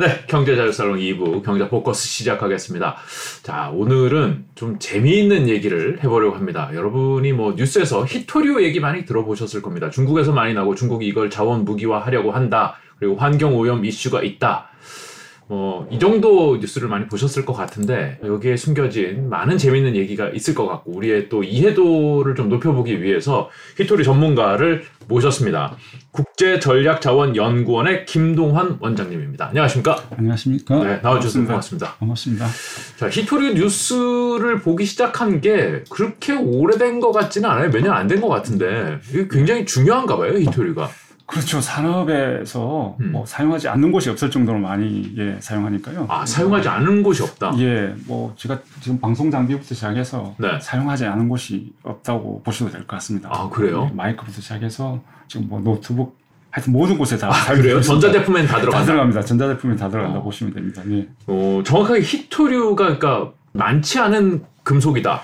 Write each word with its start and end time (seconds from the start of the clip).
네, 0.00 0.24
경제자유살롱 0.28 0.96
2부 0.96 1.42
경제 1.42 1.68
포커스 1.68 2.08
시작하겠습니다. 2.08 2.96
자, 3.42 3.68
오늘은 3.68 4.46
좀 4.54 4.78
재미있는 4.78 5.46
얘기를 5.46 6.02
해보려고 6.02 6.36
합니다. 6.36 6.70
여러분이 6.72 7.34
뭐 7.34 7.52
뉴스에서 7.52 8.06
히토리오 8.06 8.62
얘기 8.62 8.80
많이 8.80 9.04
들어보셨을 9.04 9.60
겁니다. 9.60 9.90
중국에서 9.90 10.32
많이 10.32 10.54
나고 10.54 10.74
중국이 10.74 11.06
이걸 11.06 11.28
자원 11.28 11.66
무기화 11.66 11.98
하려고 11.98 12.32
한다. 12.32 12.76
그리고 12.98 13.16
환경 13.16 13.54
오염 13.58 13.84
이슈가 13.84 14.22
있다. 14.22 14.69
뭐, 15.50 15.88
이 15.90 15.98
정도 15.98 16.58
뉴스를 16.58 16.86
많이 16.88 17.08
보셨을 17.08 17.44
것 17.44 17.54
같은데, 17.54 18.20
여기에 18.24 18.56
숨겨진 18.56 19.28
많은 19.28 19.58
재밌는 19.58 19.96
얘기가 19.96 20.28
있을 20.28 20.54
것 20.54 20.64
같고, 20.68 20.92
우리의 20.92 21.28
또 21.28 21.42
이해도를 21.42 22.36
좀 22.36 22.48
높여보기 22.48 23.02
위해서 23.02 23.50
히토리 23.76 24.04
전문가를 24.04 24.84
모셨습니다. 25.08 25.76
국제전략자원연구원의 26.12 28.06
김동환 28.06 28.76
원장님입니다. 28.80 29.48
안녕하십니까? 29.48 30.04
안녕하십니까? 30.16 30.84
네, 30.84 31.00
나와주셔서 31.02 31.44
고맙습니다. 31.44 31.94
반갑습니다. 31.98 32.46
자, 32.96 33.08
히토리 33.10 33.54
뉴스를 33.54 34.60
보기 34.60 34.84
시작한 34.84 35.40
게 35.40 35.82
그렇게 35.90 36.32
오래된 36.32 37.00
것 37.00 37.10
같지는 37.10 37.50
않아요. 37.50 37.70
몇 37.70 37.82
년 37.82 37.96
안 37.96 38.06
된 38.06 38.20
것 38.20 38.28
같은데, 38.28 39.00
이게 39.10 39.26
굉장히 39.28 39.66
중요한가 39.66 40.16
봐요, 40.16 40.38
히토리가. 40.38 40.88
그렇죠. 41.30 41.60
산업에서 41.60 42.96
음. 43.00 43.12
뭐 43.12 43.24
사용하지 43.26 43.68
않는 43.68 43.92
곳이 43.92 44.10
없을 44.10 44.30
정도로 44.30 44.58
많이 44.58 45.12
예, 45.16 45.36
사용하니까요. 45.40 46.06
아, 46.08 46.26
사용하지 46.26 46.68
않은 46.68 47.02
곳이 47.02 47.22
없다. 47.22 47.52
예, 47.58 47.94
뭐 48.06 48.32
제가 48.36 48.58
지금 48.80 49.00
방송 49.00 49.30
장비부터 49.30 49.74
시작해서 49.74 50.34
네. 50.38 50.58
사용하지 50.60 51.06
않은 51.06 51.28
곳이 51.28 51.72
없다고 51.82 52.42
보셔도 52.42 52.70
될 52.72 52.80
것 52.80 52.96
같습니다. 52.96 53.28
아, 53.32 53.48
그래요? 53.48 53.88
예, 53.90 53.94
마이크부터 53.94 54.40
시작해서 54.40 55.00
지금 55.28 55.48
뭐 55.48 55.60
노트북 55.60 56.18
하여튼 56.50 56.72
모든 56.72 56.98
곳에 56.98 57.16
다 57.16 57.28
아, 57.32 57.54
그래요? 57.54 57.80
전자제품엔 57.80 58.46
다다 58.46 58.60
들어간다. 58.62 58.86
들어갑니다. 58.86 59.22
전자제품이 59.22 59.76
다 59.76 59.88
들어간다 59.88 60.18
어. 60.18 60.22
보시면 60.22 60.52
됩니다. 60.52 60.82
예. 60.90 61.06
어, 61.28 61.62
정확하게 61.64 62.00
히토류가 62.00 62.96
그러니까 62.98 63.32
많지 63.52 64.00
않은 64.00 64.42
금속이다. 64.64 65.20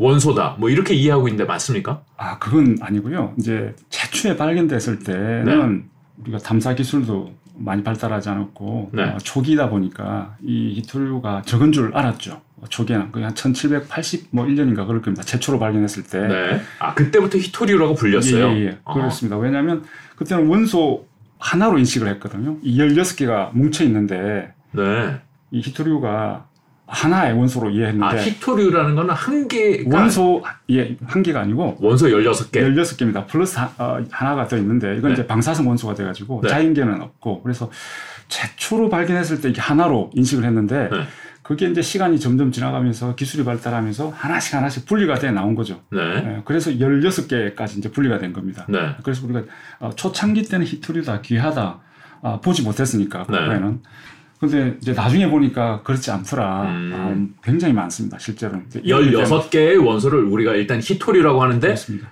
원소다. 0.00 0.56
뭐 0.58 0.70
이렇게 0.70 0.94
이해하고 0.94 1.28
있는데 1.28 1.44
맞습니까? 1.44 2.02
아, 2.16 2.38
그건 2.38 2.78
아니고요. 2.80 3.34
이제 3.38 3.74
최초에 3.90 4.36
발견됐을 4.36 5.00
때는 5.00 5.90
우리가 6.22 6.38
탐사 6.38 6.74
기술도 6.74 7.34
많이 7.54 7.82
발달하지 7.84 8.30
않았고 8.30 8.90
네. 8.94 9.02
어, 9.02 9.18
초기다 9.18 9.68
보니까 9.68 10.36
이 10.42 10.72
히토류가 10.76 11.42
적은 11.42 11.72
줄 11.72 11.94
알았죠. 11.94 12.40
어, 12.56 12.64
초기에는 12.70 13.12
거의 13.12 13.26
한 13.26 13.34
1780뭐 13.34 14.32
1년인가 14.32 14.86
그럴 14.86 15.02
겁니다. 15.02 15.22
최초로 15.22 15.58
발견했을 15.58 16.04
때. 16.04 16.26
네. 16.26 16.60
아, 16.78 16.94
그때부터 16.94 17.36
히토류라고 17.36 17.94
불렸어요. 17.94 18.48
예, 18.52 18.56
예, 18.56 18.64
예. 18.66 18.78
아. 18.84 18.94
그렇습니다. 18.94 19.36
왜냐하면 19.36 19.84
그때는 20.16 20.46
원소 20.46 21.06
하나로 21.38 21.76
인식을 21.78 22.08
했거든요. 22.08 22.56
이 22.62 22.78
16개가 22.78 23.50
뭉쳐 23.52 23.84
있는데 23.84 24.54
네. 24.72 25.20
이 25.50 25.60
히토류가 25.60 26.46
하나의 26.90 27.34
원소로 27.34 27.70
이해했는데 27.70 28.04
아, 28.04 28.20
히토류라는 28.20 28.96
거는 28.96 29.14
한 29.14 29.46
개, 29.46 29.84
원소 29.86 30.42
예, 30.70 30.96
한 31.06 31.22
개가 31.22 31.40
아니고 31.40 31.76
원소 31.80 32.08
16개. 32.08 32.52
16개입니다. 32.52 33.26
플러스 33.28 33.58
하, 33.58 33.70
어, 33.78 34.02
하나가 34.10 34.48
더 34.48 34.56
있는데 34.56 34.96
이건 34.96 35.10
네. 35.10 35.14
이제 35.14 35.26
방사성 35.26 35.68
원소가 35.68 35.94
돼 35.94 36.04
가지고 36.04 36.40
네. 36.42 36.48
자연계는 36.48 37.00
없고 37.00 37.42
그래서 37.42 37.70
최초로 38.28 38.88
발견했을 38.90 39.40
때 39.40 39.50
이게 39.50 39.60
하나로 39.60 40.10
인식을 40.14 40.44
했는데 40.44 40.88
네. 40.90 41.02
그게 41.42 41.68
이제 41.68 41.80
시간이 41.80 42.18
점점 42.18 42.50
지나가면서 42.50 43.14
기술이 43.14 43.44
발달하면서 43.44 44.12
하나씩 44.16 44.54
하나씩 44.54 44.86
분리가 44.86 45.14
돼 45.14 45.30
나온 45.30 45.54
거죠. 45.54 45.80
네. 45.90 46.00
예, 46.00 46.42
그래서 46.44 46.72
16개까지 46.72 47.78
이제 47.78 47.90
분리가 47.90 48.18
된 48.18 48.32
겁니다. 48.32 48.66
네. 48.68 48.96
그래서 49.04 49.24
우리가 49.24 49.42
어, 49.78 49.90
초창기 49.94 50.42
때는 50.44 50.66
히토류다 50.66 51.20
귀하다 51.22 51.80
아, 52.22 52.40
보지 52.40 52.62
못했으니까 52.62 53.26
네. 53.28 53.38
그거에는 53.38 53.80
근데 54.40 54.74
이제 54.80 54.92
나중에 54.94 55.28
보니까 55.28 55.82
그렇지 55.82 56.10
않더라. 56.10 56.62
음. 56.62 56.92
아, 56.94 57.42
굉장히 57.44 57.74
많습니다. 57.74 58.18
실제로. 58.18 58.58
이제 58.66 58.80
16개의 58.80 59.84
원소를 59.84 60.24
우리가 60.24 60.54
일단 60.54 60.80
히토류라고 60.82 61.42
하는데 61.42 61.66
그렇습니다. 61.66 62.08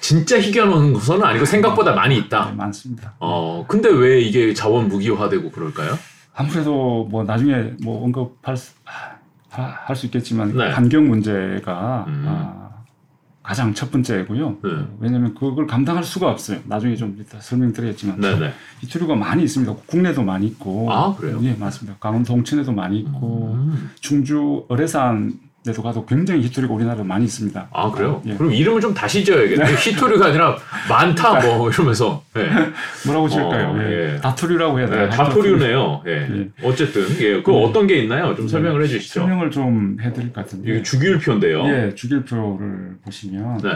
진짜 0.00 0.40
희귀한 0.40 0.68
원소는 0.68 1.24
아니고 1.24 1.44
생각보다 1.44 1.92
많이 1.94 2.14
네, 2.16 2.20
있다. 2.20 2.52
많습니다. 2.56 3.14
어, 3.18 3.64
근데 3.68 3.88
왜 3.88 4.20
이게 4.20 4.54
자원 4.54 4.88
무기화되고 4.88 5.50
그럴까요? 5.50 5.98
아무래도 6.34 7.06
뭐 7.10 7.24
나중에 7.24 7.72
뭐 7.82 8.04
언급할 8.04 8.56
수, 8.56 8.72
할수 9.50 10.06
있겠지만 10.06 10.56
네. 10.56 10.70
환경 10.70 11.08
문제가 11.08 12.04
음. 12.08 12.24
아, 12.26 12.61
가장 13.42 13.74
첫 13.74 13.90
번째고요. 13.90 14.58
네. 14.62 14.70
왜냐하면 15.00 15.34
그걸 15.34 15.66
감당할 15.66 16.04
수가 16.04 16.30
없어요. 16.30 16.60
나중에 16.66 16.94
좀 16.94 17.16
이따 17.18 17.40
설명드리겠지만 17.40 18.20
네네. 18.20 18.52
이투류가 18.82 19.16
많이 19.16 19.42
있습니다. 19.42 19.74
국내도 19.86 20.22
많이 20.22 20.46
있고. 20.46 20.92
아, 20.92 21.14
그래요? 21.16 21.40
예, 21.42 21.54
맞습니다. 21.54 21.98
강원도 21.98 22.32
동천에도 22.34 22.72
많이 22.72 23.00
있고 23.00 23.54
음. 23.54 23.90
충주 24.00 24.64
어뢰산 24.68 25.32
에도 25.64 25.80
가도 25.80 26.04
굉장히 26.06 26.42
히토류가 26.42 26.74
우리나라에 26.74 27.04
많이 27.04 27.24
있습니다. 27.24 27.68
아, 27.72 27.90
그래요? 27.92 28.20
예. 28.26 28.34
그럼 28.34 28.52
이름을 28.52 28.80
좀 28.80 28.92
다시 28.92 29.24
지어야겠네. 29.24 29.74
히토류가 29.76 30.26
아니라 30.26 30.56
많다, 30.88 31.40
뭐, 31.40 31.70
이러면서. 31.70 32.24
예. 32.36 32.48
뭐라고 33.06 33.28
지을까요? 33.28 33.68
어, 33.68 33.78
예. 33.78 34.14
예. 34.14 34.20
다투류라고 34.20 34.80
해야 34.80 34.88
되나요? 34.88 35.08
네, 35.08 35.16
다토류네요. 35.16 36.02
예. 36.08 36.10
예. 36.10 36.48
어쨌든, 36.64 37.06
예. 37.20 37.42
그 37.42 37.52
음. 37.52 37.62
어떤 37.62 37.86
게 37.86 37.98
있나요? 37.98 38.34
좀 38.34 38.46
네. 38.46 38.50
설명을 38.50 38.82
해 38.82 38.88
주시죠. 38.88 39.20
설명을 39.20 39.52
좀 39.52 39.98
해드릴 40.00 40.32
것 40.32 40.40
같은데. 40.40 40.68
이게 40.68 40.82
주기율표인데요. 40.82 41.64
예, 41.68 41.94
주길표를 41.94 42.96
보시면 43.04 43.58
네. 43.58 43.68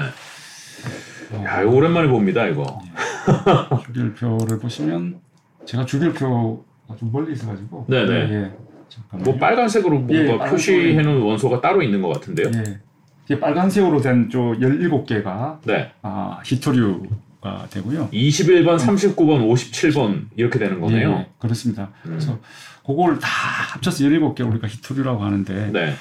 어, 1.36 1.44
야, 1.44 1.62
이거 1.62 1.70
오랜만에 1.70 2.08
봅니다, 2.08 2.46
이거. 2.46 2.80
주길표를 3.86 4.58
보시면 4.58 5.20
제가 5.64 5.84
주길표가 5.86 6.96
좀 6.98 7.12
멀리 7.12 7.32
있어가지고 7.32 7.86
네네. 7.88 8.50
예, 8.86 8.92
예. 8.92 8.94
잠깐만요. 8.94 9.30
뭐 9.30 9.38
빨간색으로 9.38 9.98
뭔가 10.00 10.46
예. 10.46 10.50
표시해 10.50 11.00
놓은 11.02 11.22
원소가 11.22 11.60
따로 11.60 11.82
있는 11.82 12.02
것 12.02 12.08
같은데요. 12.14 12.50
예. 12.54 12.80
이게 13.24 13.40
빨간색으로 13.40 14.00
된저 14.00 14.38
17개가 14.38 15.58
네. 15.64 15.92
아, 16.02 16.40
히토류가 16.44 17.66
되고요. 17.70 18.08
21번, 18.12 18.78
39번, 18.78 19.50
57번 19.50 20.26
이렇게 20.36 20.58
되는 20.58 20.80
거네요. 20.80 21.10
예, 21.12 21.26
그렇습니다. 21.38 21.90
음. 22.04 22.10
그래서 22.10 22.38
그걸 22.86 23.18
다 23.18 23.28
합쳐서 23.72 24.04
17개 24.04 24.48
우리가 24.48 24.68
히토류라고 24.68 25.24
하는데 25.24 25.70
네. 25.72 25.94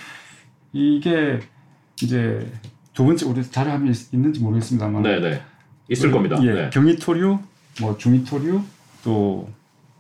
이게 0.72 1.40
이제 2.01 2.47
두 2.94 3.06
번째 3.06 3.25
우리 3.25 3.44
자료함이 3.44 3.90
있- 3.90 4.13
있는지 4.13 4.40
모르겠습니다만 4.41 5.01
네, 5.01 5.19
네. 5.19 5.41
있을 5.90 6.12
겁니다. 6.12 6.38
예, 6.44 6.51
네. 6.53 6.69
경히토류, 6.72 7.40
뭐 7.81 7.97
중히토류, 7.97 8.62
또 9.03 9.50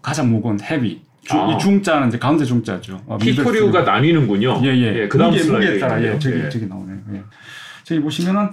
가장 0.01 0.29
무거운 0.31 0.59
헤비. 0.61 1.01
주- 1.25 1.35
아. 1.37 1.51
이 1.51 1.57
중자는 1.57 2.07
이제 2.07 2.17
가운데 2.19 2.45
중자죠. 2.45 3.01
어, 3.07 3.17
히토류가 3.21 3.79
미들 3.79 3.83
나뉘는군요. 3.85 4.61
예, 4.63 4.67
예. 4.69 5.07
그 5.07 5.17
다음 5.17 5.31
무게, 5.31 5.43
무게 5.43 5.67
에 5.73 5.79
따라 5.79 6.01
예. 6.01 6.17
저기 6.19 6.37
예. 6.39 6.49
저기 6.49 6.67
나오네요. 6.67 6.97
예. 7.13 7.21
저기 7.83 7.99
보시면은 8.01 8.49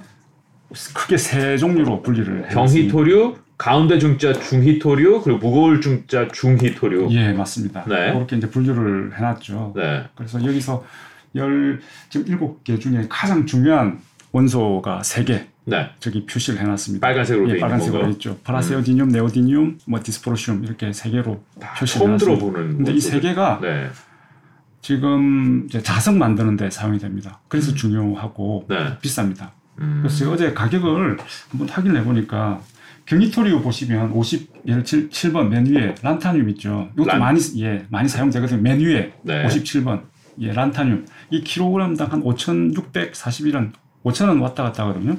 크게 0.95 1.17
세 1.19 1.57
종류로 1.59 2.01
분리를. 2.03 2.49
경히토류, 2.49 3.37
가운데 3.59 3.99
중자 3.99 4.33
중히토류, 4.33 5.21
그리고 5.23 5.39
무거울 5.39 5.81
중자 5.83 6.29
중히토류. 6.29 7.09
예, 7.13 7.33
맞습니다. 7.33 7.85
네. 7.87 8.13
그렇게 8.15 8.37
이제 8.37 8.49
분류를 8.49 9.13
해놨죠. 9.17 9.75
네. 9.77 10.05
그래서 10.15 10.43
여기서 10.45 10.83
열 11.37 11.81
지금 12.09 12.27
일곱 12.27 12.65
개 12.65 12.79
중에 12.79 13.07
가장 13.09 13.45
중요한 13.47 14.01
원소가 14.33 15.03
세 15.03 15.25
개. 15.25 15.47
네. 15.65 15.91
저기 16.01 16.27
표시를 16.27 16.61
해놨습니다. 16.61 17.07
빨간색으로 17.07 17.49
돼 17.49 17.55
예, 17.57 17.59
빨간색으로? 17.61 18.07
음. 18.07 18.11
있죠. 18.13 18.37
파라세오디늄, 18.43 19.09
네오디늄, 19.11 19.79
뭐 19.87 20.01
디스프로시움 20.03 20.65
이렇게 20.65 20.93
세 20.93 21.11
개로 21.11 21.43
표시를 21.79 22.07
해놨습니다. 22.09 22.39
들어보는. 22.41 22.77
근데 22.79 22.93
이 22.93 23.01
세. 23.01 23.21
개가 23.21 23.61
네. 23.63 23.89
지금 24.81 25.69
자석 25.83 26.17
만드는 26.17 26.57
데 26.57 26.69
사용이 26.71 26.99
됩니다. 26.99 27.41
그래서 27.49 27.73
중요하고 27.75 28.67
네. 28.69 28.99
비쌉니다. 29.01 29.51
음. 29.79 30.01
그래서 30.03 30.17
제가 30.19 30.33
어제 30.33 30.53
가격을 30.53 31.19
한번 31.51 31.69
확인을 31.69 32.01
해보니까 32.01 32.61
경리토리오 33.07 33.63
보시면 33.63 34.11
50 34.13 34.63
예를 34.67 34.85
7, 34.85 35.09
7번 35.11 35.49
맨 35.49 35.67
위에 35.67 35.95
란타늄 36.03 36.49
있죠. 36.51 36.89
이것도 36.95 37.09
란- 37.09 37.21
많이 37.21 37.41
예 37.61 37.85
많이 37.89 38.09
사용되거든요. 38.09 38.61
맨 38.61 38.81
위에 38.81 39.13
네. 39.23 39.47
57번 39.47 40.03
예 40.41 40.53
란타늄 40.53 41.07
이 41.31 41.43
킬로그램당 41.43 42.11
한 42.13 42.23
5,641원 42.23 43.73
5,000원 44.05 44.41
왔다 44.43 44.63
갔다 44.65 44.85
하거든요. 44.85 45.17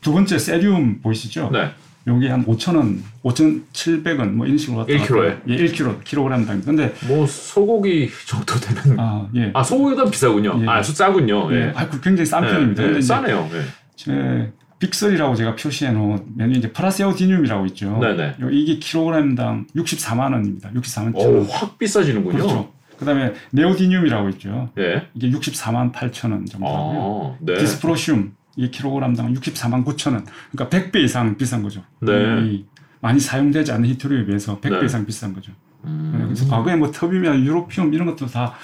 두 0.00 0.12
번째 0.12 0.38
세륨 0.38 1.00
보이시죠? 1.00 1.50
네. 1.52 1.70
여기 2.06 2.28
한 2.28 2.44
5,000원, 2.46 2.98
5,700원 3.22 4.30
뭐 4.30 4.46
이런 4.46 4.56
식으로 4.56 4.78
왔다 4.78 4.92
1kg에? 4.92 5.40
예, 5.48 5.56
1kg, 5.56 6.02
킬로그램당. 6.02 6.62
근데 6.62 6.94
뭐 7.06 7.26
소고기 7.26 8.08
정도 8.26 8.54
되는 8.54 8.98
아, 8.98 9.28
예. 9.34 9.50
아, 9.52 9.62
소고기보다 9.62 10.10
비싸군요. 10.10 10.60
예. 10.62 10.66
아, 10.66 10.82
싸군요. 10.82 11.52
예. 11.52 11.56
예. 11.56 11.72
아, 11.76 11.86
그 11.88 12.00
굉장히 12.00 12.24
싼 12.26 12.42
네, 12.42 12.46
네, 12.46 12.52
예. 12.52 12.56
편입니다. 12.58 12.82
근데 12.82 13.00
싸네요. 13.02 13.48
제 13.96 14.50
빅설이라고 14.78 15.34
제가 15.34 15.56
표시해 15.56 15.92
놓은 15.92 16.24
메뉴 16.36 16.56
이제 16.56 16.72
프라세오디뮴이라고 16.72 17.66
있죠. 17.66 17.98
네네. 18.00 18.36
이게 18.50 18.78
킬로그램당 18.78 19.66
64만 19.76 20.32
원입니다. 20.32 20.70
64만 20.72 21.14
원. 21.14 21.46
확 21.50 21.78
비싸지는군요. 21.78 22.38
그렇죠. 22.38 22.72
그다음에 22.98 23.32
네오디뮴이라고 23.50 24.30
있죠. 24.30 24.70
예. 24.78 25.06
이게 25.14 25.30
64만 25.30 25.92
8천 25.92 26.32
원 26.32 26.46
정도고요. 26.46 27.34
아, 27.34 27.44
네. 27.44 27.58
디스프로슘이 27.58 28.32
kg당 28.68 29.36
64만 29.36 29.84
9천 29.84 30.12
원. 30.12 30.26
그러니까 30.52 30.68
100배 30.68 31.02
이상 31.04 31.36
비싼 31.36 31.62
거죠. 31.62 31.82
네. 32.00 32.62
많이 33.00 33.18
사용되지 33.18 33.72
않는 33.72 33.88
희토류에 33.88 34.26
비해서 34.26 34.60
100배 34.60 34.80
네. 34.80 34.86
이상 34.86 35.06
비싼 35.06 35.32
거죠. 35.32 35.52
음. 35.84 36.14
네, 36.16 36.24
그래서 36.24 36.48
과거에 36.48 36.76
뭐 36.76 36.90
터븀 36.90 37.44
유로퓸 37.44 37.94
이런 37.94 38.06
것도 38.06 38.26
다 38.26 38.54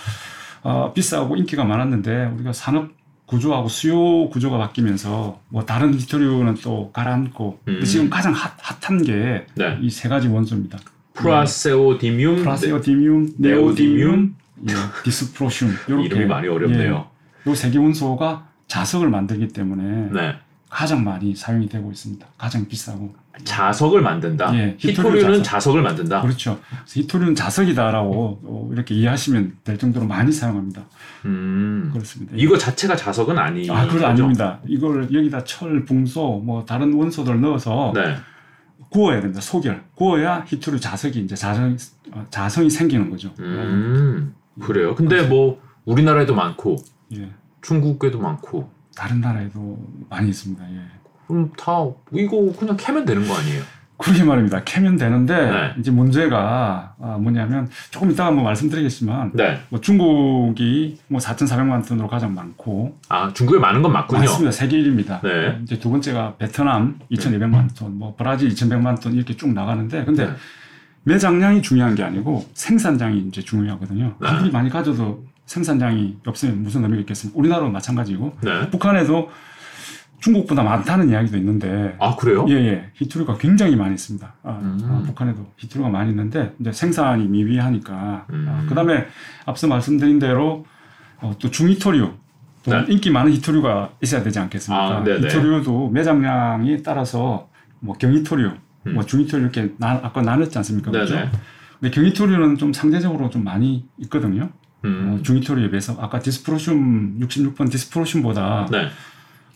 어, 0.62 0.92
비싸고 0.92 1.36
인기가 1.36 1.64
많았는데 1.64 2.32
우리가 2.34 2.52
산업 2.52 2.90
구조하고 3.26 3.68
수요 3.68 4.28
구조가 4.30 4.58
바뀌면서 4.58 5.40
뭐 5.48 5.64
다른 5.64 5.94
희토류는 5.94 6.54
또 6.62 6.90
가라앉고 6.92 7.60
음. 7.68 7.84
지금 7.84 8.08
가장 8.08 8.32
핫, 8.32 8.52
핫한 8.60 9.02
게 9.02 9.46
이 9.82 9.89
세 9.89 10.02
네. 10.04 10.08
가지 10.08 10.28
원소입니다. 10.28 10.78
프라세오디뮴, 11.14 12.36
프라세오디뮴, 12.36 13.34
네오디뮴, 13.38 13.96
네오디뮴 13.96 14.30
예, 14.68 14.74
디스프로슘 15.04 15.76
이렇게 15.88 16.04
이름이 16.06 16.26
많이 16.26 16.48
어렵네요. 16.48 17.08
예, 17.46 17.50
이 17.50 17.57
세 17.57 17.70
개 17.70 17.78
원소가 17.78 18.46
자석을 18.68 19.08
만들기 19.08 19.48
때문에 19.48 20.10
네. 20.12 20.36
가장 20.68 21.04
많이 21.04 21.34
사용이 21.34 21.68
되고 21.68 21.90
있습니다. 21.90 22.26
가장 22.36 22.66
비싸고. 22.66 23.14
자석을 23.44 24.00
만든다. 24.00 24.54
예, 24.54 24.76
히토류 24.78 25.18
히토류는 25.18 25.42
자석. 25.42 25.44
자석 25.44 25.76
을 25.76 25.82
만든다. 25.82 26.22
그렇죠. 26.22 26.58
히토류는 26.88 27.34
자석이다라고 27.34 28.40
어, 28.42 28.70
이렇게 28.72 28.94
이해하시면 28.94 29.58
될 29.62 29.78
정도로 29.78 30.06
많이 30.06 30.32
사용합니다. 30.32 30.82
음. 31.26 31.90
그렇습니다. 31.92 32.34
이거 32.36 32.56
자체가 32.56 32.96
자석은 32.96 33.38
아니. 33.38 33.70
아, 33.70 33.86
그건 33.86 34.04
아닙니다. 34.04 34.58
이걸 34.66 35.12
여기다 35.12 35.44
철, 35.44 35.84
붕소, 35.84 36.42
뭐 36.44 36.64
다른 36.64 36.94
원소들 36.94 37.40
넣어서 37.42 37.92
네. 37.94 38.16
구워야 38.90 39.20
됩니다. 39.20 39.40
소결. 39.40 39.84
구워야 39.94 40.44
히토류 40.46 40.80
자석이 40.80 41.20
이제 41.20 41.34
자성, 41.34 41.76
어, 42.12 42.26
자성이 42.30 42.70
생기는 42.70 43.10
거죠. 43.10 43.32
음. 43.38 44.34
그래요. 44.60 44.94
근데 44.94 45.22
뭐 45.22 45.60
우리나라에도 45.84 46.34
많고 46.34 46.76
예. 47.14 47.30
중국에도 47.66 48.20
많고 48.20 48.70
다른 48.94 49.20
나라에도 49.20 49.76
많이 50.08 50.28
있습니다. 50.28 50.64
예. 50.70 50.80
그럼 51.26 51.50
다 51.58 51.84
이거 52.12 52.52
그냥 52.56 52.76
캐면 52.76 53.04
되는 53.04 53.26
거 53.26 53.34
아니에요? 53.34 53.62
그러게 53.98 54.22
말입니다. 54.24 54.62
캐면 54.62 54.96
되는데 54.96 55.50
네. 55.50 55.74
이제 55.78 55.90
문제가 55.90 56.94
아, 57.00 57.18
뭐냐면 57.18 57.68
조금 57.90 58.10
이따가 58.10 58.28
한번 58.28 58.44
말씀드리겠지만 58.44 59.32
네. 59.34 59.58
뭐 59.70 59.80
중국이 59.80 60.98
뭐 61.08 61.18
4,400만 61.18 61.86
톤으로 61.88 62.06
가장 62.06 62.34
많고 62.34 62.98
아 63.08 63.32
중국에 63.32 63.58
많은 63.58 63.82
건 63.82 63.92
맞군요. 63.92 64.20
많습니다. 64.20 64.52
세계 64.52 64.76
1위입니다. 64.76 65.22
네. 65.22 65.58
이제 65.62 65.78
두 65.78 65.90
번째가 65.90 66.36
베트남 66.36 66.98
2,200만 67.10 67.74
톤, 67.76 67.98
뭐 67.98 68.14
브라질 68.16 68.50
2,100만 68.50 69.00
톤 69.00 69.14
이렇게 69.14 69.34
쭉 69.36 69.52
나가는데 69.52 70.04
근데 70.04 70.26
네. 70.26 70.32
매장량이 71.04 71.62
중요한 71.62 71.94
게 71.94 72.04
아니고 72.04 72.46
생산량이 72.52 73.26
이제 73.28 73.40
중요하거든요. 73.40 74.14
네. 74.20 74.28
아무리 74.28 74.50
많이 74.50 74.68
가져도 74.70 75.24
생산량이 75.46 76.18
없으면 76.26 76.62
무슨 76.62 76.82
의미가 76.82 77.00
있겠습니까? 77.00 77.38
우리나라도 77.38 77.70
마찬가지고 77.70 78.36
네. 78.42 78.70
북한에도 78.70 79.30
중국보다 80.20 80.62
많다는 80.62 81.10
이야기도 81.10 81.36
있는데 81.36 81.94
아 82.00 82.16
그래요? 82.16 82.46
예, 82.48 82.54
예. 82.54 82.90
히토류가 82.94 83.38
굉장히 83.38 83.76
많이 83.76 83.94
있습니다. 83.94 84.34
아, 84.42 84.50
음. 84.62 84.80
아, 84.84 85.02
북한에도 85.06 85.46
히토류가 85.56 85.90
많이 85.90 86.10
있는데 86.10 86.54
이제 86.58 86.72
생산이 86.72 87.26
미비하니까 87.26 88.26
음. 88.30 88.46
아, 88.48 88.68
그다음에 88.68 89.06
앞서 89.44 89.66
말씀드린 89.66 90.18
대로 90.18 90.66
어, 91.20 91.34
또 91.38 91.50
중히토류 91.50 92.12
또 92.64 92.70
네. 92.70 92.84
인기 92.88 93.10
많은 93.10 93.32
히토류가 93.32 93.92
있어야 94.02 94.22
되지 94.22 94.38
않겠습니까? 94.40 94.98
아, 94.98 95.04
네네. 95.04 95.28
히토류도 95.28 95.90
매장량이 95.90 96.82
따라서 96.82 97.48
뭐 97.78 97.94
경히토류, 97.96 98.52
음. 98.86 98.94
뭐 98.94 99.04
중히토류 99.04 99.44
이렇게 99.44 99.72
나, 99.78 99.92
아까 100.02 100.22
나눴지 100.22 100.58
않습니까? 100.58 100.90
그렇죠? 100.90 101.14
네네. 101.14 101.30
근데 101.78 101.94
경히토류는 101.94 102.56
좀 102.56 102.72
상대적으로 102.72 103.30
좀 103.30 103.44
많이 103.44 103.86
있거든요. 103.98 104.50
음. 104.84 105.16
어, 105.18 105.22
중히토류에 105.22 105.70
비해서 105.70 105.96
아까 106.00 106.18
디스프로슘 106.20 107.18
66번 107.20 107.70
디스프로슘보다 107.70 108.68
네. 108.70 108.88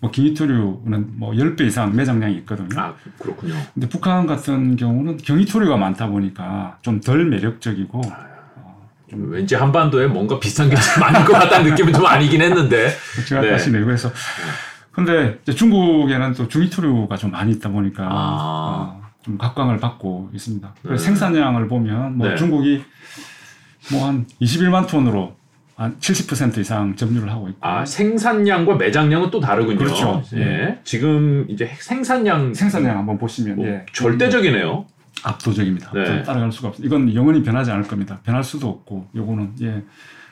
뭐 0.00 0.11
경히토류는 0.11 1.19
뭐 1.19 1.32
10배 1.32 1.67
이상 1.67 1.94
매장량이 1.94 2.34
있거든요. 2.38 2.81
아 2.81 2.94
그렇군요. 3.19 3.55
근데 3.75 3.88
북한 3.88 4.26
같은 4.26 4.76
경우는 4.76 5.19
경히토류가 5.19 5.76
많다 5.76 6.06
보니까 6.08 6.78
좀 6.82 7.00
덜 7.00 7.26
매력적이고 7.26 8.00
좀 9.11 9.31
왠지 9.31 9.55
한반도에 9.56 10.06
뭔가 10.06 10.38
비싼 10.40 10.70
게 10.70 10.76
좀 10.76 11.00
많을 11.02 11.25
것 11.26 11.32
같다는 11.34 11.70
느낌은 11.70 11.93
좀 11.93 12.06
아니긴 12.06 12.40
했는데. 12.40 12.90
제가 13.28 13.43
네. 13.43 13.50
다시 13.50 13.70
내고 13.70 13.90
해서 13.90 14.11
근데 14.93 15.38
이제 15.43 15.52
중국에는 15.52 16.32
또 16.34 16.49
중히토류가 16.49 17.16
좀 17.16 17.31
많이 17.31 17.52
있다 17.52 17.69
보니까 17.69 18.05
아. 18.05 18.08
어, 18.11 19.02
좀 19.23 19.37
각광을 19.37 19.76
받고 19.78 20.31
있습니다. 20.32 20.75
네. 20.82 20.96
생산량을 20.96 21.69
보면 21.69 22.16
뭐 22.16 22.28
네. 22.28 22.37
중국이 22.37 22.82
뭐 23.92 24.06
한 24.06 24.26
21만 24.40 24.86
톤으로 24.88 25.34
한 25.76 25.96
70% 25.98 26.58
이상 26.58 26.94
점유를 26.94 27.30
하고 27.30 27.48
있고 27.48 27.58
아 27.66 27.84
생산량과 27.84 28.76
매장량은 28.76 29.30
또 29.30 29.40
다르군요. 29.40 29.78
그렇죠. 29.78 30.22
예. 30.34 30.78
지금 30.84 31.46
이제 31.48 31.70
생산량 31.78 32.52
생산량 32.54 32.98
한번 32.98 33.16
보시면 33.18 33.56
뭐 33.56 33.66
예, 33.66 33.86
절대적이네요. 33.92 34.86
압도적입니다. 35.22 35.90
네. 35.92 36.04
좀 36.04 36.22
따라갈 36.22 36.50
수가 36.52 36.68
없어요. 36.68 36.86
이건 36.86 37.14
영원히 37.14 37.42
변하지 37.42 37.70
않을 37.70 37.84
겁니다. 37.84 38.20
변할 38.24 38.42
수도 38.42 38.68
없고, 38.68 39.08
요거는, 39.14 39.52
예. 39.60 39.82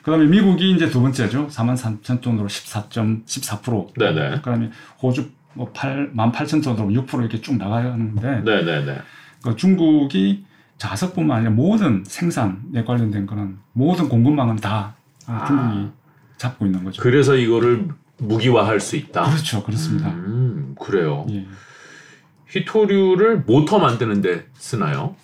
그 0.01 0.09
다음에 0.09 0.25
미국이 0.25 0.71
이제 0.71 0.89
두 0.89 0.99
번째죠. 1.01 1.47
4만 1.47 1.77
3천 1.77 2.21
톤으로 2.21 2.47
14.14%. 2.47 3.93
네네. 3.99 4.37
그 4.37 4.41
다음에 4.41 4.71
호주 5.01 5.29
뭐 5.53 5.69
8, 5.73 6.13
1만 6.13 6.31
8천 6.31 6.63
톤으로 6.63 6.87
6% 7.03 7.19
이렇게 7.19 7.39
쭉 7.41 7.57
나가는데, 7.57 8.41
네네네. 8.41 8.97
그 9.43 9.55
중국이 9.55 10.43
자석뿐만 10.79 11.37
아니라 11.37 11.51
모든 11.51 12.03
생산에 12.05 12.83
관련된 12.85 13.27
거는 13.27 13.59
모든 13.73 14.09
공급망은 14.09 14.55
다 14.55 14.95
아. 15.27 15.45
중국이 15.45 15.91
잡고 16.37 16.65
있는 16.65 16.83
거죠. 16.83 17.01
그래서 17.03 17.35
이거를 17.35 17.89
무기화할 18.17 18.79
수 18.79 18.95
있다. 18.95 19.25
그렇죠. 19.25 19.63
그렇습니다. 19.63 20.09
음, 20.09 20.75
그래요. 20.79 21.27
예. 21.29 21.45
히토류를 22.47 23.41
모터 23.41 23.77
만드는데 23.77 24.47
쓰나요? 24.55 25.15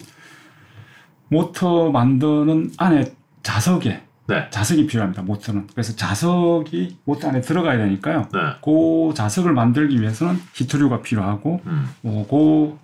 모터 1.30 1.90
만드는 1.90 2.72
안에 2.78 3.14
자석에 3.42 4.04
네. 4.28 4.50
자석이 4.50 4.88
필요합니다. 4.88 5.22
모터는. 5.22 5.68
그래서 5.72 5.96
자석이 5.96 6.98
모터 7.06 7.30
안에 7.30 7.42
들어가야 7.42 7.78
되니까요. 7.78 8.28
네. 8.34 8.40
그 8.64 9.14
자석을 9.16 9.54
만들기 9.54 10.02
위해서는 10.02 10.40
히토류가 10.54 11.02
필요하고, 11.02 11.62
음. 11.66 11.88
어, 12.04 12.26
그 12.30 12.78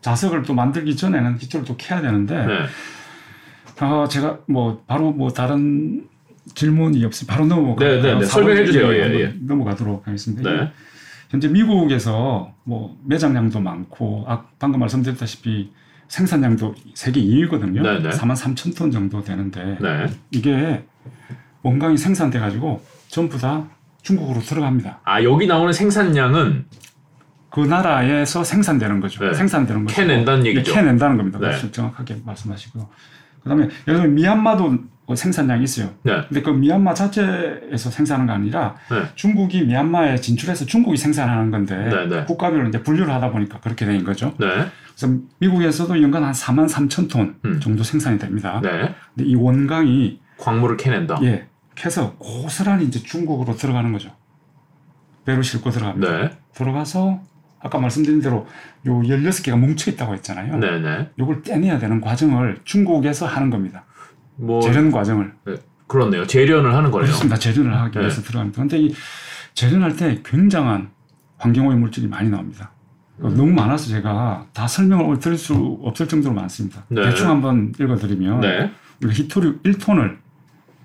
자석을 0.00 0.42
또 0.42 0.54
만들기 0.54 0.96
전에는 0.96 1.38
히토류를 1.38 1.66
또 1.66 1.76
캐야 1.76 2.00
되는데, 2.00 2.46
네. 2.46 2.54
아, 3.80 4.06
제가 4.08 4.40
뭐 4.46 4.82
바로 4.86 5.12
뭐 5.12 5.30
다른 5.30 6.06
질문이 6.54 7.04
없이 7.04 7.26
바로 7.26 7.46
넘어가. 7.46 7.84
네, 7.84 8.00
네, 8.00 8.14
네. 8.18 8.24
설명해 8.24 8.64
주세요. 8.64 8.92
예, 8.92 9.20
예. 9.20 9.34
넘어가도록 9.40 10.06
하겠습니다. 10.06 10.50
네. 10.50 10.72
현재 11.30 11.48
미국에서 11.48 12.54
뭐 12.64 12.96
매장량도 13.04 13.60
많고, 13.60 14.24
아, 14.26 14.44
방금 14.58 14.80
말씀드렸다시피 14.80 15.72
생산량도 16.08 16.74
세계 16.94 17.20
2위거든요. 17.20 17.82
네, 17.82 17.98
네. 18.00 18.08
4만 18.10 18.34
3천 18.34 18.76
톤 18.76 18.90
정도 18.90 19.22
되는데, 19.22 19.76
네. 19.80 20.06
이게 20.30 20.84
원강이 21.62 21.96
생산돼 21.98 22.38
가지고 22.38 22.82
전부 23.08 23.38
다 23.38 23.68
중국으로 24.02 24.40
들어갑니다. 24.40 25.00
아 25.04 25.22
여기 25.22 25.46
나오는 25.46 25.72
생산량은 25.72 26.64
그 27.58 27.64
나라에서 27.66 28.44
생산되는 28.44 29.00
거죠. 29.00 29.24
네. 29.24 29.34
생산되는 29.34 29.84
거죠. 29.84 29.96
캐낸다는 29.96 30.46
얘기죠. 30.46 30.72
캐낸다는 30.72 31.16
겁니다. 31.16 31.40
네. 31.40 31.72
정확하게 31.72 32.18
말씀하시고요. 32.24 32.88
그다음에 33.42 33.64
예를 33.88 34.00
들면 34.00 34.14
미얀마도 34.14 34.78
뭐 35.06 35.16
생산량이 35.16 35.64
있어요. 35.64 35.90
네. 36.04 36.22
근데 36.28 36.40
그 36.42 36.50
미얀마 36.50 36.94
자체에서 36.94 37.90
생산하는 37.90 38.26
게 38.26 38.32
아니라 38.32 38.76
네. 38.88 39.02
중국이 39.16 39.62
미얀마에 39.62 40.18
진출해서 40.18 40.66
중국이 40.66 40.96
생산하는 40.96 41.50
건데 41.50 41.76
네, 41.76 42.06
네. 42.06 42.24
국가별로 42.26 42.68
이제 42.68 42.80
분류를 42.80 43.12
하다 43.12 43.32
보니까 43.32 43.58
그렇게 43.58 43.86
된 43.86 44.04
거죠. 44.04 44.34
네. 44.38 44.46
그래서 44.96 45.16
미국에서도 45.40 46.00
연간 46.00 46.22
한 46.22 46.32
4만 46.32 46.68
3천 46.68 47.10
톤 47.10 47.40
음. 47.44 47.58
정도 47.58 47.82
생산이 47.82 48.20
됩니다. 48.20 48.60
네. 48.62 48.94
근데 49.16 49.28
이 49.28 49.34
원강이 49.34 50.20
광물을 50.36 50.76
캐낸다. 50.76 51.18
예, 51.24 51.48
캐서 51.74 52.14
고스란히 52.18 52.84
이제 52.84 53.00
중국으로 53.00 53.56
들어가는 53.56 53.90
거죠. 53.92 54.12
배로 55.24 55.42
싣고 55.42 55.70
들어갑니다. 55.70 56.18
네. 56.18 56.30
들어가서 56.54 57.20
아까 57.60 57.78
말씀드린 57.78 58.20
대로 58.20 58.46
요 58.86 59.00
16개가 59.02 59.58
뭉쳐 59.58 59.90
있다고 59.90 60.14
했잖아요. 60.14 60.56
네. 60.58 60.78
네. 60.78 61.10
요걸 61.18 61.42
떼내야 61.42 61.78
되는 61.78 62.00
과정을 62.00 62.58
중국에서 62.64 63.26
하는 63.26 63.50
겁니다. 63.50 63.84
뭐 64.36 64.60
재련 64.60 64.90
과정을. 64.90 65.32
그렇네요. 65.86 66.26
재련을 66.26 66.74
하는 66.74 66.90
거네요. 66.90 67.06
그렇습니다. 67.06 67.36
재련을 67.36 67.74
하기 67.74 67.94
네. 67.94 68.00
위해서 68.00 68.22
들어갑니다. 68.22 68.60
근데 68.60 68.78
이 68.78 68.94
재련할 69.54 69.96
때 69.96 70.20
굉장한 70.24 70.90
환경오염 71.38 71.80
물질이 71.80 72.06
많이 72.06 72.30
나옵니다. 72.30 72.70
음. 73.20 73.36
너무 73.36 73.52
많아서 73.52 73.88
제가 73.88 74.46
다 74.52 74.66
설명을 74.68 75.18
드릴 75.18 75.36
수 75.36 75.78
없을 75.82 76.06
정도로 76.06 76.34
많습니다. 76.34 76.84
네. 76.88 77.02
대충 77.02 77.28
한번 77.28 77.72
읽어드리면 77.78 78.40
네. 78.40 78.70
우리가 79.02 79.14
히토류 79.14 79.60
1톤을 79.62 80.18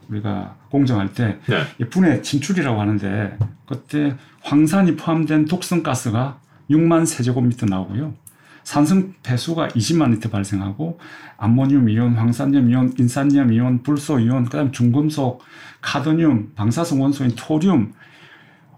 우리가 0.10 0.56
공정할 0.70 1.14
때 1.14 1.38
네. 1.48 1.62
이 1.80 1.86
분해 1.86 2.22
침출이라고 2.22 2.80
하는데 2.80 3.38
그때 3.68 4.16
황산이 4.42 4.96
포함된 4.96 5.46
독성 5.46 5.84
가스가 5.84 6.40
6만 6.70 7.06
세제곱미터 7.06 7.66
나오고요. 7.66 8.14
산성 8.64 9.14
폐수가 9.24 9.70
20만 9.70 10.12
리터 10.12 10.30
발생하고 10.30 11.00
암모늄 11.38 11.90
이온, 11.90 12.14
황산염 12.14 12.70
이온, 12.72 12.94
인산염 12.98 13.52
이온, 13.52 13.84
불소 13.84 14.20
이온, 14.20 14.46
그다음 14.46 14.72
중금속, 14.72 15.42
카드뮴, 15.82 16.54
방사성 16.56 17.02
원소인 17.02 17.34
토륨 17.36 17.94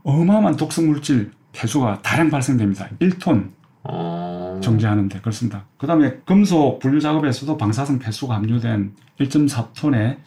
어마어마한 0.04 0.56
독성 0.58 0.88
물질 0.88 1.32
폐수가 1.54 2.01
다량 2.01 2.30
발생됩니다. 2.30 2.89
1톤 3.00 3.51
어. 3.84 4.60
정제하는데 4.63 5.20
그렇습니다. 5.20 5.65
그다음에 5.77 6.18
금속 6.25 6.80
분류 6.80 7.00
작업에서도 7.00 7.56
방사성 7.58 8.00
폐수가 8.00 8.36
함유된 8.36 8.94
1.4톤의 9.20 10.18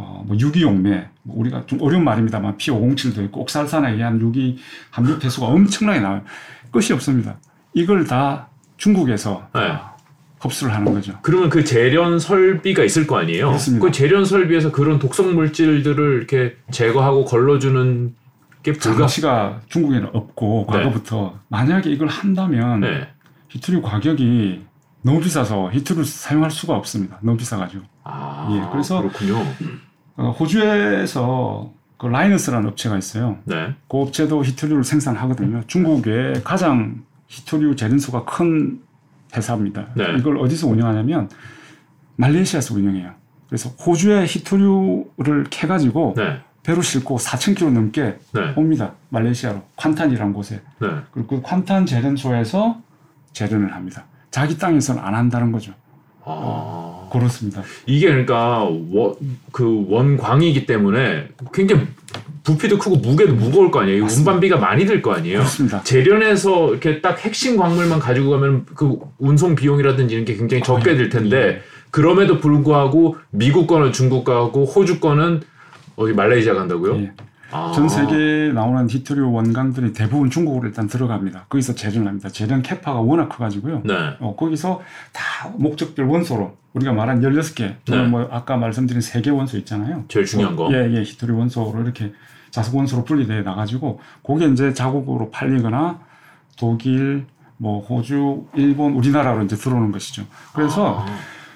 어, 0.00 0.22
뭐 0.24 0.38
유기용매, 0.38 1.08
뭐 1.24 1.40
우리가 1.40 1.66
좀 1.66 1.82
어려운 1.82 2.04
말입니다만 2.04 2.56
P507도 2.56 3.24
있고 3.24 3.40
옥살산에 3.40 3.94
의한 3.94 4.20
유기 4.20 4.56
함유 4.90 5.18
폐수가 5.18 5.48
엄청나게 5.48 5.98
나와요. 5.98 6.22
끝이 6.70 6.92
없습니다. 6.92 7.38
이걸 7.74 8.04
다 8.04 8.48
중국에서 8.76 9.48
네. 9.54 9.60
아, 9.60 9.94
흡수를 10.40 10.72
하는 10.74 10.92
거죠. 10.92 11.18
그러면 11.22 11.48
그 11.48 11.64
재련 11.64 12.18
설비가 12.18 12.84
있을 12.84 13.06
거 13.06 13.18
아니에요? 13.18 13.48
그렇습니다. 13.48 13.84
그 13.86 13.92
재련 13.92 14.24
설비에서 14.24 14.70
그런 14.72 14.98
독성 14.98 15.34
물질들을 15.34 16.16
이렇게 16.18 16.56
제거하고 16.70 17.24
걸러주는 17.24 18.14
게 18.62 18.72
불가. 18.72 18.98
장치가 18.98 19.60
중국에는 19.68 20.10
없고 20.12 20.66
네. 20.70 20.78
과거부터 20.78 21.38
만약에 21.48 21.90
이걸 21.90 22.08
한다면 22.08 22.80
네. 22.80 23.08
히트류 23.48 23.82
가격이 23.82 24.64
너무 25.02 25.20
비싸서 25.20 25.70
히트류 25.72 26.04
사용할 26.04 26.50
수가 26.50 26.74
없습니다. 26.74 27.18
너무 27.22 27.36
비싸가지고. 27.36 27.84
아, 28.04 28.48
예, 28.52 28.70
그래서- 28.72 29.00
그렇군요. 29.00 29.38
어, 30.16 30.30
호주에서 30.38 31.72
그 31.98 32.06
라이너스라는 32.06 32.68
업체가 32.68 32.96
있어요. 32.96 33.38
네. 33.44 33.74
그 33.88 33.98
업체도 33.98 34.44
히토류를 34.44 34.84
생산하거든요. 34.84 35.62
중국의 35.66 36.42
가장 36.44 37.02
히토류 37.26 37.76
재련소가 37.76 38.24
큰 38.24 38.80
회사입니다. 39.36 39.88
네. 39.94 40.04
이걸 40.16 40.38
어디서 40.38 40.68
운영하냐면 40.68 41.28
말레이시아에서 42.16 42.74
운영해요. 42.74 43.12
그래서 43.48 43.70
호주에 43.70 44.24
히토류를 44.26 45.46
캐가지고 45.50 46.14
네. 46.16 46.40
배로 46.62 46.82
싣고 46.82 47.16
4,000km 47.16 47.72
넘게 47.72 48.18
네. 48.32 48.52
옵니다. 48.56 48.92
말레이시아로 49.08 49.62
콴탄이라는 49.76 50.32
곳에. 50.32 50.62
네. 50.80 50.88
그리고 51.12 51.40
그 51.40 51.42
콴탄 51.42 51.84
재련소에서 51.84 52.80
재련을 53.32 53.74
합니다. 53.74 54.04
자기 54.30 54.56
땅에서는 54.56 55.02
안 55.02 55.14
한다는 55.14 55.50
거죠. 55.50 55.72
아. 56.24 56.87
그렇습니다. 57.10 57.62
이게 57.86 58.08
그러니까 58.08 58.64
원, 58.64 59.14
그 59.52 59.84
원광이기 59.88 60.66
때문에 60.66 61.28
굉장히 61.52 61.86
부피도 62.44 62.78
크고 62.78 62.96
무게도 62.96 63.34
무거울 63.34 63.70
거 63.70 63.80
아니에요. 63.80 64.02
맞습니다. 64.04 64.30
운반비가 64.30 64.56
많이 64.58 64.86
들 64.86 65.02
거 65.02 65.12
아니에요. 65.12 65.38
그렇습니다. 65.38 65.82
재련해서 65.82 66.70
이렇게 66.70 67.00
딱 67.00 67.18
핵심 67.24 67.56
광물만 67.56 67.98
가지고 67.98 68.30
가면 68.30 68.66
그 68.74 68.98
운송 69.18 69.54
비용이라든지 69.54 70.14
이런 70.14 70.24
게 70.24 70.34
굉장히 70.36 70.62
적게 70.62 70.96
들 70.96 71.08
텐데 71.08 71.60
그럼에도 71.90 72.38
불구하고 72.38 73.16
미국 73.30 73.66
거는 73.66 73.92
중국 73.92 74.24
거하고 74.24 74.64
호주 74.64 75.00
거는 75.00 75.42
어디 75.96 76.12
말레이시아 76.12 76.54
간다고요? 76.54 76.96
예. 77.00 77.12
아. 77.50 77.72
전 77.74 77.88
세계에 77.88 78.52
나오는 78.52 78.88
히토류 78.90 79.32
원강들이 79.32 79.94
대부분 79.94 80.28
중국으로 80.28 80.68
일단 80.68 80.86
들어갑니다. 80.86 81.46
거기서 81.48 81.74
재련을 81.74 82.06
합니다. 82.06 82.28
재련 82.28 82.60
캐파가 82.62 83.00
워낙 83.00 83.28
커가지고요. 83.30 83.82
네. 83.86 83.94
어, 84.20 84.36
거기서 84.36 84.82
다 85.14 85.50
목적별 85.56 86.04
원소로 86.06 86.56
우리가 86.78 86.92
말한 86.92 87.20
16개 87.20 87.74
또는 87.84 88.04
네. 88.04 88.08
뭐 88.08 88.28
아까 88.30 88.56
말씀드린 88.56 89.00
3개 89.00 89.34
원소 89.34 89.58
있잖아요. 89.58 90.04
제일 90.08 90.24
중요한 90.24 90.56
거. 90.56 90.72
예, 90.72 90.92
예, 90.94 91.02
히토류 91.02 91.36
원소로 91.36 91.82
이렇게 91.82 92.12
자석 92.50 92.76
원소로 92.76 93.04
분리돼 93.04 93.42
나가지고 93.42 94.00
그게 94.24 94.46
이제 94.46 94.72
자국으로 94.72 95.30
팔리거나 95.30 96.00
독일, 96.56 97.26
뭐 97.56 97.80
호주, 97.84 98.46
일본, 98.54 98.94
우리나라로 98.94 99.44
이제 99.44 99.56
들어오는 99.56 99.92
것이죠. 99.92 100.24
그래서 100.54 101.00
아. 101.00 101.06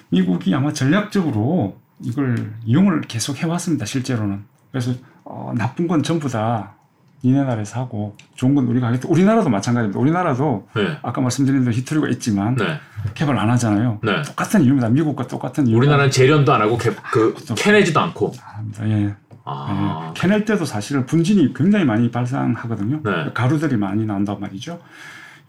미국이 0.09 0.53
아마 0.53 0.71
전략적으로 0.71 1.77
이걸 2.01 2.53
이용을 2.65 3.01
계속 3.01 3.37
해왔습니다. 3.37 3.85
실제로는. 3.85 4.43
그래서 4.71 4.91
어, 5.23 5.53
나쁜 5.57 5.87
건 5.87 6.03
전부 6.03 6.29
다 6.29 6.75
니네 7.23 7.43
나라에서 7.43 7.79
하고 7.79 8.17
좋은 8.35 8.53
건 8.53 8.67
우리가 8.67 8.87
하겠다. 8.87 9.07
우리나라도 9.07 9.49
마찬가지입니다. 9.49 9.99
우리나라도 9.99 10.67
네. 10.75 10.97
아까 11.01 11.21
말씀드린 11.21 11.61
대로 11.61 11.71
히토류가 11.71 12.09
있지만 12.09 12.55
네. 12.55 12.79
개발 13.13 13.37
안 13.39 13.49
하잖아요. 13.51 13.99
네. 14.03 14.21
똑같은 14.23 14.61
이유입니다. 14.61 14.89
미국과 14.89 15.27
똑같은 15.27 15.67
이유. 15.67 15.77
우리나라는 15.77 16.11
재련도 16.11 16.53
안 16.53 16.61
하고 16.61 16.77
개, 16.77 16.89
그 17.11 17.33
그렇죠. 17.33 17.55
캐내지도 17.55 17.99
않고. 17.99 18.33
안 18.45 18.59
합니다. 18.59 18.89
예. 18.89 19.15
아. 19.45 20.09
예. 20.09 20.19
캐낼 20.19 20.43
때도 20.43 20.65
사실 20.65 21.05
분진이 21.05 21.53
굉장히 21.53 21.85
많이 21.85 22.11
발생하거든요. 22.11 23.01
네. 23.03 23.31
가루들이 23.33 23.77
많이 23.77 24.05
나온단 24.05 24.39
말이죠. 24.41 24.81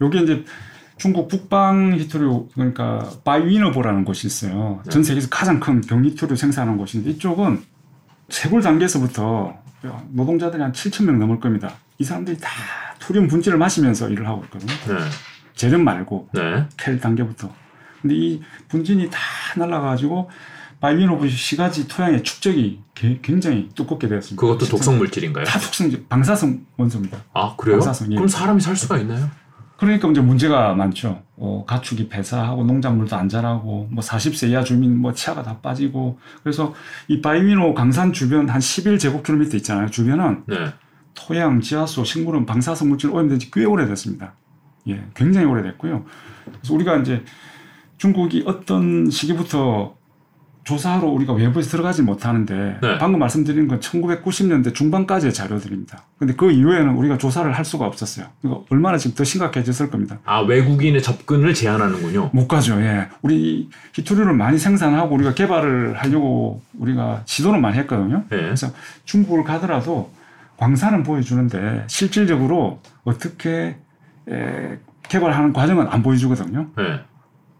요게 0.01 0.19
이제 0.21 0.45
중국 0.97 1.27
북방 1.27 1.93
히토류 1.97 2.49
그러니까 2.53 3.05
바이위너보라는 3.25 4.05
곳이 4.05 4.27
있어요. 4.27 4.79
네. 4.85 4.89
전 4.91 5.03
세계에서 5.03 5.27
가장 5.29 5.59
큰 5.59 5.81
병히토류 5.81 6.37
생산하는 6.37 6.77
곳인데 6.77 7.09
이쪽은 7.11 7.61
채굴 8.29 8.61
단계에서부터 8.61 9.64
노동자들이 10.11 10.61
한 10.61 10.71
7천 10.71 11.05
명 11.05 11.19
넘을 11.19 11.39
겁니다. 11.39 11.71
이 11.97 12.03
사람들이 12.03 12.37
다 12.39 12.49
토륨 12.99 13.27
분진을 13.27 13.57
마시면서 13.57 14.09
일을 14.09 14.27
하고 14.27 14.43
있거든요. 14.45 14.71
네. 14.87 15.03
제련 15.55 15.83
말고 15.83 16.29
네. 16.33 16.65
캘 16.77 16.97
단계부터. 16.99 17.49
근데 18.01 18.15
이 18.15 18.41
분진이 18.67 19.09
다 19.09 19.19
날아가가지고 19.57 20.29
바이윈어보 20.81 21.27
시가지 21.29 21.87
토양에 21.87 22.23
축적이 22.23 22.81
게- 22.93 23.19
굉장히 23.21 23.69
두껍게 23.73 24.07
되었습니다. 24.07 24.39
그것도 24.39 24.65
독성 24.65 24.97
물질인가요? 24.97 25.45
다 25.45 25.57
독성 25.59 25.89
방사성 26.09 26.65
원소입니다. 26.77 27.17
아 27.33 27.55
그래요? 27.55 27.77
방사성, 27.79 28.11
예. 28.11 28.15
그럼 28.15 28.27
사람이 28.27 28.59
살 28.61 28.75
수가 28.75 28.97
있나요? 28.99 29.29
그러니까 29.77 30.09
이제 30.09 30.21
문제가 30.21 30.73
많죠. 30.75 31.23
어, 31.37 31.65
가축이 31.67 32.07
폐사하고 32.07 32.63
농작물도 32.63 33.15
안 33.15 33.27
자라고 33.27 33.87
뭐 33.91 34.03
40세 34.03 34.49
이하 34.49 34.63
주민 34.63 34.97
뭐 34.97 35.13
치아가 35.13 35.43
다 35.43 35.59
빠지고 35.59 36.17
그래서 36.43 36.73
이 37.07 37.21
바이윈어보 37.21 37.73
광산 37.73 38.13
주변 38.13 38.47
한 38.49 38.59
11제곱킬로미터 38.61 39.55
있잖아요. 39.55 39.89
주변은 39.89 40.43
네. 40.47 40.73
토양, 41.13 41.61
지하수, 41.61 42.03
식물은 42.05 42.45
방사성 42.45 42.89
물질 42.89 43.09
오염된 43.09 43.39
지 43.39 43.51
꽤 43.51 43.65
오래됐습니다. 43.65 44.33
예, 44.87 45.03
굉장히 45.15 45.47
오래됐고요. 45.47 46.05
그래서 46.45 46.73
우리가 46.73 46.97
이제 46.97 47.23
중국이 47.97 48.43
어떤 48.45 49.09
시기부터 49.09 49.95
조사하러 50.65 51.07
우리가 51.07 51.33
외부에서 51.33 51.69
들어가지 51.69 52.01
못하는데 52.01 52.79
네. 52.81 52.97
방금 52.97 53.19
말씀드린 53.19 53.67
건 53.67 53.79
1990년대 53.79 54.73
중반까지의 54.73 55.31
자료들입니다. 55.31 56.03
근데 56.17 56.33
그 56.33 56.51
이후에는 56.51 56.95
우리가 56.95 57.17
조사를 57.19 57.49
할 57.51 57.63
수가 57.63 57.85
없었어요. 57.85 58.25
이거 58.43 58.65
얼마나 58.69 58.97
지금 58.97 59.15
더 59.15 59.23
심각해졌을 59.23 59.91
겁니다. 59.91 60.17
아 60.25 60.39
외국인의 60.39 61.03
접근을 61.03 61.53
제한하는군요. 61.53 62.31
못 62.33 62.47
가죠. 62.47 62.81
예. 62.81 63.07
우리 63.21 63.69
히토류를 63.93 64.33
많이 64.33 64.57
생산하고 64.57 65.13
우리가 65.15 65.35
개발을 65.35 65.97
하려고 65.97 66.61
우리가 66.79 67.21
시도는 67.25 67.61
많이 67.61 67.77
했거든요. 67.77 68.23
네. 68.29 68.37
그래서 68.37 68.71
중국을 69.05 69.43
가더라도 69.43 70.11
광산은 70.57 71.03
보여주는데 71.03 71.83
실질적으로 71.87 72.81
어떻게 73.03 73.77
에, 74.27 74.79
개발하는 75.09 75.53
과정은 75.53 75.87
안 75.89 76.01
보여주거든요. 76.01 76.69
네. 76.75 77.01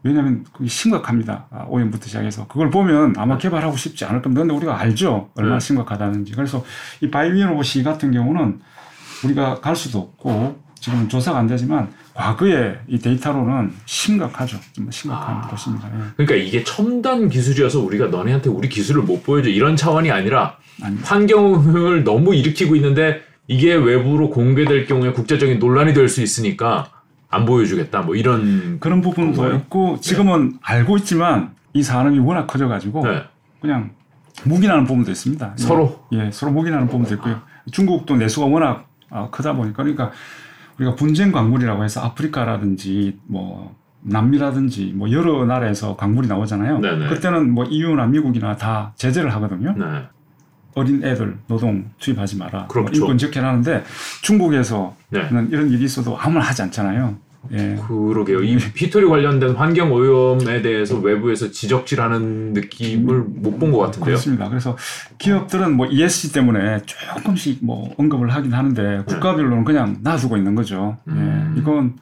왜냐하면 0.05 0.45
그게 0.53 0.69
심각합니다. 0.69 1.47
아, 1.49 1.65
오염부터 1.67 2.05
시작해서 2.05 2.45
그걸 2.47 2.69
보면 2.69 3.15
아마 3.17 3.39
개발하고 3.39 3.75
싶지 3.75 4.05
않을 4.05 4.21
겁니다. 4.21 4.41
근데 4.41 4.53
우리가 4.53 4.79
알죠 4.79 5.29
얼마나 5.35 5.57
네. 5.57 5.65
심각하다는지. 5.65 6.33
그래서 6.33 6.63
이 7.01 7.09
바이미노보 7.09 7.63
시 7.63 7.81
같은 7.81 8.11
경우는 8.11 8.59
우리가 9.23 9.55
갈 9.61 9.75
수도 9.75 9.97
없고 9.99 10.63
지금 10.79 11.09
조사가 11.09 11.39
안 11.39 11.47
되지만 11.47 11.91
과거의 12.13 12.77
이 12.87 12.99
데이터로는 12.99 13.73
심각하죠. 13.85 14.59
좀 14.73 14.91
심각한 14.91 15.37
아. 15.37 15.47
곳입니다. 15.47 15.89
예. 15.95 16.03
그러니까 16.17 16.35
이게 16.35 16.63
첨단 16.63 17.27
기술이어서 17.27 17.79
우리가 17.79 18.07
너네한테 18.07 18.51
우리 18.51 18.69
기술을 18.69 19.01
못 19.01 19.23
보여줘 19.23 19.49
이런 19.49 19.75
차원이 19.75 20.11
아니라 20.11 20.57
아닙니다. 20.83 21.09
환경을 21.09 22.03
너무 22.03 22.35
일으키고 22.35 22.75
있는데 22.75 23.21
이게 23.47 23.73
외부로 23.73 24.29
공개될 24.29 24.85
경우에 24.85 25.13
국제적인 25.13 25.57
논란이 25.57 25.95
될 25.95 26.09
수 26.09 26.21
있으니까 26.21 26.91
안 27.35 27.45
보여주겠다 27.45 28.01
뭐 28.01 28.15
이런 28.15 28.79
그런 28.79 29.01
부분도 29.01 29.41
그런가요? 29.41 29.59
있고 29.61 29.99
지금은 29.99 30.57
알고 30.61 30.97
있지만 30.97 31.53
이 31.73 31.83
산업이 31.83 32.19
워낙 32.19 32.47
커져가지고 32.47 33.05
네. 33.05 33.23
그냥 33.61 33.91
묵인하는 34.43 34.85
부분도 34.85 35.11
있습니다. 35.11 35.55
예. 35.57 35.61
서로 35.61 36.05
예, 36.11 36.29
서로 36.31 36.51
묵인하는 36.51 36.87
부분도 36.87 37.13
있고요. 37.15 37.41
중국도 37.71 38.15
내수가 38.15 38.47
워낙 38.47 38.87
아, 39.09 39.29
크다 39.29 39.53
보니까 39.53 39.83
그러니까 39.83 40.11
우리가 40.77 40.95
분쟁 40.95 41.31
광물이라고 41.31 41.83
해서 41.83 42.01
아프리카라든지 42.01 43.19
뭐 43.25 43.75
남미라든지 44.01 44.93
뭐 44.95 45.11
여러 45.11 45.45
나라에서 45.45 45.95
광물이 45.95 46.27
나오잖아요. 46.27 46.79
네네. 46.79 47.07
그때는 47.07 47.51
뭐 47.51 47.65
EU나 47.65 48.05
미국이나 48.07 48.55
다 48.55 48.93
제재를 48.95 49.33
하거든요. 49.35 49.73
네. 49.77 50.03
어린 50.75 51.03
애들 51.03 51.37
노동 51.47 51.89
투입하지 51.99 52.37
마라. 52.37 52.59
뭐 52.59 52.67
그렇죠. 52.67 53.01
인권 53.01 53.17
적해라는데 53.17 53.83
중국에서는 54.21 54.91
네. 55.09 55.27
이런 55.49 55.71
일이 55.71 55.85
있어도 55.85 56.17
아무나 56.19 56.45
하지 56.45 56.61
않잖아요. 56.63 57.15
예. 57.51 57.77
그러게요. 57.87 58.43
이 58.43 58.57
히토리 58.75 59.05
관련된 59.07 59.55
환경 59.55 59.91
오염에 59.93 60.61
대해서 60.61 60.97
외부에서 60.99 61.51
지적질하는 61.51 62.53
느낌을 62.53 63.23
못 63.27 63.59
본 63.59 63.71
것 63.71 63.79
같은데요. 63.79 64.05
그렇습니다. 64.05 64.49
그래서 64.49 64.77
기업들은 65.17 65.75
뭐 65.75 65.85
ESG 65.87 66.33
때문에 66.33 66.81
조금씩 66.85 67.59
뭐 67.63 67.93
언급을 67.97 68.29
하긴 68.33 68.53
하는데 68.53 69.03
국가별로는 69.05 69.63
그냥 69.63 69.97
놔두고 70.01 70.37
있는 70.37 70.55
거죠. 70.55 70.97
네. 71.05 71.13
음. 71.13 71.53
예, 71.55 71.59
이건 71.61 71.93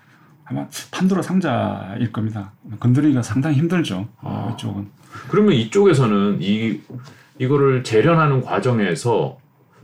아마 0.46 0.66
판도라 0.92 1.22
상자일 1.22 2.12
겁니다. 2.12 2.52
건드리기가 2.80 3.22
상당히 3.22 3.58
힘들죠. 3.58 4.08
어, 4.22 4.48
아. 4.50 4.54
이쪽은. 4.54 4.88
그러면 5.30 5.54
이쪽에서는 5.54 6.40
이 6.42 6.82
이거를 7.40 7.84
재련하는 7.84 8.42
과정에서 8.42 9.38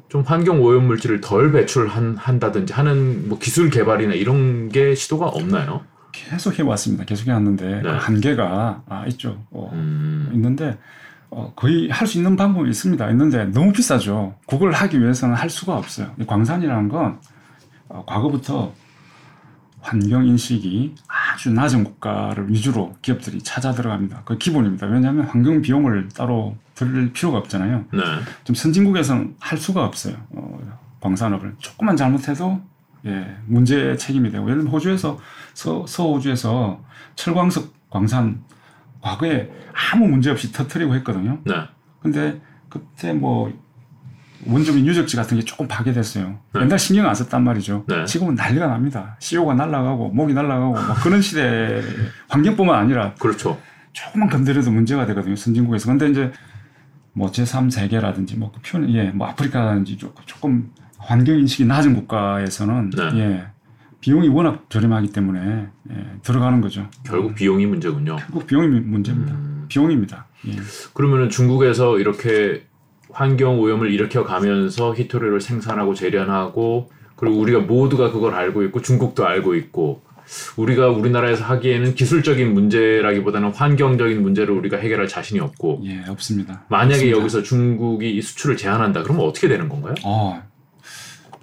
좀 0.10 0.24
환경 0.24 0.62
오염 0.62 0.88
물질을 0.88 1.22
덜 1.22 1.52
배출한다든지 1.52 2.74
하는 2.74 3.30
뭐 3.30 3.38
기술 3.40 3.70
개발이나 3.70 4.16
이런 4.16 4.70
게 4.70 4.96
시도가 4.96 5.28
없나요? 5.28 5.82
계속 6.12 6.58
해왔습니다. 6.58 7.06
계속 7.06 7.28
해왔는데 7.28 7.66
네. 7.68 7.82
그 7.84 7.88
한계가 7.90 8.84
아, 8.90 9.06
있죠. 9.10 9.46
어, 9.52 9.70
음. 9.74 10.32
있는데 10.34 10.78
어, 11.30 11.54
거의 11.56 11.90
할 11.90 12.08
수 12.08 12.18
있는 12.18 12.36
방법이 12.36 12.68
있습니다. 12.70 13.08
있는데 13.12 13.46
너무 13.46 13.72
비싸죠. 13.72 14.36
그걸 14.48 14.72
하기 14.72 15.00
위해서는 15.00 15.36
할 15.36 15.50
수가 15.50 15.78
없어요. 15.78 16.12
이 16.20 16.26
광산이라는 16.26 16.90
건 16.90 17.20
어, 17.88 18.04
과거부터 18.08 18.74
환경 19.82 20.26
인식이 20.26 20.96
아주 21.08 21.52
낮은 21.52 21.84
국가를 21.84 22.50
위주로 22.50 22.96
기업들이 23.02 23.42
찾아 23.42 23.72
들어갑니다. 23.72 24.24
그 24.26 24.38
기본입니다. 24.38 24.88
왜냐하면 24.88 25.26
환경 25.26 25.62
비용을 25.62 26.10
따로 26.10 26.58
들일 26.76 27.12
필요가 27.14 27.38
없잖아요. 27.40 27.86
네. 27.94 28.00
좀 28.44 28.56
선진국에서는 28.56 29.36
할 29.40 29.58
수가 29.58 29.86
없어요. 29.86 30.16
어, 30.32 30.60
광산업을 31.02 31.56
조금만 31.60 31.96
잘못해도 31.96 32.62
예, 33.06 33.38
문제 33.46 33.96
책임이 33.96 34.30
되고 34.32 34.44
예를 34.46 34.58
들면 34.58 34.74
호주에서 34.74 35.18
서, 35.54 35.86
서호주에서 35.88 36.84
철광석 37.16 37.74
광산 37.90 38.44
과거에 39.02 39.50
아무 39.94 40.08
문제 40.08 40.30
없이 40.30 40.52
터트리고 40.52 40.94
했거든요. 40.96 41.40
네. 41.46 41.54
근데 42.02 42.42
그때 42.68 43.14
뭐 43.14 43.52
원주민 44.46 44.86
유적지 44.86 45.16
같은 45.18 45.38
게 45.38 45.44
조금 45.44 45.68
파괴됐어요. 45.68 46.40
네. 46.54 46.62
옛날 46.62 46.80
신경 46.80 47.08
안 47.08 47.16
썼단 47.16 47.44
말이죠. 47.44 47.86
네. 47.88 48.06
지금은 48.06 48.36
난리가 48.36 48.68
납니다. 48.68 49.18
CEO가 49.20 49.54
날아가고 49.54 50.10
목이 50.10 50.34
날아가고 50.34 50.72
뭐 50.74 50.96
그런 51.04 51.22
시대 51.22 51.82
환경뿐만 52.30 52.76
아니라 52.80 53.14
그렇죠. 53.16 53.60
조금만 53.92 54.30
건드려도 54.30 54.72
문제가 54.72 55.06
되거든요. 55.08 55.36
선진국에서. 55.36 55.88
근데 55.90 56.10
이제 56.10 56.32
뭐 57.14 57.30
제3 57.32 57.70
세계라든지 57.72 58.38
뭐 58.38 58.52
그 58.54 58.60
표현, 58.64 58.90
예, 58.94 59.10
뭐 59.12 59.28
아프리카라든지 59.28 59.98
조금, 59.98 60.24
조금 60.26 60.70
환경 60.98 61.38
인식이 61.38 61.66
낮은 61.66 61.94
국가에서는 61.96 62.92
네. 62.92 63.04
예, 63.20 63.48
비용이 64.00 64.30
워낙 64.30 64.66
저렴하기 64.70 65.12
때문에 65.12 65.68
예, 65.92 66.06
들어가는 66.24 66.62
거죠. 66.62 66.88
결국 67.04 67.36
비용이 67.36 67.66
문제군요. 67.66 68.16
결국 68.18 68.48
비용이 68.48 68.68
문제입니다. 68.80 69.34
음. 69.34 69.66
비용입니다. 69.68 70.28
예. 70.48 70.54
그러면은 70.94 71.30
중국에서 71.30 72.00
이렇게 72.00 72.66
환경 73.12 73.60
오염을 73.60 73.92
일으켜 73.92 74.24
가면서 74.24 74.94
히토리를 74.96 75.42
생산하고 75.42 75.94
재련하고 75.94 76.90
그리고 77.16 77.38
우리가 77.38 77.60
모두가 77.60 78.12
그걸 78.12 78.34
알고 78.34 78.64
있고 78.64 78.82
중국도 78.82 79.26
알고 79.26 79.56
있고 79.56 80.02
우리가 80.58 80.90
우리나라에서 80.90 81.44
하기에는 81.44 81.96
기술적인 81.96 82.54
문제라기보다는 82.54 83.52
환경적인 83.52 84.22
문제를 84.22 84.54
우리가 84.54 84.78
해결할 84.78 85.08
자신이 85.08 85.40
없고 85.40 85.82
예, 85.86 86.04
없습니다. 86.08 86.66
만약에 86.70 86.94
없습니다. 86.94 87.18
여기서 87.20 87.44
중국이 87.44 88.16
이 88.16 88.22
수출을 88.22 88.56
제한한다 88.56 89.04
그러면 89.04 89.26
어떻게 89.26 89.48
되는 89.48 89.68
건가요? 89.68 89.96
어, 90.06 90.42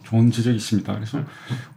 좋은 0.04 0.30
지적이 0.30 0.56
있습니다. 0.56 0.94
그래서 0.94 1.20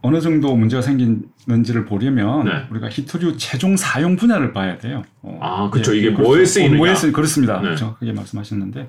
어느 0.02 0.20
정도 0.20 0.54
문제가 0.54 0.80
생기는지를 0.82 1.84
보려면 1.84 2.44
네. 2.44 2.52
우리가 2.70 2.88
히토류 2.88 3.36
최종 3.38 3.76
사용 3.76 4.14
분야를 4.14 4.52
봐야 4.52 4.78
돼요. 4.78 5.02
어, 5.22 5.38
아, 5.42 5.68
그쵸. 5.68 5.92
예, 5.94 5.98
이게 5.98 6.12
그렇죠. 6.12 6.22
뭐에 6.22 6.44
쓰이느냐. 6.44 6.74
어, 6.74 6.78
뭐에 6.78 6.94
쓰 6.94 7.10
그렇습니다. 7.10 7.60
네. 7.60 7.74
정확하게 7.74 8.12
말씀하셨는데 8.12 8.88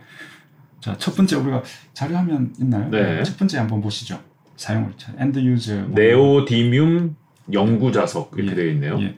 자, 0.82 0.98
첫 0.98 1.16
번째 1.16 1.36
우리가 1.38 1.64
자료화면 1.94 2.56
있나요? 2.60 2.90
네. 2.90 3.24
첫 3.24 3.38
번째 3.38 3.60
한번 3.60 3.82
보시죠. 3.82 4.20
사용을 4.58 4.94
end 5.18 5.40
user 5.40 5.88
네오디뮴 5.90 7.16
영구 7.54 7.92
자석 7.92 8.32
이렇게 8.36 8.52
예, 8.52 8.56
되어 8.56 8.66
있네요. 8.74 9.02
예. 9.02 9.16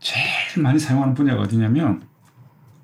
제일 0.00 0.62
많이 0.62 0.78
사용하는 0.78 1.14
분야가 1.14 1.42
어디냐면 1.42 2.02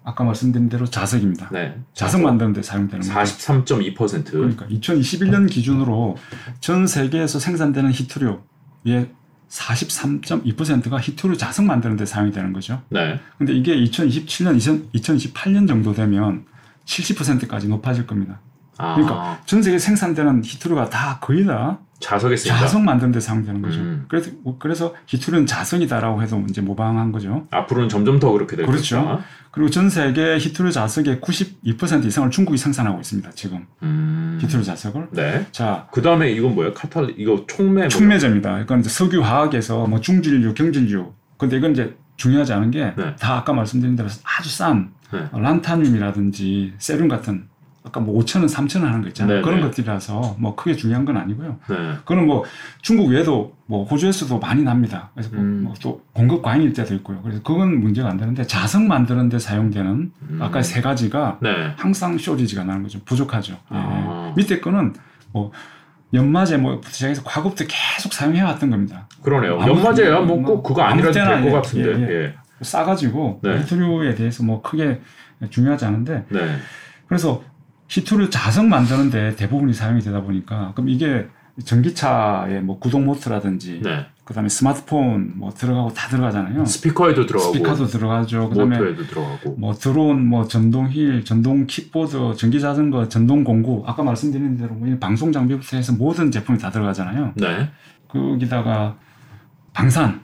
아까 0.04 0.24
말씀드린 0.24 0.68
대로 0.68 0.86
자석입니다. 0.86 1.50
네. 1.50 1.78
자석 1.94 2.22
만드는 2.22 2.52
데 2.52 2.62
사용되는 2.62 3.06
거죠. 3.06 3.12
43.2%. 3.14 4.30
그러니까 4.30 4.66
2021년 4.66 5.48
기준으로 5.48 6.16
전 6.60 6.86
세계에서 6.86 7.38
생산되는 7.38 7.92
희토류의 7.92 9.10
43.2%가 9.48 11.00
희토류 11.00 11.36
자석 11.36 11.66
만드는 11.66 11.96
데 11.96 12.06
사용이 12.06 12.32
되는 12.32 12.52
거죠. 12.52 12.82
네. 12.88 13.20
근데 13.36 13.52
이게 13.52 13.74
2027년, 13.76 14.90
2028년 14.92 15.68
정도 15.68 15.92
되면 15.92 16.46
70%까지 16.90 17.68
높아질 17.68 18.06
겁니다. 18.06 18.40
아, 18.78 18.94
그러니까 18.94 19.40
전 19.44 19.62
세계 19.62 19.78
생산되는 19.78 20.42
히토류가 20.44 20.88
다 20.90 21.18
거의 21.20 21.44
다 21.44 21.80
자석에 22.00 22.34
쓰인다. 22.34 22.60
자석 22.60 22.82
만드는 22.82 23.12
데 23.12 23.20
사용되는 23.20 23.60
거죠. 23.60 23.78
음. 23.80 24.06
그래서, 24.08 24.30
그래서 24.58 24.94
히토류는 25.06 25.44
자석이다라고 25.46 26.22
해도 26.22 26.42
이제 26.48 26.62
모방한 26.62 27.12
거죠. 27.12 27.46
앞으로는 27.50 27.90
점점 27.90 28.18
더 28.18 28.32
그렇게 28.32 28.56
될 28.56 28.64
그렇죠. 28.64 28.96
것이다. 28.96 29.24
그리고 29.50 29.68
전 29.68 29.90
세계 29.90 30.38
히토류 30.38 30.72
자석의 30.72 31.20
92% 31.20 32.06
이상을 32.06 32.30
중국이 32.30 32.56
생산하고 32.56 33.00
있습니다. 33.00 33.30
지금 33.32 33.66
음. 33.82 34.38
히토류 34.40 34.64
자석을. 34.64 35.08
네. 35.12 35.46
자, 35.52 35.88
그 35.92 36.00
다음에 36.00 36.32
이건 36.32 36.54
뭐예요? 36.54 36.72
카탈 36.72 37.14
이거 37.18 37.44
총매. 37.46 37.72
뭐예요? 37.72 37.88
촉매제입니다. 37.90 38.60
이건 38.60 38.80
이제 38.80 38.88
석유 38.88 39.20
화학에서 39.22 39.86
뭐 39.86 40.00
중질류, 40.00 40.54
경질류. 40.54 41.12
근데 41.36 41.58
이건 41.58 41.72
이제 41.72 41.96
중요하지 42.20 42.52
않은 42.52 42.70
게다 42.70 42.94
네. 42.96 43.16
아까 43.22 43.52
말씀드린 43.52 43.96
대로 43.96 44.08
아주 44.24 44.50
싼 44.50 44.92
네. 45.10 45.26
어, 45.32 45.40
란타늄이라든지 45.40 46.74
세륨 46.78 47.08
같은 47.08 47.48
아까 47.82 47.98
뭐 47.98 48.22
5천 48.22 48.40
원, 48.40 48.46
3천 48.46 48.82
원 48.82 48.88
하는 48.88 49.00
거 49.00 49.08
있잖아요. 49.08 49.38
네, 49.38 49.42
그런 49.42 49.60
네. 49.60 49.66
것들이라서 49.66 50.36
뭐 50.38 50.54
크게 50.54 50.76
중요한 50.76 51.06
건 51.06 51.16
아니고요. 51.16 51.58
네. 51.70 51.76
그거는 52.00 52.26
뭐 52.26 52.44
중국 52.82 53.08
외에도 53.08 53.56
뭐 53.64 53.86
호주에서도 53.86 54.38
많이 54.38 54.62
납니다. 54.62 55.08
그래서 55.14 55.30
뭐 55.32 55.40
음. 55.40 55.64
뭐또 55.64 56.02
공급 56.12 56.42
과잉일 56.42 56.74
때도 56.74 56.94
있고요. 56.96 57.22
그래서 57.22 57.42
그건 57.42 57.80
문제가 57.80 58.10
안 58.10 58.18
되는데 58.18 58.44
자석 58.46 58.82
만드는 58.82 59.30
데 59.30 59.38
사용되는 59.38 60.12
음. 60.30 60.38
아까 60.42 60.60
세 60.60 60.82
가지가 60.82 61.38
네. 61.40 61.72
항상 61.78 62.18
쇼리지가 62.18 62.64
나는 62.64 62.82
거죠. 62.82 63.00
부족하죠. 63.06 63.54
예. 63.54 63.56
아. 63.70 64.34
밑에 64.36 64.60
거는 64.60 64.92
뭐 65.32 65.50
연마제 66.12 66.56
뭐부터 66.56 66.90
시작해서 66.90 67.22
과거부터 67.22 67.64
계속 67.68 68.12
사용해 68.12 68.42
왔던 68.42 68.70
겁니다. 68.70 69.08
그러네요. 69.22 69.58
연마제야 69.60 70.20
뭐뭐꼭 70.20 70.62
그거 70.62 70.82
아니라도 70.82 71.12
될것 71.12 71.44
예, 71.46 71.50
같은데. 71.50 72.02
예, 72.02 72.24
예. 72.24 72.34
싸가지고 72.62 73.40
네. 73.42 73.58
히토류에 73.60 74.14
대해서 74.14 74.42
뭐 74.42 74.60
크게 74.60 75.00
중요하지 75.48 75.84
않은데 75.86 76.24
네. 76.28 76.56
그래서 77.06 77.42
희토류 77.88 78.30
자석 78.30 78.66
만드는데 78.66 79.36
대부분이 79.36 79.72
사용이 79.72 80.00
되다 80.00 80.20
보니까 80.22 80.72
그럼 80.74 80.88
이게 80.88 81.26
전기차의 81.64 82.62
뭐 82.62 82.78
구동 82.78 83.06
모터라든지 83.06 83.80
네. 83.82 84.06
그다음에 84.30 84.48
스마트폰 84.48 85.32
뭐 85.34 85.50
들어가고 85.50 85.92
다 85.92 86.06
들어가잖아요. 86.08 86.64
스피커에도 86.64 87.26
들어가고 87.26 87.52
스피커도 87.52 87.86
들어가죠. 87.86 88.48
그다음에 88.50 88.78
모터에도 88.78 89.04
들어가고. 89.04 89.56
뭐 89.58 89.74
드론, 89.74 90.24
뭐 90.24 90.46
전동 90.46 90.86
휠, 90.86 91.24
전동 91.24 91.66
킥보드, 91.66 92.36
전기 92.36 92.60
자전거, 92.60 93.08
전동 93.08 93.42
공구 93.42 93.82
아까 93.88 94.04
말씀드린 94.04 94.56
대로 94.56 94.72
뭐 94.74 94.88
방송 95.00 95.32
장비부터 95.32 95.76
해서 95.76 95.92
모든 95.94 96.30
제품이 96.30 96.60
다 96.60 96.70
들어가잖아요. 96.70 97.32
네. 97.34 97.70
거기다가 98.06 98.96
방산 99.72 100.20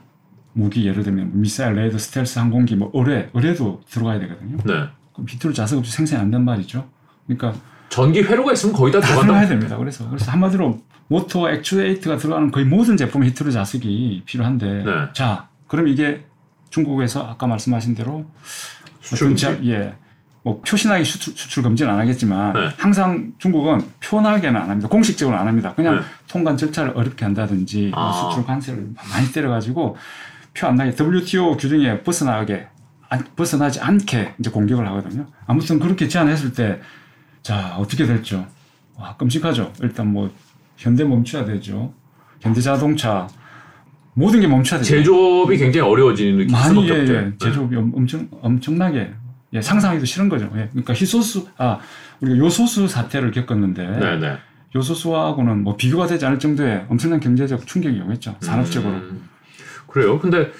무기 0.53 0.87
예를 0.87 1.03
들면 1.03 1.41
미사일, 1.41 1.75
레이더, 1.75 1.97
스텔스 1.97 2.39
항공기, 2.39 2.77
뭐 2.77 2.89
어뢰, 2.93 3.29
어뢰도 3.33 3.81
들어가야 3.89 4.19
되거든요. 4.21 4.55
네. 4.63 4.87
그럼 5.11 5.25
희토류 5.25 5.51
자석 5.51 5.79
없이 5.79 5.91
생산이 5.91 6.21
안 6.21 6.31
된단 6.31 6.45
말이죠. 6.45 6.87
그러니까 7.25 7.59
전기 7.89 8.21
회로가 8.21 8.53
있으면 8.53 8.75
거의 8.75 8.91
다 8.91 8.99
다 8.99 9.07
들어간다. 9.07 9.27
들어가야 9.33 9.47
됩니다. 9.47 9.77
그래서 9.77 10.07
그래서 10.09 10.31
한마디로 10.31 10.81
모터 11.07 11.49
액추에이터가 11.51 12.17
들어가는 12.17 12.51
거의 12.51 12.65
모든 12.65 12.97
제품에 12.97 13.27
희토류 13.27 13.51
자석이 13.51 14.23
필요한데 14.25 14.65
네. 14.83 14.91
자 15.13 15.47
그럼 15.67 15.87
이게 15.87 16.25
중국에서 16.69 17.23
아까 17.27 17.47
말씀하신 17.47 17.95
대로 17.95 18.25
수출 19.01 19.29
금지. 19.29 19.45
제- 19.45 19.59
예. 19.65 19.93
뭐 20.43 20.61
표시나게 20.65 21.03
수출, 21.03 21.33
수출 21.35 21.61
금지는 21.63 21.91
안 21.91 21.99
하겠지만 21.99 22.53
네. 22.53 22.69
항상 22.77 23.33
중국은 23.37 23.81
표나게는 24.01 24.59
안 24.61 24.69
합니다. 24.69 24.87
공식적으로 24.87 25.37
안 25.37 25.47
합니다. 25.47 25.73
그냥 25.75 25.95
네. 25.95 26.01
통관 26.29 26.55
절차를 26.57 26.93
어렵게 26.95 27.25
한다든지 27.25 27.91
뭐 27.93 27.99
아. 28.09 28.29
수출 28.29 28.45
관세를 28.45 28.87
많이 29.13 29.31
때려가지고 29.31 29.97
표 30.53 30.67
안 30.67 30.75
나게 30.75 30.91
WTO 30.99 31.55
규정에 31.57 32.01
벗어나게 32.01 32.67
안- 33.09 33.25
벗어나지 33.35 33.79
않게 33.79 34.35
이제 34.39 34.49
공격을 34.49 34.85
하거든요. 34.87 35.27
아무튼 35.45 35.79
그렇게 35.79 36.07
제안했을 36.07 36.53
때 36.53 36.81
자 37.41 37.75
어떻게 37.77 38.05
될죠? 38.05 38.45
와 38.95 39.15
끔찍하죠. 39.17 39.73
일단 39.81 40.11
뭐 40.11 40.31
현대 40.75 41.03
멈춰야 41.03 41.45
되죠. 41.45 41.93
현대 42.41 42.61
자동차 42.61 43.27
모든 44.13 44.41
게 44.41 44.47
멈춰야 44.47 44.79
되죠. 44.79 44.95
제조업이 44.97 45.57
굉장히 45.57 45.87
어려워지는 45.89 46.37
느낌 46.39 46.51
많이 46.51 46.89
예. 46.89 46.93
예. 47.07 47.31
제조업이 47.39 47.75
엄- 47.75 47.91
엄청 47.95 48.27
엄청나게 48.41 49.11
예, 49.53 49.61
상상하기도 49.61 50.05
싫은 50.05 50.27
거죠. 50.29 50.45
예. 50.55 50.67
그러니까 50.71 50.93
희소수 50.93 51.47
아 51.57 51.79
우리가 52.21 52.37
요소수 52.37 52.87
사태를 52.87 53.31
겪었는데 53.31 53.87
네, 53.99 54.17
네. 54.17 54.37
요소수하고는 54.75 55.63
뭐 55.63 55.77
비교가 55.77 56.07
되지 56.07 56.25
않을 56.25 56.39
정도의 56.39 56.85
엄청난 56.89 57.19
경제적 57.19 57.65
충격이 57.65 58.01
오겠죠. 58.01 58.35
산업적으로. 58.41 58.93
음, 58.95 59.29
그래요. 59.87 60.19
근데 60.19 60.51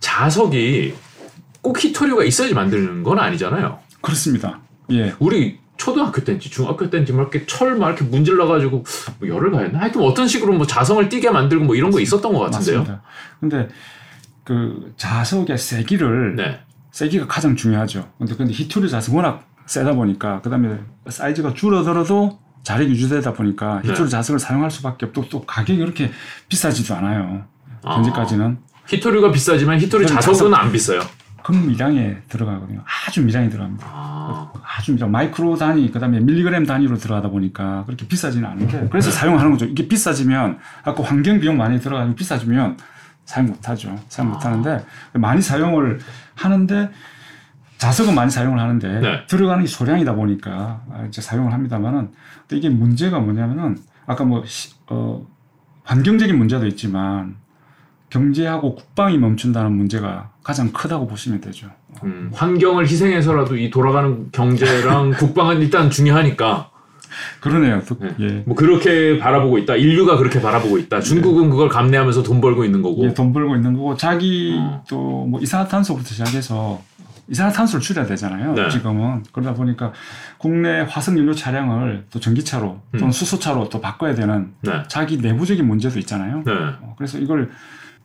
자석이 0.00 0.94
꼭 1.60 1.82
히토류가 1.82 2.24
있어야지 2.24 2.54
만드는 2.54 3.02
건 3.02 3.18
아니잖아요. 3.20 3.78
그렇습니다. 4.00 4.60
예. 4.90 5.14
우리 5.20 5.58
초등학교 5.76 6.22
때인지 6.22 6.50
중학교 6.50 6.88
때인지 6.90 7.12
막 7.12 7.22
이렇게 7.22 7.46
철 7.46 7.76
막 7.76 7.88
이렇게 7.88 8.04
문질러 8.04 8.46
가지고 8.46 8.84
뭐 9.18 9.28
열을 9.28 9.50
가했나? 9.50 9.80
하여튼 9.80 10.02
어떤 10.02 10.28
식으로 10.28 10.52
뭐 10.52 10.66
자성을 10.66 11.08
띠게 11.08 11.30
만들고 11.30 11.64
뭐 11.64 11.74
이런 11.74 11.90
거 11.90 12.00
있었던 12.00 12.32
것 12.32 12.38
같은데요. 12.40 12.78
맞습니다. 12.78 13.02
근데 13.40 13.68
그 14.44 14.92
자석의 14.96 15.56
세기를 15.58 16.36
네. 16.36 16.60
세기가 16.90 17.26
가장 17.26 17.56
중요하죠. 17.56 18.08
근데 18.18 18.34
근데 18.34 18.52
히토류 18.52 18.88
자석 18.88 19.14
워낙 19.14 19.46
세다 19.66 19.94
보니까 19.94 20.40
그다음에 20.42 20.78
사이즈가 21.08 21.54
줄어들어도 21.54 22.38
자력이 22.62 22.90
유지되다 22.90 23.32
보니까 23.32 23.80
네. 23.82 23.90
히토류 23.90 24.08
자석을 24.08 24.38
사용할 24.38 24.70
수밖에 24.70 25.06
없고 25.06 25.28
또 25.30 25.44
가격이 25.44 25.78
그렇게 25.78 26.10
비싸지도 26.48 26.94
않아요. 26.96 27.44
아. 27.82 27.96
현재까지는 27.96 28.58
히토류가 28.88 29.32
비싸지만 29.32 29.80
히토류 29.80 30.06
자석은 30.06 30.52
안 30.54 30.70
비싸요. 30.70 31.00
극미량에 31.42 32.18
들어가거든요. 32.28 32.84
아주 33.08 33.20
미량이 33.24 33.50
들어갑니다. 33.50 33.84
아, 33.90 34.11
아주 34.64 34.92
미량, 34.92 35.10
마이크로 35.10 35.56
단위, 35.56 35.90
그 35.90 35.98
다음에 36.00 36.20
밀리그램 36.20 36.64
단위로 36.66 36.96
들어가다 36.96 37.28
보니까 37.28 37.84
그렇게 37.86 38.06
비싸지는 38.06 38.48
않은데, 38.48 38.88
그래서 38.90 39.10
네. 39.10 39.16
사용하는 39.16 39.50
거죠. 39.52 39.66
이게 39.66 39.86
비싸지면, 39.88 40.58
아까 40.84 41.02
환경 41.02 41.40
비용 41.40 41.56
많이 41.56 41.80
들어가지고 41.80 42.14
비싸지면 42.16 42.76
사용 43.24 43.48
못 43.48 43.68
하죠. 43.68 43.98
사용 44.08 44.30
못 44.30 44.36
아. 44.44 44.50
하는데, 44.50 44.84
많이 45.14 45.40
사용을 45.40 45.98
하는데, 46.34 46.90
자석은 47.78 48.14
많이 48.14 48.30
사용을 48.30 48.58
하는데, 48.60 49.00
네. 49.00 49.26
들어가는 49.26 49.64
게 49.64 49.68
소량이다 49.68 50.14
보니까 50.14 50.82
아, 50.90 51.04
이제 51.08 51.20
사용을 51.20 51.52
합니다만은, 51.52 52.10
또 52.48 52.56
이게 52.56 52.68
문제가 52.68 53.18
뭐냐면은, 53.20 53.78
아까 54.06 54.24
뭐, 54.24 54.44
시- 54.46 54.74
어, 54.88 55.26
환경적인 55.84 56.36
문제도 56.36 56.66
있지만, 56.66 57.36
경제하고 58.10 58.74
국방이 58.74 59.16
멈춘다는 59.18 59.72
문제가 59.72 60.30
가장 60.44 60.70
크다고 60.72 61.06
보시면 61.06 61.40
되죠. 61.40 61.70
음, 62.04 62.30
환경을 62.34 62.84
희생해서라도 62.84 63.56
이 63.56 63.70
돌아가는 63.70 64.30
경제랑 64.32 65.12
국방은 65.18 65.60
일단 65.60 65.90
중요하니까 65.90 66.70
그러네요. 67.40 67.82
또, 67.86 67.96
네. 67.98 68.14
예. 68.20 68.26
뭐 68.46 68.56
그렇게 68.56 69.18
바라보고 69.18 69.58
있다. 69.58 69.76
인류가 69.76 70.16
그렇게 70.16 70.40
바라보고 70.40 70.78
있다. 70.78 71.00
중국은 71.00 71.50
그걸 71.50 71.68
감내하면서 71.68 72.22
돈 72.22 72.40
벌고 72.40 72.64
있는 72.64 72.82
거고. 72.82 73.04
예, 73.04 73.14
돈 73.14 73.32
벌고 73.32 73.54
있는 73.54 73.74
거고 73.74 73.96
자기 73.96 74.56
어. 74.58 74.82
또뭐 74.88 75.40
이산화탄소부터 75.40 76.08
시작해서 76.08 76.80
이산화탄소를 77.28 77.80
줄여야 77.82 78.06
되잖아요. 78.06 78.54
네. 78.54 78.68
지금은 78.68 79.24
그러다 79.32 79.54
보니까 79.54 79.92
국내 80.38 80.80
화석 80.80 81.16
연료 81.18 81.32
차량을 81.32 82.06
또 82.10 82.18
전기차로 82.18 82.80
또는 82.92 83.06
음. 83.06 83.10
수소차로 83.10 83.68
또 83.68 83.80
바꿔야 83.80 84.14
되는 84.14 84.52
네. 84.62 84.82
자기 84.88 85.18
내부적인 85.18 85.66
문제도 85.66 85.98
있잖아요. 85.98 86.42
네. 86.44 86.52
어, 86.52 86.94
그래서 86.96 87.18
이걸 87.18 87.50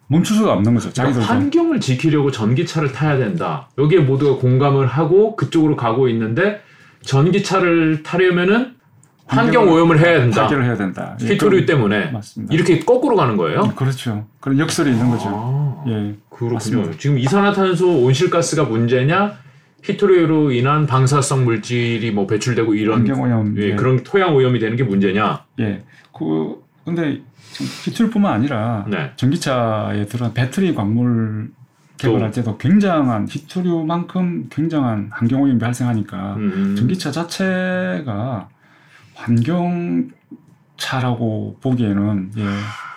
멈출 0.07 0.37
수가 0.37 0.53
없는 0.53 0.73
거죠. 0.73 0.89
그러니까 0.93 1.21
환경을 1.21 1.79
지키려고 1.79 2.31
전기차를 2.31 2.91
타야 2.91 3.17
된다. 3.17 3.69
여기에 3.77 3.99
모두가 4.01 4.39
공감을 4.39 4.87
하고 4.87 5.35
그쪽으로 5.35 5.75
가고 5.75 6.07
있는데 6.09 6.61
전기차를 7.01 8.03
타려면은 8.03 8.75
환경 9.25 9.67
오염을 9.67 9.99
해야 9.99 10.19
된다. 10.19 10.43
타결을 10.43 10.63
해야 10.63 10.77
된다. 10.77 11.17
예, 11.21 11.25
히토류 11.33 11.51
그럼- 11.51 11.65
때문에 11.65 12.11
맞습니다. 12.11 12.53
이렇게 12.53 12.79
거꾸로 12.79 13.17
가는 13.17 13.35
거예요. 13.35 13.63
예, 13.65 13.71
그렇죠. 13.75 14.25
그런 14.39 14.57
역설이 14.59 14.89
있는 14.91 15.09
거죠. 15.09 15.25
아, 15.27 15.83
예. 15.89 16.15
그렇군요. 16.29 16.53
맞습니다. 16.53 16.91
지금 16.97 17.19
이산화탄소 17.19 18.03
온실가스가 18.03 18.63
문제냐? 18.63 19.33
히토류로 19.83 20.51
인한 20.53 20.87
방사성 20.87 21.43
물질이 21.43 22.11
뭐 22.11 22.25
배출되고 22.25 22.73
이런 22.75 22.99
환경 22.99 23.21
오염. 23.21 23.57
예, 23.57 23.71
예. 23.71 23.75
그런 23.75 24.01
토양 24.03 24.33
오염이 24.35 24.59
되는 24.59 24.77
게 24.77 24.83
문제냐? 24.83 25.43
예. 25.59 25.83
그 26.17 26.61
근데 26.87 27.21
히토류뿐만 27.83 28.31
아니라 28.31 28.85
네. 28.87 29.11
전기차에 29.17 30.05
들어간 30.05 30.33
배터리 30.33 30.73
광물 30.73 31.51
개발할 31.97 32.31
때도 32.31 32.57
굉장한 32.57 33.27
히토류만큼 33.29 34.47
굉장한 34.49 35.09
환경 35.11 35.41
오염이 35.41 35.59
발생하니까 35.59 36.35
음, 36.37 36.75
전기차 36.77 37.11
자체가 37.11 38.47
환경차라고 39.15 40.13
보기에는 41.61 42.31
예, 42.37 42.43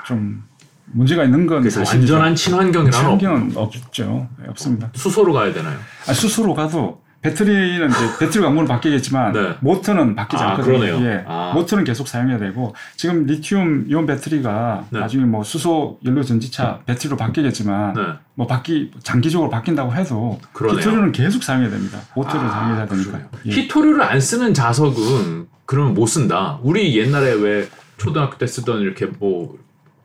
좀 0.07 0.45
문제가 0.93 1.25
있는 1.25 1.49
건. 1.49 1.65
완전한 1.65 2.37
친환경이라는 2.37 3.11
없- 3.11 3.19
친환경은 3.19 3.57
없죠. 3.57 4.29
예, 4.45 4.49
없습니다. 4.51 4.89
수소로 4.95 5.33
가야 5.33 5.53
되나요? 5.53 5.77
아, 6.07 6.13
스스로 6.13 6.55
가도 6.55 7.03
배터리는 7.23 7.91
이제 7.91 7.99
배터리 8.19 8.43
광물은 8.43 8.67
바뀌겠지만 8.67 9.33
네. 9.33 9.57
모터는 9.61 10.15
바뀌지 10.15 10.43
아, 10.43 10.51
않거든요. 10.51 10.79
그러네요. 10.79 11.07
예. 11.07 11.25
아. 11.27 11.53
모터는 11.55 11.85
계속 11.85 12.09
사용해야 12.09 12.39
되고 12.39 12.75
지금 12.97 13.27
리튬 13.27 13.87
이온 13.89 14.07
배터리가 14.07 14.87
네. 14.91 15.01
나중에 15.01 15.25
뭐 15.25 15.45
수소 15.45 15.99
연료 16.05 16.23
전지차 16.23 16.81
배터리로 16.87 17.17
바뀌겠지만 17.17 17.93
네. 17.95 18.03
뭐 18.35 18.47
바뀌 18.47 18.91
장기적으로 19.03 19.51
바뀐다고 19.51 19.95
해도 19.95 20.39
그러네요. 20.53 20.81
히토류는 20.81 21.13
계속 21.13 21.43
사용해야 21.43 21.71
됩니다. 21.71 21.99
모터를 22.15 22.47
아, 22.47 22.51
사용해야 22.51 22.87
되니까. 22.87 23.21
예. 23.47 23.51
히토류를 23.51 24.03
안 24.03 24.19
쓰는 24.21 24.55
자석은 24.55 25.47
그러면 25.67 25.95
못 25.95 26.07
쓴다. 26.07 26.59
우리 26.63 26.99
옛날에 26.99 27.33
왜 27.35 27.69
초등학교 27.99 28.39
때 28.39 28.47
쓰던 28.47 28.81
이렇게 28.81 29.07
뭐 29.07 29.59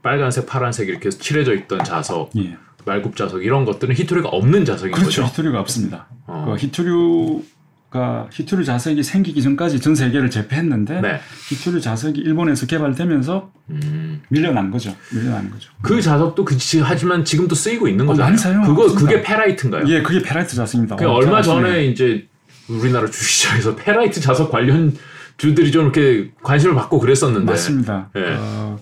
빨간색, 0.04 0.45
파란색 0.45 0.89
이렇게 0.89 1.10
칠해져 1.10 1.54
있던 1.56 1.84
자석, 1.84 2.30
예. 2.38 2.58
말굽 2.86 3.15
자석 3.15 3.43
이런 3.43 3.65
것들은 3.65 3.95
히토류가 3.95 4.30
없는 4.30 4.65
자석인 4.65 4.91
그렇죠. 4.93 5.24
거죠. 5.24 5.32
히토류가 5.34 5.60
없습니다. 5.62 6.08
어. 6.28 6.45
그 6.48 6.56
히토류가 6.58 8.28
히토류 8.32 8.63
자석이 8.63 9.02
생기기 9.04 9.41
전까지 9.41 9.80
전 9.80 9.95
세계를 9.95 10.30
제패했는데 10.30 11.02
네. 11.02 11.19
히토류 11.50 11.82
자석이 11.82 12.19
일본에서 12.21 12.65
개발되면서 12.67 13.52
음. 13.71 14.21
밀려난 14.30 14.69
거죠. 14.71 14.95
밀려난 15.12 15.50
거죠. 15.50 15.71
그 15.82 16.02
자석도 16.02 16.45
그 16.45 16.58
지- 16.58 16.80
하지만 16.82 17.26
지금도 17.26 17.56
쓰이고 17.56 17.88
있는 17.88 18.06
어, 18.06 18.10
거잖아요. 18.10 18.28
많이 18.32 18.38
사용하고 18.38 18.74
그거 18.76 18.88
있습니다. 18.88 19.10
그게 19.12 19.21
페라이트인가요? 19.24 19.86
예, 19.88 20.02
그게 20.02 20.21
페라이트 20.21 20.56
자석입니다. 20.56 20.95
그 20.98 21.06
어, 21.06 21.13
얼마. 21.13 21.41
전에 21.41 21.86
이제 21.86 22.28
우리나라 22.69 23.08
주식시장에서 23.10 23.76
페라이트 23.78 24.21
자석 24.21 24.52
관련 24.52 24.95
주들이 25.38 25.71
좀 25.71 25.84
이렇게 25.84 26.32
관심을 26.43 26.76
받고 26.76 27.00
그랬었는데 27.00 27.52
맞습니다. 27.52 28.10
예. 28.15 28.36
어, 28.39 28.78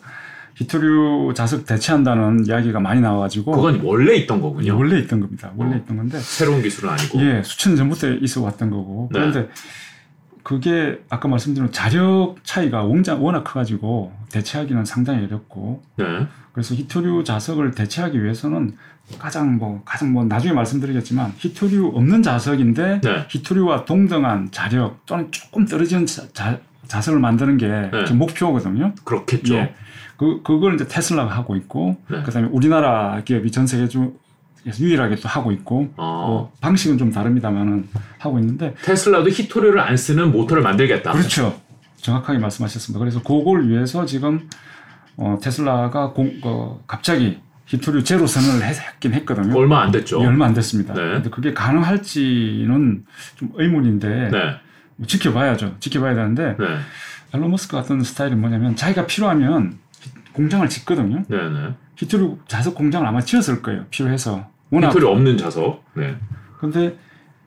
희토류 0.56 1.34
자석 1.36 1.66
대체한다는 1.66 2.46
이야기가 2.46 2.80
많이 2.80 3.02
나와가지고 3.02 3.52
그건 3.52 3.82
원래 3.84 4.16
있던 4.16 4.42
거군요. 4.42 4.78
원래 4.78 5.00
있던 5.00 5.20
겁니다. 5.20 5.52
원래 5.56 5.76
어. 5.76 5.78
있던 5.78 5.98
건데 5.98 6.20
새로운 6.20 6.62
기술은 6.62 6.89
아니고. 6.89 7.22
예, 7.22 7.42
수천 7.44 7.72
년 7.72 7.78
전부터 7.78 8.13
있어 8.22 8.42
왔던 8.42 8.70
거고 8.70 9.10
네. 9.12 9.20
그런데 9.20 9.50
그게 10.44 11.00
아까 11.10 11.28
말씀드린 11.28 11.72
자력 11.72 12.36
차이가 12.44 12.84
워낙, 12.84 13.22
워낙 13.24 13.44
커가지고 13.44 14.12
대체하기는 14.32 14.86
상당히 14.86 15.26
어렵고 15.26 15.82
네. 15.96 16.28
그래서 16.52 16.76
희토류 16.76 17.24
자석을 17.24 17.72
대체하기 17.72 18.22
위해서는 18.22 18.76
가장 19.18 19.58
뭐 19.58 19.82
가장 19.86 20.12
뭐 20.12 20.24
나중에 20.24 20.54
말씀드리겠지만 20.54 21.34
히토류 21.38 21.94
없는 21.96 22.22
자석인데 22.22 23.02
네. 23.02 23.26
히토류와 23.30 23.86
동등한 23.86 24.52
자력 24.52 25.06
또는 25.06 25.32
조금 25.32 25.66
떨어지는 25.66 26.06
자, 26.06 26.28
자, 26.34 26.60
자석을 26.88 27.20
만드는 27.20 27.58
게 27.58 27.68
네. 27.68 28.13
목표거든요. 28.13 28.94
그렇겠죠. 29.04 29.56
예. 29.56 29.74
그 30.17 30.41
그걸 30.43 30.76
이제 30.76 30.88
테슬라가 30.88 31.32
하고 31.36 31.56
있고 31.56 31.97
네. 32.10 32.21
그다음에 32.23 32.47
우리나라 32.52 33.21
기업이 33.23 33.52
전 33.52 33.65
세계 33.67 33.88
중 33.88 34.13
유일하게 34.80 35.15
또 35.17 35.28
하고 35.28 35.52
있고 35.52 35.89
어. 35.97 36.49
어, 36.49 36.52
방식은 36.62 36.97
좀 36.97 37.12
다릅니다만은 37.12 37.89
하고 38.19 38.39
있는데 38.39 38.73
테슬라도 38.84 39.30
히토류를 39.30 39.80
안 39.80 39.97
쓰는 39.97 40.32
모터를 40.32 40.63
만들겠다. 40.63 41.12
그렇죠. 41.12 41.60
정확하게 41.97 42.39
말씀하셨습니다. 42.39 42.99
그래서 42.99 43.21
그걸 43.21 43.67
위해서 43.67 44.06
지금 44.06 44.47
어, 45.17 45.38
테슬라가 45.41 46.12
공, 46.12 46.39
어, 46.43 46.82
갑자기 46.88 47.39
히토류 47.65 48.04
제로 48.04 48.26
선언을 48.28 48.65
했- 48.65 48.80
했긴 48.80 49.13
했거든요. 49.13 49.58
얼마 49.58 49.82
안 49.82 49.91
됐죠. 49.91 50.21
이 50.21 50.26
얼마 50.26 50.45
안 50.45 50.54
됐습니다. 50.54 50.93
네. 50.93 51.02
근데 51.13 51.30
그게 51.30 51.54
가능할지는 51.54 53.06
좀 53.36 53.49
의문인데 53.56 54.30
네. 54.32 54.56
뭐 54.95 55.08
지켜봐야죠. 55.08 55.76
지켜봐야 55.80 56.13
되는데 56.15 56.56
네. 56.60 56.65
앨런 57.34 57.49
머스크 57.49 57.76
같은 57.76 58.02
스타일이 58.02 58.36
뭐냐면 58.36 58.76
자기가 58.76 59.06
필요하면 59.08 59.78
공장을 60.34 60.67
짓거든요. 60.69 61.24
네. 61.28 61.50
네. 61.50 61.74
히토류 61.96 62.39
자석 62.48 62.76
공장을 62.76 63.06
아마 63.06 63.22
지었을 63.22 63.62
거예요. 63.62 63.86
필요해서. 63.89 64.48
워낙 64.69 64.89
히토류 64.89 65.08
없는 65.08 65.38
자석. 65.38 65.84
네. 65.93 66.15
근데 66.60 66.98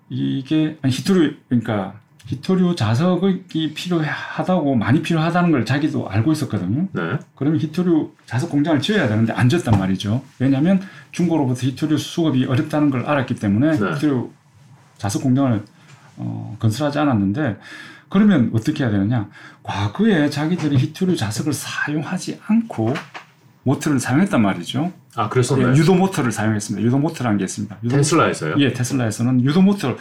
이게 0.08 0.78
아니, 0.82 0.92
히토류 0.92 1.34
그러니까 1.48 1.94
히토류 2.26 2.74
자석이 2.74 3.74
필요하다고 3.74 4.74
많이 4.74 5.00
필요하다는 5.00 5.52
걸 5.52 5.64
자기도 5.64 6.08
알고 6.08 6.32
있었거든요. 6.32 6.88
네. 6.92 7.18
그러면 7.36 7.60
히토류 7.60 8.12
자석 8.26 8.50
공장을 8.50 8.80
지어야 8.80 9.08
되는데 9.08 9.32
안 9.32 9.48
지었단 9.48 9.78
말이죠. 9.78 10.22
왜냐하면 10.38 10.80
중국으로부터 11.12 11.66
희토류 11.66 11.98
수급이 11.98 12.46
어렵다는 12.46 12.90
걸 12.90 13.06
알았기 13.06 13.36
때문에 13.36 13.78
네. 13.78 13.94
희토류 13.94 14.30
자석 14.98 15.22
공장을 15.22 15.62
어, 16.18 16.56
건설하지 16.58 16.98
않았는데 16.98 17.58
그러면 18.08 18.50
어떻게 18.54 18.84
해야 18.84 18.90
되느냐? 18.92 19.28
과거에 19.62 20.30
자기들이 20.30 20.76
희토류 20.78 21.16
자석을 21.16 21.52
사용하지 21.52 22.40
않고 22.46 22.94
모터를 23.64 23.98
사용했단 23.98 24.40
말이죠. 24.40 24.92
아, 25.16 25.28
그랬었나요? 25.28 25.72
예, 25.72 25.76
유도 25.76 25.94
모터를 25.94 26.30
사용했습니다. 26.30 26.86
유도 26.86 26.98
모터라는 26.98 27.38
게 27.38 27.44
있습니다. 27.44 27.76
테슬라에서요? 27.88 28.54
예, 28.58 28.72
테슬라에서는 28.72 29.44
유도 29.44 29.60
모터 29.62 29.96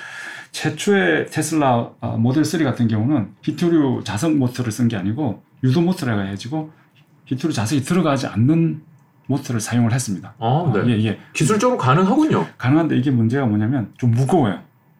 최초의 0.51 1.27
테슬라 1.31 1.89
아, 1.99 2.07
모델 2.17 2.45
3 2.45 2.63
같은 2.63 2.87
경우는 2.87 3.29
희토류 3.41 4.03
자석 4.05 4.35
모터를 4.35 4.71
쓴 4.71 4.87
게 4.87 4.95
아니고 4.95 5.43
유도 5.63 5.81
모터라고 5.81 6.21
해가지고 6.21 6.71
히토류 7.25 7.53
자석이 7.53 7.81
들어가지 7.83 8.27
않는 8.27 8.81
모터를 9.27 9.59
사용을 9.59 9.91
했습니다. 9.91 10.35
아, 10.37 10.71
네. 10.73 10.79
아, 10.81 10.85
예, 10.87 11.03
예. 11.05 11.19
기술적으로 11.33 11.77
가능하군요. 11.79 12.45
가능한데 12.57 12.95
이게 12.97 13.09
문제가 13.09 13.45
뭐냐면 13.47 13.91
좀 13.97 14.11
무거워요. 14.11 14.59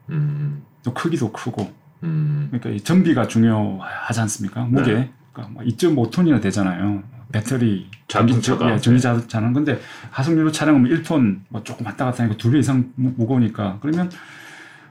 음. 0.09 0.63
또 0.83 0.93
크기도 0.93 1.31
크고. 1.31 1.71
음. 2.05 2.47
그러니까 2.51 2.69
이 2.69 2.79
전비가 2.81 3.27
중요하지 3.27 4.21
않습니까? 4.21 4.63
무게. 4.65 4.93
네. 4.93 5.11
그러니까 5.33 5.63
2.5톤이나 5.63 6.41
되잖아요. 6.41 7.03
배터리 7.31 7.89
자동차가. 8.07 8.71
예, 8.73 8.77
전기 8.77 9.01
자동차는 9.01 9.51
근데 9.53 9.79
하석연료 10.11 10.51
차량은 10.51 10.81
뭐 10.81 10.89
1톤 10.91 11.39
뭐 11.49 11.63
조금 11.63 11.85
왔다 11.85 12.05
갔다 12.05 12.23
하니까 12.23 12.37
두 12.37 12.51
배 12.51 12.59
이상 12.59 12.91
무- 12.95 13.13
무거우니까 13.17 13.79
그러면 13.81 14.09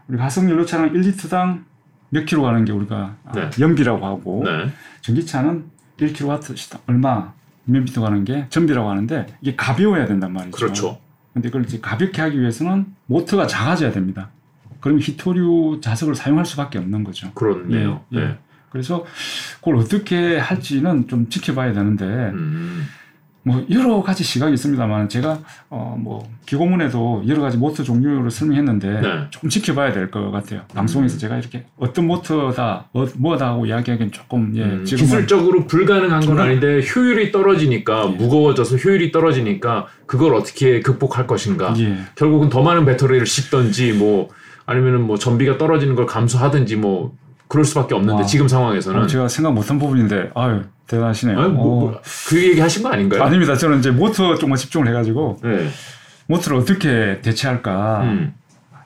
우리 0.08 0.18
하석연료 0.18 0.66
차량 0.66 0.92
1리터당 0.92 1.62
몇 2.10 2.26
킬로 2.26 2.42
가는 2.42 2.64
게 2.66 2.72
우리가 2.72 3.16
아, 3.24 3.32
네. 3.32 3.48
연비라고 3.58 4.04
하고 4.04 4.42
네. 4.44 4.70
전기차는 5.00 5.64
1kW 5.98 6.78
얼마 6.86 7.32
몇 7.64 7.80
미터 7.82 8.02
가는 8.02 8.24
게 8.24 8.46
전비라고 8.50 8.90
하는데 8.90 9.26
이게 9.40 9.56
가벼워야 9.56 10.04
된단 10.06 10.32
말이죠. 10.32 10.50
그렇죠. 10.56 10.98
근데 11.32 11.48
그걸 11.48 11.64
이제 11.64 11.78
가볍게 11.80 12.20
하기 12.20 12.38
위해서는 12.38 12.86
모터가 13.06 13.46
작아져야 13.46 13.90
됩니다. 13.92 14.28
그럼 14.84 14.98
히토류 15.00 15.80
자석을 15.80 16.14
사용할 16.14 16.44
수밖에 16.44 16.78
없는 16.78 17.04
거죠. 17.04 17.30
그렇네요. 17.32 18.02
예, 18.12 18.18
예. 18.18 18.20
네. 18.20 18.38
그래서 18.68 19.06
그걸 19.60 19.76
어떻게 19.76 20.36
할지는 20.36 21.08
좀 21.08 21.26
지켜봐야 21.30 21.72
되는데 21.72 22.04
음. 22.04 22.86
뭐 23.46 23.64
여러 23.70 24.02
가지 24.02 24.22
시각이 24.24 24.52
있습니다만 24.52 25.08
제가 25.08 25.38
어 25.70 25.96
뭐 25.98 26.28
기고문에도 26.44 27.24
여러 27.28 27.40
가지 27.40 27.56
모터 27.56 27.82
종류를 27.82 28.30
설명했는데 28.30 29.00
네. 29.00 29.26
조금 29.30 29.48
지켜봐야 29.48 29.90
될 29.94 30.10
것 30.10 30.30
같아요. 30.30 30.60
방송에서 30.74 31.16
제가 31.16 31.38
이렇게 31.38 31.64
어떤 31.78 32.06
모터다 32.06 32.88
어, 32.92 33.06
뭐다 33.16 33.48
하고 33.48 33.64
이야기하기는 33.64 34.12
조금 34.12 34.52
예 34.54 34.64
음, 34.64 34.84
기술적으로 34.84 35.66
불가능한 35.66 36.26
건 36.26 36.38
아닌데 36.40 36.82
효율이 36.94 37.32
떨어지니까 37.32 38.10
예. 38.12 38.16
무거워져서 38.16 38.76
효율이 38.76 39.12
떨어지니까 39.12 39.86
그걸 40.04 40.34
어떻게 40.34 40.80
극복할 40.80 41.26
것인가. 41.26 41.72
예 41.78 41.96
결국은 42.16 42.50
더 42.50 42.62
많은 42.62 42.84
배터리를 42.84 43.24
싣던지 43.24 43.94
뭐 43.94 44.28
아니면은 44.66 45.02
뭐 45.02 45.18
전비가 45.18 45.58
떨어지는 45.58 45.94
걸 45.94 46.06
감수하든지 46.06 46.76
뭐 46.76 47.12
그럴 47.48 47.64
수밖에 47.64 47.94
없는데 47.94 48.22
와. 48.22 48.26
지금 48.26 48.48
상황에서는 48.48 49.02
어, 49.02 49.06
제가 49.06 49.28
생각 49.28 49.52
못한 49.52 49.78
부분인데 49.78 50.30
아유 50.34 50.62
대단하시네요. 50.86 51.38
아니, 51.38 51.52
뭐, 51.52 51.64
어. 51.64 51.80
뭐, 51.80 52.00
그 52.28 52.42
얘기 52.42 52.60
하신 52.60 52.82
거 52.82 52.90
아닌가요? 52.90 53.22
아닙니다. 53.22 53.56
저는 53.56 53.78
이제 53.78 53.90
모터 53.90 54.36
쪽만 54.36 54.56
집중을 54.56 54.88
해가지고 54.88 55.38
네. 55.42 55.68
모터를 56.26 56.58
어떻게 56.58 57.20
대체할까 57.22 58.02
음. 58.02 58.34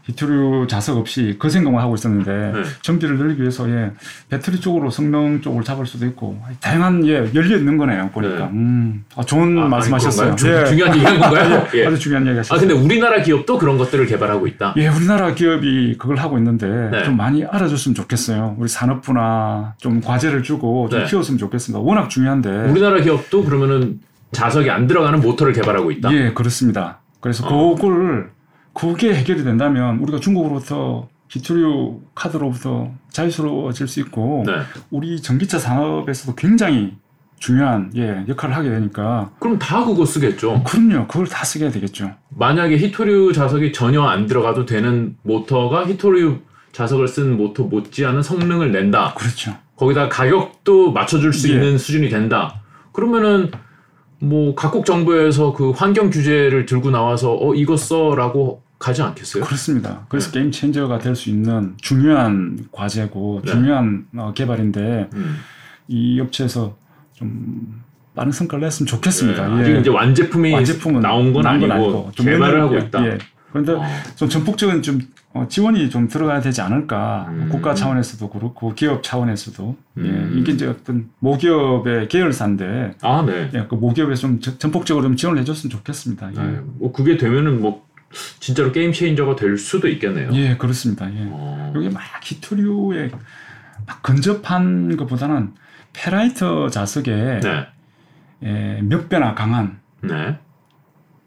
히토류 0.09 0.67
자석 0.69 0.97
없이 0.97 1.37
그 1.39 1.51
생각만 1.51 1.83
하고 1.83 1.95
있었는데 1.95 2.53
네. 2.55 2.63
전비를 2.83 3.19
늘리기 3.19 3.43
위해서 3.43 3.69
예 3.71 3.93
배터리 4.31 4.59
쪽으로 4.59 4.89
성능 4.91 5.43
쪽을 5.43 5.63
잡을 5.65 5.85
수도 5.85 6.07
있고 6.07 6.41
다양한 6.61 7.07
예 7.07 7.31
열려 7.35 7.57
있는 7.59 7.77
거네요 7.77 8.09
보니까 8.13 8.47
네. 8.47 8.51
음 8.53 9.05
아, 9.17 9.23
좋은 9.23 9.59
아, 9.59 9.69
말씀하셨어요. 9.69 10.35
주- 10.37 10.65
중요한 10.67 10.97
얘기한 10.97 11.21
건가요? 11.21 11.67
예. 11.75 11.87
아주 11.87 11.99
중요한 11.99 12.27
얘기 12.27 12.37
아 12.37 12.41
하셨어요. 12.41 12.67
근데 12.67 12.75
우리나라 12.83 13.23
기업도 13.23 13.59
그런 13.59 13.77
것들을 13.77 14.07
개발하고 14.07 14.47
있다. 14.47 14.73
예, 14.79 14.89
우리나라 14.89 15.35
기업이 15.35 15.97
그걸 15.99 16.17
하고 16.17 16.39
있는데 16.39 16.67
네. 16.91 17.05
좀 17.05 17.17
많이 17.17 17.45
알아줬으면 17.45 17.95
좋겠어요. 17.95 18.57
우리 18.59 18.69
산업부나 18.69 19.75
좀 19.79 20.01
과제를 20.01 20.43
주고 20.43 20.89
좀 20.89 21.01
네. 21.01 21.07
키웠으면 21.07 21.37
좋겠습니다. 21.39 21.81
워낙 21.83 22.09
중요한데. 22.09 22.49
우리나라 22.71 23.01
기업도 23.01 23.45
그러면은 23.45 24.01
자석이 24.33 24.71
안 24.71 24.87
들어가는 24.87 25.21
모터를 25.21 25.53
개발하고 25.53 25.91
있다. 25.91 26.13
예, 26.13 26.33
그렇습니다. 26.33 27.01
그래서 27.21 27.47
어. 27.47 27.75
그걸 27.75 28.31
그게 28.79 29.15
해결이 29.15 29.43
된다면 29.45 29.99
우리가 29.99 30.21
중국으로부터 30.21 31.09
히토류 31.29 32.01
카드로부터 32.15 32.91
자유스러워질 33.11 33.89
수 33.89 34.01
있고 34.01 34.45
네. 34.47 34.53
우리 34.91 35.21
전기차 35.21 35.59
산업에서도 35.59 36.35
굉장히 36.37 36.95
중요한 37.39 37.93
예, 37.97 38.25
역할을 38.29 38.57
하게 38.57 38.71
되니까 38.71 39.31
그럼 39.39 39.59
다 39.59 39.85
그거 39.85 40.05
쓰겠죠. 40.05 40.63
그럼요. 40.65 41.07
그걸 41.07 41.27
다 41.27 41.45
쓰게 41.45 41.71
되겠죠. 41.71 42.13
만약에 42.31 42.79
히토류 42.79 43.33
자석이 43.33 43.73
전혀 43.73 44.03
안 44.03 44.27
들어가도 44.27 44.65
되는 44.65 45.17
모터가 45.23 45.87
히토류 45.87 46.39
자석을 46.73 47.09
쓴 47.09 47.37
모터 47.37 47.65
못지않은 47.65 48.23
성능을 48.23 48.73
낸다. 48.73 49.15
그렇죠. 49.15 49.57
거기다 49.77 50.09
가격도 50.09 50.93
맞춰줄 50.93 51.33
수 51.33 51.49
예. 51.51 51.55
있는 51.55 51.79
수준이 51.79 52.09
된다. 52.09 52.63
그러면은 52.93 53.51
뭐 54.21 54.55
각국 54.55 54.85
정부에서 54.85 55.53
그 55.53 55.71
환경 55.71 56.11
규제를 56.11 56.67
들고 56.67 56.91
나와서 56.91 57.37
어 57.41 57.55
이거 57.55 57.77
써라고 57.77 58.63
가지 58.79 59.03
않겠어요? 59.03 59.45
그렇습니다. 59.45 60.07
그래서 60.09 60.31
게임 60.31 60.51
체인저가 60.53 60.99
될 60.99 61.17
수 61.17 61.31
있는 61.31 61.75
중요한 61.81 62.67
과제고 62.71 63.43
네. 63.45 63.51
중요한 63.53 64.07
어, 64.17 64.33
개발인데 64.35 65.11
음. 65.15 65.37
이 65.89 66.21
업체에서 66.21 66.77
좀 67.15 67.83
많은 68.15 68.31
성과를 68.33 68.63
냈으면 68.65 68.87
좋겠습니다. 68.87 69.59
예, 69.59 69.63
아직 69.63 69.77
이제 69.81 69.91
완제품이 69.91 70.53
완제품은 70.53 71.01
나온 71.01 71.33
건 71.33 71.43
나온 71.43 71.71
아니고 71.71 72.11
좀 72.15 72.27
개발을 72.27 72.59
몇 72.59 72.65
하고 72.65 72.75
년- 72.77 72.87
있다. 72.87 73.07
예. 73.07 73.19
그런데 73.51 73.73
어. 73.73 73.83
좀 74.17 74.29
전폭적인 74.29 74.83
좀 74.83 75.01
어, 75.35 75.47
지원이 75.49 75.91
좀 75.91 76.09
들어가야 76.09 76.41
되지 76.41 76.61
않을까. 76.61 77.27
음. 77.31 77.49
국가 77.51 77.75
차원에서도 77.75 78.29
그렇고 78.31 78.75
기업 78.75 79.03
차원에서도 79.03 79.77
음. 79.99 80.31
예. 80.35 80.39
이게 80.39 80.53
이제 80.53 80.67
어떤 80.67 81.09
모기업의 81.21 82.09
계열사인데 82.09 82.97
아, 83.03 83.25
네. 83.27 83.51
예, 83.55 83.67
그 83.69 83.75
모기업에 83.75 84.15
좀 84.15 84.41
저- 84.41 84.57
전폭적으로 84.59 85.05
좀 85.05 85.17
지원을 85.17 85.41
해줬으면 85.41 85.71
좋겠습니다. 85.71 86.31
예, 86.37 86.39
네. 86.41 86.61
뭐 86.79 86.93
그게 86.93 87.17
되면은 87.17 87.61
뭐 87.61 87.87
진짜로 88.41 88.73
게임 88.73 88.93
체인저가 88.93 89.37
될 89.37 89.59
수도 89.59 89.89
있겠네요. 89.89 90.31
예 90.33 90.57
그렇습니다. 90.57 91.11
예. 91.13 91.27
어. 91.31 91.73
여기 91.75 91.89
막 91.91 92.03
히토류에 92.23 93.11
막 93.87 94.03
근접한 94.03 94.97
것보다는 94.97 95.55
페라이트 95.93 96.69
자석에 96.71 97.41
네. 97.41 97.67
예, 98.45 98.81
몇 98.83 99.09
배나 99.09 99.35
강한 99.35 99.81
네. 100.01 100.39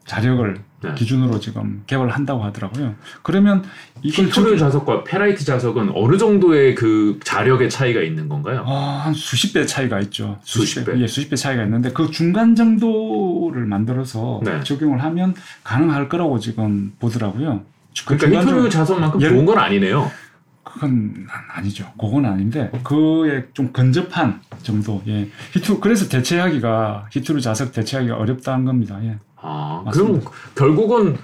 자력을 0.05 0.63
네. 0.81 0.93
기준으로 0.95 1.39
지금 1.39 1.83
개발을 1.85 2.11
한다고 2.11 2.43
하더라고요. 2.43 2.95
그러면 3.21 3.63
이걸 4.01 4.25
희토류 4.25 4.57
자석과 4.57 5.03
페라이트 5.03 5.45
자석은 5.45 5.91
어느 5.95 6.17
정도의 6.17 6.73
그 6.75 7.19
자력의 7.23 7.69
차이가 7.69 8.01
있는 8.01 8.27
건가요? 8.27 8.63
아, 8.67 9.01
한 9.05 9.13
수십 9.13 9.53
배 9.53 9.65
차이가 9.65 9.99
있죠. 10.01 10.39
수십 10.43 10.83
배. 10.85 10.99
예, 10.99 11.05
수십 11.07 11.29
배 11.29 11.35
차이가 11.35 11.63
있는데 11.63 11.91
그 11.91 12.09
중간 12.09 12.55
정도를 12.55 13.65
만들어서 13.65 14.41
네. 14.43 14.59
적용을 14.63 15.03
하면 15.03 15.35
가능할 15.63 16.09
거라고 16.09 16.39
지금 16.39 16.93
보더라고요. 16.99 17.61
그 18.07 18.17
그러니까 18.17 18.41
히토류 18.41 18.61
정- 18.69 18.69
자석만큼 18.69 19.19
예를- 19.19 19.29
좋은 19.29 19.45
건 19.45 19.59
아니네요. 19.59 20.09
그건 20.63 21.27
아니죠. 21.53 21.91
그건 21.99 22.25
아닌데 22.25 22.71
그에 22.83 23.45
좀 23.53 23.71
근접한 23.73 24.39
정도. 24.63 25.01
예. 25.07 25.27
히토 25.53 25.79
그래서 25.81 26.07
대체하기가 26.07 27.07
히토류 27.11 27.41
자석 27.41 27.73
대체하기가 27.73 28.15
어렵다는 28.15 28.63
겁니다. 28.65 28.97
예. 29.03 29.17
아, 29.41 29.81
맞습니다. 29.85 30.19
그럼 30.19 30.33
결국은 30.55 31.17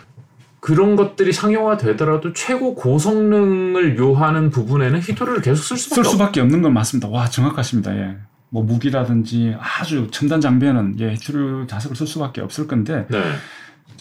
그런 0.59 0.95
것들이 0.95 1.31
상용화되더라도 1.31 2.33
최고 2.33 2.75
고성능을 2.75 3.97
요하는 3.97 4.49
부분에는 4.49 4.99
히토류를 4.99 5.41
계속 5.41 5.63
쓸 5.63 5.77
수밖에 5.77 6.01
쓸없 6.01 6.11
수밖에 6.11 6.41
없는 6.41 6.61
건 6.61 6.73
맞습니다. 6.73 7.07
와 7.07 7.29
정확하십니다. 7.29 7.95
예. 7.95 8.17
뭐 8.49 8.63
무기라든지 8.63 9.55
아주 9.59 10.07
첨단 10.11 10.41
장비에는 10.41 10.99
예, 10.99 11.13
히토류 11.13 11.67
자석을 11.67 11.95
쓸 11.95 12.07
수밖에 12.07 12.41
없을 12.41 12.67
건데 12.67 13.05
네. 13.09 13.21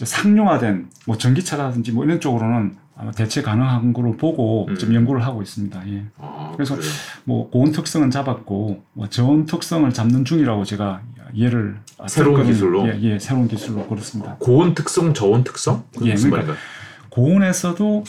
상용화된 0.03 0.89
뭐 1.05 1.17
전기차라든지 1.17 1.91
뭐 1.91 2.05
이런 2.05 2.19
쪽으로는 2.19 2.75
아마 2.97 3.11
대체 3.11 3.41
가능한 3.41 3.93
거로 3.93 4.17
보고 4.17 4.67
음. 4.69 4.75
지금 4.75 4.95
연구를 4.95 5.23
하고 5.23 5.41
있습니다. 5.41 5.87
예. 5.89 6.05
아, 6.17 6.51
그래서 6.55 6.75
그래요. 6.75 6.89
뭐 7.25 7.49
고온 7.49 7.71
특성은 7.71 8.09
잡았고 8.09 8.83
뭐 8.93 9.07
저온 9.07 9.45
특성을 9.45 9.91
잡는 9.93 10.25
중이라고 10.25 10.63
제가 10.65 11.01
예를 11.35 11.77
새로운 12.07 12.35
들었거든요. 12.35 12.53
기술로? 12.53 12.87
예, 12.87 12.99
예, 13.01 13.19
새로운 13.19 13.47
기술로 13.47 13.85
그렇습니다. 13.87 14.35
고온 14.39 14.73
특성, 14.73 15.13
저온 15.13 15.43
특성? 15.43 15.83
그게 15.93 16.09
예, 16.09 16.13
무슨 16.13 16.31
그러니까 16.31 16.53
말인가요? 16.53 16.67
고온에서도 17.09 18.03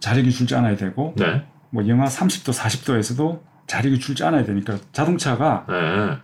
자력이 0.00 0.30
줄지 0.32 0.54
않아야 0.54 0.76
되고 0.76 1.14
네. 1.16 1.44
뭐 1.70 1.86
영하 1.88 2.06
30도, 2.06 2.52
40도에서도 2.52 3.40
자력이 3.66 3.98
줄지 3.98 4.22
않아야 4.24 4.44
되니까 4.44 4.76
자동차가 4.92 5.64
네. 5.66 5.74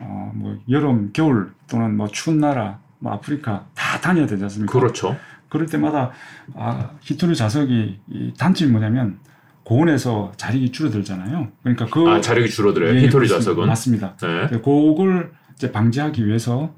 어, 0.00 0.32
뭐 0.34 0.58
여름, 0.68 1.10
겨울 1.14 1.52
또는 1.66 1.96
뭐 1.96 2.08
추운 2.08 2.38
나라, 2.38 2.78
뭐 2.98 3.12
아프리카 3.14 3.64
다 3.74 3.98
다녀야 4.00 4.26
되지 4.26 4.42
않습니까? 4.42 4.70
그렇죠. 4.78 5.16
그럴 5.50 5.66
때마다 5.66 6.12
아, 6.54 6.92
히토류 7.02 7.34
자석이 7.34 8.00
이 8.08 8.32
단점이 8.38 8.70
뭐냐면 8.72 9.18
고온에서 9.64 10.32
자력이 10.36 10.72
줄어들잖아요. 10.72 11.48
그러니까 11.62 11.86
그 11.86 12.08
아, 12.08 12.20
자력이 12.20 12.48
줄어들어요. 12.48 12.96
예, 12.96 13.08
그렇습니다. 13.08 13.34
자석은. 13.34 13.66
맞습니다. 13.66 14.16
네. 14.16 14.48
그걸 14.62 15.32
이제 15.54 15.70
방지하기 15.70 16.26
위해서 16.26 16.72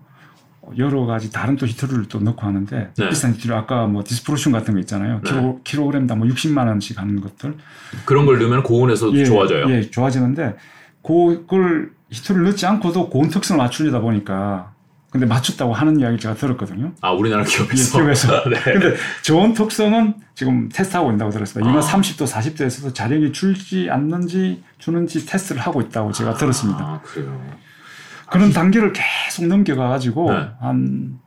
여러 0.79 1.07
가지 1.07 1.31
다른 1.31 1.57
또 1.57 1.67
히토류를 1.67 2.07
또 2.07 2.21
넣고 2.21 2.47
하는데 2.47 2.91
네. 2.97 3.09
비싼 3.09 3.35
히토류 3.35 3.55
아까 3.55 3.87
뭐 3.87 4.03
디스프로션 4.05 4.53
같은 4.53 4.75
거 4.75 4.81
있잖아요. 4.81 5.21
네. 5.23 5.31
킬로, 5.31 5.61
킬로그램당 5.65 6.19
뭐 6.19 6.29
60만 6.29 6.67
원씩 6.67 6.99
하는 6.99 7.21
것들 7.21 7.55
그런 8.05 8.27
걸 8.27 8.39
넣으면 8.39 8.63
고온에서 8.63 9.13
예, 9.15 9.25
좋아져요. 9.25 9.71
예, 9.71 9.83
좋아지는데 9.83 10.57
그걸 11.03 11.93
히토를 12.11 12.45
넣지 12.45 12.67
않고도 12.67 13.11
고온 13.11 13.29
특성을 13.29 13.59
맞추려다 13.59 14.01
보니까 14.01 14.72
근데 15.13 15.27
맞췄다고 15.27 15.75
하는 15.75 16.01
이야기 16.01 16.19
제가 16.19 16.35
들었거든요. 16.35 16.93
아, 17.03 17.11
우리나라 17.11 17.43
예, 17.43 17.47
기업에서. 17.47 17.99
기업에서. 17.99 18.45
네. 18.49 18.59
근데 18.65 18.97
저온 19.21 19.53
특성은 19.53 20.15
지금 20.35 20.71
테스트하고 20.71 21.13
있다고 21.13 21.31
들었습니다. 21.31 21.71
아. 21.71 21.81
30도, 21.81 22.27
40도에서도 22.27 22.95
자력이 22.95 23.31
줄지 23.33 23.89
않는지 23.91 24.65
주는지 24.79 25.27
테스트를 25.27 25.61
하고 25.61 25.83
있다고 25.83 26.13
제가 26.13 26.33
들었습니다. 26.33 26.81
아, 26.81 27.01
그래요. 27.03 27.39
그런 28.31 28.51
단계를 28.55 28.95
계속 28.95 29.47
넘겨가가지고 29.47 30.33
네. 30.33 30.49
한 30.61 31.19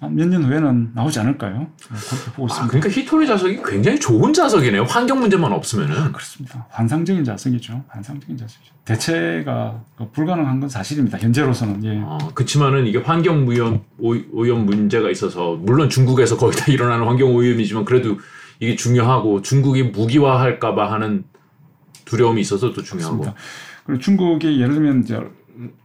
몇 0.00 0.28
년 0.28 0.44
후에는 0.44 0.92
나오지 0.94 1.20
않을까요? 1.20 1.66
그렇게 1.88 2.30
보고 2.32 2.44
아, 2.44 2.46
있습니다. 2.46 2.66
그러니까 2.68 2.88
히토류 2.88 3.26
자석이 3.26 3.60
굉장히 3.64 3.98
좋은 4.00 4.32
자석이네요. 4.32 4.84
환경 4.84 5.20
문제만 5.20 5.52
없으면은. 5.52 6.12
그렇습니다. 6.12 6.66
환상적인 6.70 7.24
자석이죠. 7.24 7.84
환상적인 7.88 8.36
자석이죠. 8.36 8.74
대체가 8.84 9.82
그 9.96 10.10
불가능한 10.10 10.60
건 10.60 10.68
사실입니다. 10.68 11.18
현재로서는 11.18 11.84
예. 11.84 12.00
아, 12.04 12.18
그렇지만은 12.34 12.86
이게 12.86 12.98
환경 12.98 13.46
오염, 13.46 13.82
오염 13.98 14.64
문제가 14.66 15.10
있어서 15.10 15.54
물론 15.56 15.90
중국에서 15.90 16.36
거의 16.36 16.52
다 16.54 16.64
일어나는 16.72 17.06
환경 17.06 17.34
오염이지만 17.34 17.84
그래도 17.84 18.18
이게 18.60 18.74
중요하고 18.76 19.42
중국이 19.42 19.82
무기화할까봐 19.84 20.90
하는 20.90 21.24
두려움이 22.06 22.40
있어서 22.40 22.72
또 22.72 22.82
중요하고. 22.82 23.18
그렇습니다. 23.18 23.34
그리고 23.84 24.00
중국이 24.00 24.60
예를 24.60 24.74
들면 24.74 25.02
이제 25.04 25.20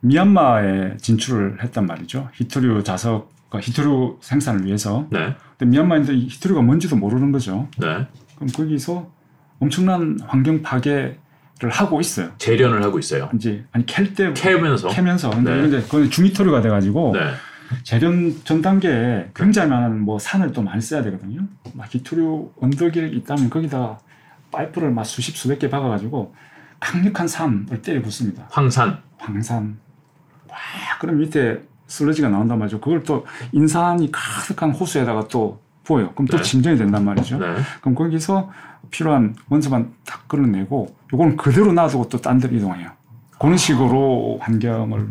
미얀마에 0.02 0.98
진출을 0.98 1.64
했단 1.64 1.86
말이죠. 1.86 2.30
히토류 2.36 2.84
자석 2.84 3.30
그 3.30 3.33
히토류 3.60 4.18
생산을 4.22 4.66
위해서. 4.66 5.08
네. 5.12 5.36
근데 5.58 5.72
미얀마인들 5.72 6.16
히토류가 6.30 6.62
뭔지도 6.62 6.96
모르는 6.96 7.32
거죠. 7.32 7.68
네. 7.78 8.08
그럼 8.36 8.50
거기서 8.56 9.10
엄청난 9.60 10.20
환경 10.26 10.62
파괴를 10.62 11.18
하고 11.70 12.02
있어요. 12.02 12.32
재련을 12.38 12.84
하고 12.84 13.00
있어요. 13.00 13.30
이제 13.36 13.66
아니 13.72 13.86
캘때 13.86 14.34
캐면서. 14.34 14.90
캐면서 14.90 15.30
근데 15.30 15.62
네. 15.62 15.68
이제 15.68 15.82
그건 15.82 16.10
중히토류가 16.10 16.62
돼가지고 16.62 17.14
네. 17.14 17.20
재련 17.84 18.36
전 18.44 18.62
단계에 18.62 19.30
굉장히 19.34 19.70
많은 19.70 20.02
뭐 20.02 20.20
산을 20.20 20.52
또 20.52 20.62
많이 20.62 20.82
써야 20.82 21.02
되거든요. 21.04 21.42
막 21.74 21.94
히토류 21.94 22.54
언덕이 22.60 23.00
있다면 23.18 23.50
거기다 23.50 24.00
파이프를 24.52 24.92
막 24.92 25.04
수십 25.06 25.36
수백 25.36 25.60
개 25.60 25.70
박아가지고 25.70 26.36
강력한 26.80 27.28
산을 27.28 27.82
때려 27.82 28.02
붓습니다. 28.02 28.48
황산. 28.52 29.00
황산. 29.18 29.78
와, 30.50 30.58
그럼 31.00 31.18
밑에 31.18 31.64
슬러지가 31.94 32.30
나온단 32.30 32.58
말이죠. 32.58 32.80
그걸 32.82 33.04
또 33.04 33.26
인산이 33.52 34.10
가득한 34.12 34.72
호수에다가 34.72 35.28
또 35.28 35.60
부어요. 35.84 36.12
그럼 36.14 36.28
또 36.28 36.38
네. 36.38 36.44
진정이 36.44 36.78
된단 36.78 37.06
말이죠. 37.06 37.38
네. 37.38 37.56
그럼 37.82 37.94
거기서 37.94 38.50
필요한 38.90 39.36
원소만 39.50 39.94
딱 40.06 40.28
끌어내고 40.28 40.96
요거는 41.14 41.38
그대로 41.38 41.72
놔두고 41.72 42.10
또 42.10 42.18
딴 42.18 42.40
데로 42.40 42.56
이동해요. 42.56 42.90
그런 43.40 43.58
식으로 43.58 44.40
환경을 44.42 45.08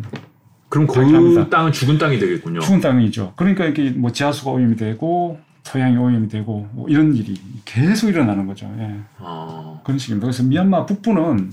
그럼 0.68 0.86
그. 0.86 1.48
땅은 1.50 1.70
죽은 1.72 1.98
땅이 1.98 2.18
되겠군요. 2.18 2.60
죽은 2.60 2.80
땅이죠. 2.80 3.34
그러니까 3.36 3.66
이게 3.66 3.90
뭐 3.90 4.10
지하수가 4.10 4.50
오염이 4.50 4.74
되고 4.76 5.38
토양이 5.64 5.96
오염이 5.96 6.28
되고 6.28 6.66
뭐 6.72 6.88
이런 6.88 7.14
일이 7.14 7.40
계속 7.64 8.08
일어나는 8.08 8.46
거죠. 8.46 8.66
예. 8.78 8.96
아, 9.18 9.78
그런 9.84 9.98
식입니다. 9.98 10.26
그래서 10.26 10.42
미얀마 10.42 10.86
북부는 10.86 11.52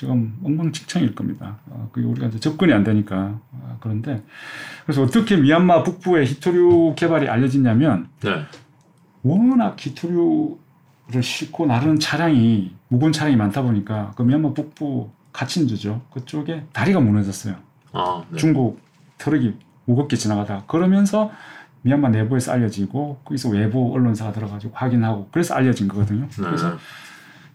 지금 0.00 0.34
엉망진창일 0.42 1.14
겁니다. 1.14 1.58
어, 1.66 1.90
그게 1.92 2.06
우리가 2.06 2.28
이제 2.28 2.40
접근이 2.40 2.72
안 2.72 2.84
되니까 2.84 3.38
어, 3.52 3.76
그런데 3.80 4.22
그래서 4.86 5.02
어떻게 5.02 5.36
미얀마 5.36 5.82
북부의 5.82 6.24
히토류 6.24 6.94
개발이 6.96 7.28
알려졌냐면 7.28 8.08
네. 8.22 8.46
워낙 9.22 9.76
희토류를 9.78 11.22
싣고 11.22 11.66
나르는 11.66 12.00
차량이 12.00 12.74
무거운 12.88 13.12
차량이 13.12 13.36
많다 13.36 13.60
보니까 13.60 14.12
그 14.16 14.22
미얀마 14.22 14.54
북부 14.54 15.10
카친주죠. 15.34 16.00
그쪽에 16.14 16.64
다리가 16.72 16.98
무너졌어요. 17.00 17.56
아, 17.92 18.24
네. 18.30 18.38
중국 18.38 18.80
트럭이 19.18 19.52
무겁게 19.84 20.16
지나가다가 20.16 20.64
그러면서 20.64 21.30
미얀마 21.82 22.08
내부에서 22.08 22.52
알려지고 22.52 23.20
거기서 23.26 23.50
외부 23.50 23.92
언론사가 23.92 24.32
들어가가지고 24.32 24.72
확인하고 24.74 25.28
그래서 25.30 25.54
알려진 25.54 25.88
거거든요. 25.88 26.22
네. 26.22 26.42
그래서 26.42 26.78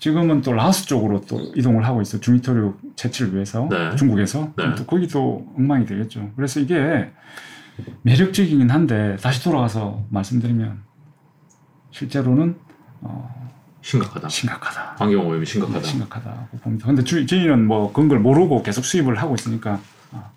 지금은 0.06 0.42
또 0.42 0.54
라오스 0.54 0.86
쪽으로 0.86 1.20
또 1.22 1.52
이동을 1.56 1.84
하고 1.84 2.00
있어 2.00 2.20
중희토류 2.20 2.76
채취를 2.96 3.34
위해서 3.34 3.68
네. 3.72 3.96
중국에서 3.96 4.54
네. 4.56 4.76
또 4.76 4.86
거기도 4.86 5.48
엉망이 5.58 5.84
되겠죠. 5.88 6.30
그래서 6.36 6.60
이게 6.60 7.10
매력적이긴 8.04 8.70
한데 8.70 9.16
다시 9.20 9.44
돌아가서 9.44 10.06
말씀드리면 10.10 10.84
실제로는 11.90 12.56
어, 13.02 13.52
심각하다. 13.82 14.30
심각하다. 14.30 14.96
환경 15.00 15.28
오염이 15.28 15.44
심각하다. 15.44 15.82
심각하다고 15.84 16.58
봅니다. 16.60 16.86
근데 16.86 17.04
주- 17.04 17.26
저희는 17.26 17.66
뭐 17.66 17.92
그런 17.92 18.08
걸 18.08 18.20
모르고 18.20 18.62
계속 18.62 18.86
수입을 18.86 19.16
하고 19.16 19.34
있으니까 19.34 19.80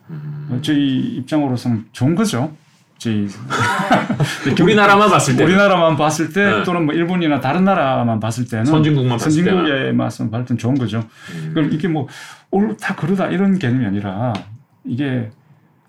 음. 0.09 0.61
저희 0.63 0.99
입장으로서는 1.17 1.89
좋은 1.93 2.15
거죠. 2.15 2.57
저희 2.99 3.29
우리나라만 4.61 5.09
봤을 5.09 5.37
때 5.37 5.45
우리나라만 5.45 5.97
봤을 5.97 6.33
때 6.33 6.45
네. 6.45 6.63
또는 6.65 6.85
뭐 6.85 6.95
일본이나 6.95 7.41
다른 7.41 7.65
나라만 7.65 8.19
봤을 8.19 8.45
때는 8.47 8.65
선진국만 8.65 9.19
선진국의 9.19 9.95
맛은 9.95 10.31
땐 10.31 10.59
좋은 10.59 10.75
거죠. 10.77 11.05
음. 11.33 11.51
그럼 11.55 11.73
이게 11.73 11.87
뭐 11.87 12.09
옳다 12.51 12.97
그러다 12.97 13.29
이런 13.29 13.59
개념이 13.59 13.87
아니라 13.87 14.33
이게 14.85 15.31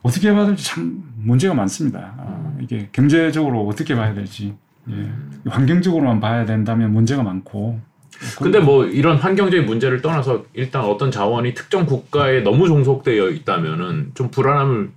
어떻게 0.04 0.32
봐야 0.32 0.46
될지 0.46 0.66
참 0.66 1.04
문제가 1.18 1.54
많습니다. 1.56 2.14
아, 2.18 2.54
이게 2.62 2.90
경제적으로 2.92 3.68
어떻게 3.68 3.96
봐야 3.96 4.14
될지 4.14 4.54
예. 4.90 5.12
환경적으로만 5.50 6.20
봐야 6.20 6.46
된다면 6.46 6.94
문제가 6.94 7.24
많고 7.24 7.80
근데 8.38 8.60
뭐 8.60 8.86
이런 8.86 9.18
환경적인 9.18 9.66
문제를 9.66 10.02
떠나서 10.02 10.46
일단 10.54 10.84
어떤 10.84 11.10
자원이 11.10 11.54
특정 11.54 11.86
국가에 11.86 12.42
너무 12.42 12.68
종속되어 12.68 13.30
있다면은 13.30 14.12
좀 14.14 14.30
불안함을 14.30 14.90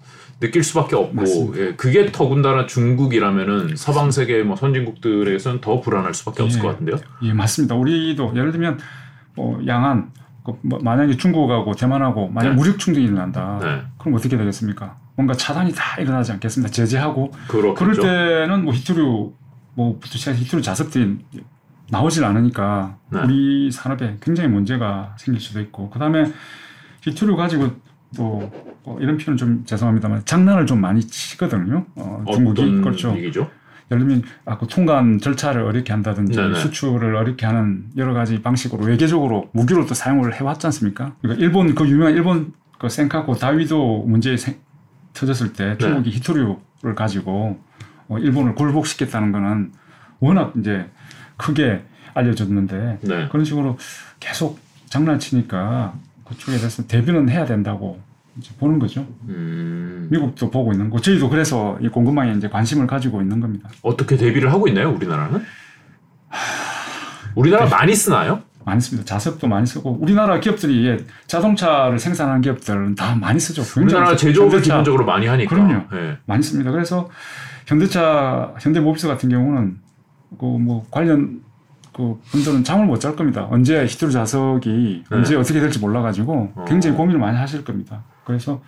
느낄 0.42 0.64
수밖에 0.64 0.96
없고 0.96 1.14
맞습니다. 1.14 1.58
예, 1.60 1.74
그게 1.76 2.10
더군다나 2.10 2.66
중국이라면은 2.66 3.76
서방 3.76 4.10
세계 4.10 4.42
뭐 4.42 4.56
선진국들에서는 4.56 5.60
더 5.60 5.80
불안할 5.80 6.14
수밖에 6.14 6.42
없을 6.42 6.58
예. 6.58 6.62
것 6.62 6.68
같은데요. 6.70 6.96
예 7.22 7.32
맞습니다. 7.32 7.76
우리도 7.76 8.32
예를 8.34 8.50
들면 8.50 8.80
뭐 9.36 9.64
양안 9.68 10.10
그뭐 10.44 10.80
만약에 10.82 11.16
중국하고 11.16 11.74
대만하고 11.74 12.28
만약 12.28 12.50
네. 12.50 12.56
무력 12.56 12.80
충돌이 12.80 13.04
일어난다. 13.04 13.60
네, 13.62 13.82
그럼 13.98 14.14
어떻게 14.14 14.36
되겠습니까? 14.36 14.98
뭔가 15.14 15.34
차단이 15.34 15.72
다 15.72 16.00
일어나지 16.00 16.32
않겠습니다. 16.32 16.72
제재하고 16.72 17.30
그럴 17.46 17.74
그렇겠죠. 17.74 18.02
때는 18.02 18.64
뭐 18.64 18.74
히토류 18.74 19.32
뭐 19.74 19.98
부터 20.00 20.32
히토류 20.32 20.60
자석들이 20.60 21.18
나오질 21.90 22.24
않으니까 22.24 22.96
네. 23.10 23.20
우리 23.20 23.70
산업에 23.70 24.16
굉장히 24.20 24.48
문제가 24.48 25.14
생길 25.18 25.40
수도 25.40 25.60
있고 25.60 25.88
그다음에 25.90 26.32
히토류 27.02 27.36
가지고 27.36 27.70
또 28.16 28.50
어, 28.84 28.96
이런 29.00 29.16
표현 29.16 29.36
좀 29.36 29.64
죄송합니다만 29.64 30.22
장난을 30.24 30.66
좀 30.66 30.80
많이 30.80 31.00
치거든요. 31.06 31.86
어, 31.96 32.24
중국이 32.32 32.62
어떤 32.62 32.82
그렇죠. 32.82 33.16
얘기죠? 33.16 33.50
예를 33.90 34.06
들면 34.06 34.22
아, 34.46 34.58
그 34.58 34.66
통관 34.66 35.18
절차를 35.18 35.62
어렵게 35.62 35.92
한다든지 35.92 36.36
네네. 36.36 36.54
수출을 36.58 37.14
어렵게 37.14 37.44
하는 37.44 37.84
여러 37.96 38.14
가지 38.14 38.40
방식으로 38.40 38.84
외교적으로 38.84 39.50
무기로 39.52 39.86
또 39.86 39.94
사용을 39.94 40.34
해왔지 40.34 40.66
않습니까? 40.66 41.14
그러니까 41.20 41.42
일본 41.42 41.74
그 41.74 41.86
유명한 41.86 42.14
일본 42.14 42.52
그 42.78 42.88
센카쿠 42.88 43.38
다위도 43.38 44.04
문제 44.06 44.36
생, 44.36 44.56
터졌을 45.12 45.52
때 45.52 45.76
중국이 45.78 46.10
히토류를 46.10 46.94
가지고 46.96 47.60
어, 48.08 48.18
일본을 48.18 48.54
굴복시켰다는 48.54 49.32
거는 49.32 49.72
워낙 50.20 50.52
이제 50.58 50.88
크게 51.36 51.82
알려졌는데 52.14 52.98
네. 53.02 53.28
그런 53.28 53.44
식으로 53.44 53.78
계속 54.20 54.58
장난치니까 54.86 55.94
그쪽에 56.32 56.56
대해서 56.58 56.86
대비는 56.86 57.28
해야 57.28 57.44
된다고 57.44 58.00
이제 58.38 58.50
보는 58.58 58.78
거죠. 58.78 59.06
음, 59.28 60.08
미국도 60.10 60.50
보고 60.50 60.72
있는 60.72 60.88
거, 60.90 61.00
저희도 61.00 61.28
그래서 61.28 61.78
이 61.80 61.88
공급망에 61.88 62.32
이제 62.32 62.48
관심을 62.48 62.86
가지고 62.86 63.20
있는 63.20 63.40
겁니다. 63.40 63.68
어떻게 63.82 64.16
대비를 64.16 64.50
하고 64.52 64.68
있나요, 64.68 64.90
우리나라는? 64.90 65.42
우리나라 67.34 67.66
많이 67.66 67.94
쓰나요? 67.94 68.42
많이 68.64 68.80
씁니다. 68.80 69.04
자석도 69.04 69.48
많이 69.48 69.66
쓰고 69.66 69.98
우리나라 70.00 70.38
기업들이 70.38 70.86
예, 70.86 70.98
자동차를 71.26 71.98
생산하는 71.98 72.42
기업들은 72.42 72.94
다 72.94 73.14
많이 73.16 73.40
쓰죠. 73.40 73.62
우리나라. 73.80 74.16
제조업을 74.16 74.54
현대차 74.58 74.74
기본적으로 74.74 75.04
많이 75.04 75.26
하니까. 75.26 75.54
그럼요. 75.54 75.84
예. 75.94 76.18
많이 76.26 76.42
씁니다. 76.42 76.70
그래서 76.70 77.10
현대차, 77.66 78.54
현대모비스 78.60 79.08
같은 79.08 79.28
경우는 79.28 79.78
그뭐 80.38 80.86
관련 80.90 81.40
그 81.92 82.20
분들은 82.30 82.64
잠을 82.64 82.86
못 82.86 83.00
잘 83.00 83.14
겁니다. 83.16 83.46
언제 83.50 83.84
히트로 83.84 84.10
자석이 84.10 85.04
네. 85.10 85.16
언제 85.16 85.34
어떻게 85.36 85.60
될지 85.60 85.78
몰라가지고 85.78 86.52
어. 86.54 86.64
굉장히 86.66 86.96
고민을 86.96 87.20
많이 87.20 87.36
하실 87.36 87.64
겁니다. 87.64 88.02
그래서 88.24 88.62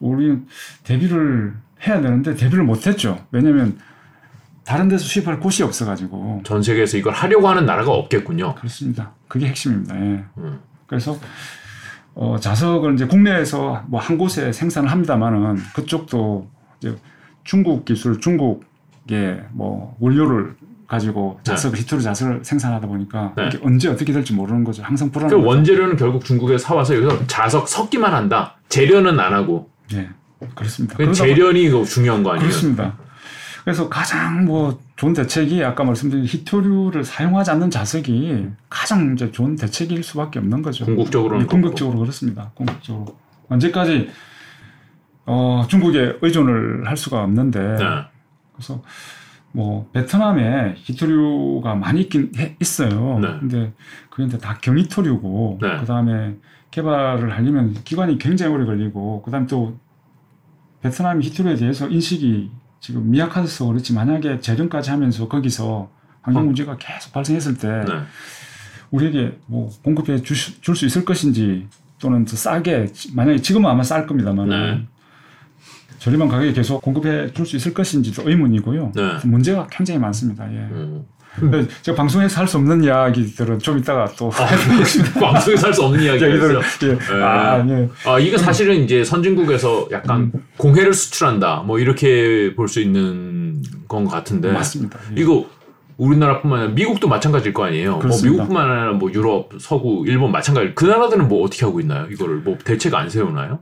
우리는 0.00 0.46
대비를 0.84 1.54
해야 1.86 2.00
되는데 2.00 2.34
대비를 2.34 2.64
못했죠. 2.64 3.24
왜냐하면 3.30 3.78
다른 4.64 4.88
데서 4.88 5.04
수입할 5.04 5.40
곳이 5.40 5.62
없어가지고 5.62 6.42
전 6.44 6.62
세계에서 6.62 6.96
이걸 6.98 7.14
하려고 7.14 7.48
하는 7.48 7.64
나라가 7.66 7.92
없겠군요. 7.92 8.54
그렇습니다. 8.56 9.12
그게 9.28 9.46
핵심입니다. 9.46 9.96
예. 9.96 10.24
음. 10.38 10.60
그래서 10.86 11.16
어, 12.14 12.36
자석을 12.38 12.94
이제 12.94 13.06
국내에서 13.06 13.84
뭐 13.86 14.00
한 14.00 14.18
곳에 14.18 14.52
생산을 14.52 14.90
합니다만은 14.90 15.56
그쪽도 15.74 16.48
이제 16.80 16.96
중국 17.44 17.84
기술, 17.84 18.20
중국의 18.20 19.44
뭐 19.52 19.96
원료를 20.00 20.56
가지고 20.88 21.38
자석을 21.42 21.78
히토르 21.78 22.02
자석을 22.02 22.40
생산하다 22.42 22.86
보니까 22.86 23.34
네. 23.36 23.50
언제 23.62 23.90
어떻게 23.90 24.12
될지 24.12 24.32
모르는 24.32 24.64
거죠. 24.64 24.82
항상 24.82 25.10
불안한 25.10 25.30
그 25.30 25.36
거죠. 25.36 25.46
원재료는 25.46 25.96
결국 25.96 26.24
중국에서 26.24 26.64
사와서 26.64 26.96
여기서 26.96 27.26
자석 27.26 27.68
섞기만 27.68 28.12
한다. 28.12 28.56
재련은 28.70 29.20
안 29.20 29.34
하고. 29.34 29.70
예, 29.92 30.08
그렇습니다. 30.54 30.96
그 30.96 31.12
재련이 31.12 31.64
이거 31.64 31.84
중요한 31.84 32.22
거 32.22 32.30
아니에요? 32.30 32.48
그렇습니다. 32.48 32.96
그래서 33.64 33.90
가장 33.90 34.46
뭐 34.46 34.80
좋은 34.96 35.12
대책이 35.12 35.62
아까 35.62 35.84
말씀드린 35.84 36.24
히토류를 36.24 37.04
사용하지 37.04 37.50
않는 37.50 37.70
자석이 37.70 38.46
가장 38.70 39.12
이제 39.12 39.30
좋은 39.30 39.56
대책일 39.56 40.02
수밖에 40.02 40.38
없는 40.38 40.62
거죠. 40.62 40.86
궁극적으로는 40.86 41.42
예, 41.42 41.46
궁극적으로 41.46 41.98
그렇습니다. 41.98 42.50
궁극적으로 42.54 43.14
언제까지 43.50 44.08
어, 45.26 45.66
중국에 45.68 46.16
의존을 46.22 46.88
할 46.88 46.96
수가 46.96 47.22
없는데 47.24 47.60
네. 47.60 47.84
그래서 48.54 48.82
뭐 49.52 49.88
베트남에 49.92 50.74
히토류가 50.76 51.74
많이 51.74 52.02
있긴 52.02 52.32
해- 52.36 52.56
있어요. 52.60 53.18
네. 53.20 53.28
근데 53.40 53.72
그게 54.10 54.24
이제 54.24 54.38
다 54.38 54.58
경히토류고 54.60 55.58
네. 55.60 55.76
그다음에 55.78 56.36
개발을 56.70 57.32
하려면 57.34 57.74
기간이 57.84 58.18
굉장히 58.18 58.52
오래 58.54 58.64
걸리고 58.66 59.22
그다음에 59.22 59.46
또 59.46 59.78
베트남 60.82 61.20
히토류에 61.22 61.56
대해서 61.56 61.88
인식이 61.88 62.50
지금 62.80 63.10
미약해서 63.10 63.66
그렇지 63.66 63.94
만약에 63.94 64.38
재련까지 64.40 64.90
하면서 64.90 65.26
거기서 65.28 65.90
환경 66.22 66.42
어. 66.42 66.46
문제가 66.46 66.76
계속 66.76 67.12
발생했을 67.12 67.56
때 67.56 67.68
네. 67.68 67.92
우리에게 68.90 69.38
뭐 69.46 69.70
공급해 69.82 70.22
줄 70.22 70.36
수 70.76 70.86
있을 70.86 71.04
것인지 71.04 71.66
또는 71.98 72.24
더 72.24 72.36
싸게 72.36 72.86
만약에 73.14 73.38
지금은 73.40 73.68
아마 73.68 73.82
쌀 73.82 74.06
겁니다만 74.06 74.48
네. 74.48 74.86
저렴한 75.98 76.28
가격에 76.28 76.52
계속 76.52 76.80
공급해 76.82 77.32
줄 77.32 77.46
수 77.46 77.56
있을 77.56 77.74
것인지도 77.74 78.28
의문이고요. 78.28 78.92
네. 78.94 79.02
문제가 79.24 79.66
굉장히 79.70 79.98
많습니다. 80.00 80.44
예. 80.52 80.56
음. 80.70 81.04
근데 81.38 81.66
제가 81.82 81.94
방송에서 81.96 82.40
할 82.40 82.48
수 82.48 82.56
없는 82.56 82.82
이야기들은 82.82 83.60
좀 83.60 83.78
이따가 83.78 84.06
또 84.16 84.30
해드리겠습니다. 84.32 85.20
방송에서 85.20 85.66
할 85.68 85.74
수 85.74 85.84
없는 85.84 86.02
이야기가 86.02 86.26
이야기들은 86.26 86.60
있어요. 86.60 86.98
예. 87.18 87.22
아, 87.22 87.66
예. 87.68 87.88
아, 88.06 88.18
이게 88.18 88.36
사실은 88.38 88.76
이제 88.82 89.04
선진국에서 89.04 89.88
약간 89.92 90.32
공해를 90.56 90.92
수출한다. 90.92 91.62
뭐 91.66 91.78
이렇게 91.78 92.54
볼 92.56 92.68
수 92.68 92.80
있는 92.80 93.62
건 93.86 94.06
같은데. 94.08 94.50
맞습니다. 94.52 94.98
예. 95.16 95.20
이거 95.20 95.46
우리나라뿐만 95.96 96.58
아니라 96.60 96.74
미국도 96.74 97.08
마찬가지일 97.08 97.52
거 97.54 97.64
아니에요. 97.64 97.90
뭐 97.92 97.98
그렇습니다. 98.00 98.32
미국뿐만 98.32 98.70
아니라 98.70 98.92
뭐 98.92 99.12
유럽, 99.12 99.50
서구, 99.60 100.04
일본 100.06 100.30
마찬가지. 100.32 100.72
그 100.74 100.84
나라들은 100.86 101.28
뭐 101.28 101.44
어떻게 101.44 101.64
하고 101.66 101.80
있나요? 101.80 102.06
이거를 102.10 102.36
뭐 102.36 102.56
대책 102.64 102.94
안 102.94 103.08
세우나요? 103.10 103.60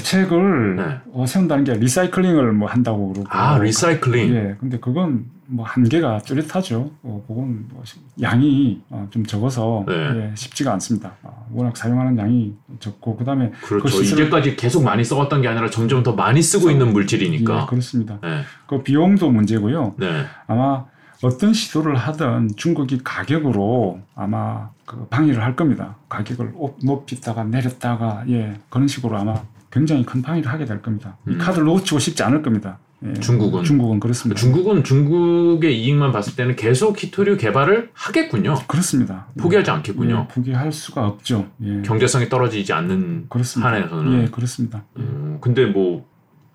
대책을 0.00 0.76
네. 0.76 1.00
어, 1.12 1.26
세운다는 1.26 1.64
게 1.64 1.74
리사이클링을 1.74 2.52
뭐 2.52 2.68
한다고 2.68 3.12
그러고 3.12 3.28
아, 3.30 3.58
리사이클링. 3.58 4.34
예, 4.34 4.56
근데 4.60 4.78
그건 4.78 5.26
뭐 5.46 5.64
한계가 5.64 6.18
뚜렷하죠. 6.18 6.90
어, 7.02 7.24
그건 7.26 7.66
뭐 7.70 7.82
시- 7.84 7.98
양이 8.20 8.80
어, 8.90 9.06
좀 9.10 9.24
적어서 9.24 9.84
네. 9.86 9.94
예, 9.94 10.32
쉽지가 10.34 10.72
않습니다. 10.74 11.12
아, 11.22 11.28
워낙 11.52 11.76
사용하는 11.76 12.18
양이 12.18 12.54
적고 12.80 13.16
그다음에 13.16 13.50
그렇죠. 13.62 14.02
이제까지 14.02 14.56
계속 14.56 14.82
많이 14.84 15.02
써왔던 15.04 15.40
게 15.42 15.48
아니라 15.48 15.70
점점 15.70 16.02
더 16.02 16.12
많이 16.12 16.42
쓰고 16.42 16.70
있는 16.70 16.88
예, 16.88 16.92
물질이니까. 16.92 17.66
그렇습니다. 17.66 18.18
네. 18.22 18.42
그 18.66 18.82
비용도 18.82 19.30
문제고요. 19.30 19.94
네. 19.98 20.24
아마 20.46 20.84
어떤 21.22 21.54
시도를 21.54 21.96
하든 21.96 22.50
중국이 22.56 22.98
가격으로 23.02 24.00
아마 24.14 24.68
그 24.84 25.06
방해를 25.08 25.42
할 25.42 25.56
겁니다. 25.56 25.96
가격을 26.10 26.52
오- 26.54 26.76
높였다가 26.82 27.44
내렸다가 27.44 28.24
예 28.28 28.54
그런 28.68 28.86
식으로 28.86 29.16
아마 29.16 29.34
굉장히 29.70 30.04
큰 30.04 30.22
방해를 30.22 30.50
하게 30.50 30.64
될 30.64 30.82
겁니다. 30.82 31.16
이 31.26 31.32
음. 31.32 31.38
카드를 31.38 31.64
놓치고 31.66 31.98
싶지 31.98 32.22
않을 32.22 32.42
겁니다. 32.42 32.78
예, 33.04 33.12
중국은? 33.14 33.62
중국은 33.62 34.00
그렇습니다. 34.00 34.40
중국은 34.40 34.82
중국의 34.82 35.78
이익만 35.82 36.12
봤을 36.12 36.34
때는 36.34 36.56
계속 36.56 37.02
히토류 37.02 37.36
개발을 37.36 37.90
하겠군요. 37.92 38.54
그렇습니다. 38.66 39.26
포기하지 39.38 39.70
않겠군요. 39.70 40.26
예, 40.30 40.34
포기할 40.34 40.72
수가 40.72 41.06
없죠. 41.06 41.48
예. 41.62 41.82
경제성이 41.82 42.28
떨어지지 42.28 42.72
않는 42.72 43.26
그렇습니다. 43.28 43.70
한에서는. 43.70 44.22
예, 44.22 44.26
그렇습니다. 44.26 44.84
음, 44.96 45.38
근데 45.42 45.66
뭐 45.66 46.06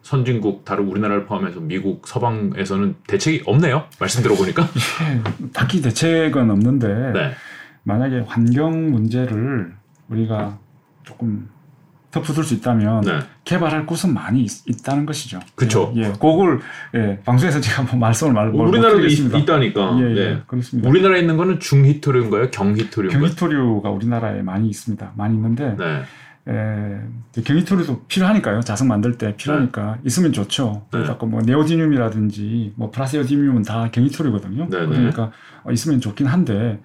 선진국 0.02 0.66
다른 0.66 0.88
우리나라를 0.88 1.26
포함해서 1.26 1.60
미국 1.60 2.08
서방에서는 2.08 2.96
대책이 3.06 3.44
없네요. 3.46 3.84
말씀 4.00 4.24
들어보니까. 4.24 4.64
예, 5.06 5.50
딱히 5.54 5.82
대책은 5.82 6.50
없는데 6.50 6.88
네. 7.14 7.32
만약에 7.84 8.22
환경 8.28 8.90
문제를 8.90 9.74
우리가 10.10 10.58
조금 11.04 11.50
덮어둘 12.12 12.44
수 12.44 12.54
있다면 12.56 13.02
네. 13.02 13.20
개발할 13.46 13.86
곳은 13.86 14.14
많이 14.14 14.44
있, 14.44 14.84
다는 14.84 15.06
것이죠. 15.06 15.40
그쵸. 15.56 15.94
예, 15.96 16.02
예, 16.02 16.12
그걸 16.12 16.60
예, 16.94 17.20
방송에서 17.24 17.62
제가 17.62 17.84
뭐 17.84 17.96
말씀을 18.00 18.34
말못 18.34 18.70
우리나라도. 18.70 19.06
있, 19.06 19.46
다니까 19.46 19.98
예, 20.00 20.10
예, 20.10 20.14
네. 20.14 20.42
그렇습니다. 20.46 20.90
우리나라에 20.90 21.22
있는 21.22 21.38
거는 21.38 21.60
중히토류인가요? 21.60 22.52
경히토류인가요? 22.52 23.22
경희토류가 23.22 23.90
우리나라에 23.90 24.42
많이 24.42 24.68
있습니다. 24.70 25.14
많이 25.16 25.36
있는데 25.36 25.76
네. 25.78 26.04
에, 26.48 27.42
경희토류도 27.44 28.06
필요하니까요. 28.08 28.62
자석 28.62 28.88
만들 28.88 29.18
때 29.18 29.36
필요하니까 29.38 30.00
있으면 30.06 30.34
좋죠. 30.34 30.86
네. 30.92 31.00
그러니까 31.00 31.26
뭐 31.26 31.42
네오디듐이라든지 31.42 32.74
뭐 32.76 32.92
플라세오디듐은 32.92 33.62
다 33.64 33.90
경희토류거든요. 33.92 34.68
네, 34.70 34.80
네. 34.82 34.88
그러니까 34.88 35.32
어, 35.64 35.72
있으면 35.72 36.02
좋긴 36.02 36.28
한데 36.28 36.82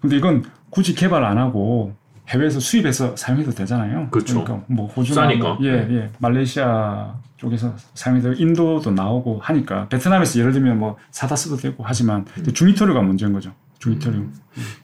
근데 0.00 0.16
이건 0.16 0.44
굳이 0.70 0.94
개발 0.94 1.24
안 1.24 1.36
하고 1.38 1.94
해외에서 2.28 2.60
수입해서 2.60 3.16
사용해도 3.16 3.52
되잖아요. 3.52 4.08
그렇죠. 4.10 4.34
러니까 4.34 4.60
뭐 4.66 4.86
호주나 4.86 5.22
싸니까. 5.22 5.54
뭐, 5.54 5.58
예, 5.62 5.86
예. 5.90 6.10
말레이시아 6.18 7.14
쪽에서 7.36 7.74
사용해도 7.94 8.32
인도도 8.32 8.90
나오고 8.90 9.40
하니까 9.42 9.88
베트남에서 9.88 10.40
예를 10.40 10.52
들면 10.52 10.78
뭐 10.78 10.96
사다 11.10 11.36
써도 11.36 11.56
되고 11.56 11.84
하지만 11.86 12.24
음. 12.38 12.52
중위토류가 12.52 13.00
문제인 13.02 13.32
거죠. 13.32 13.52
중위토류. 13.78 14.26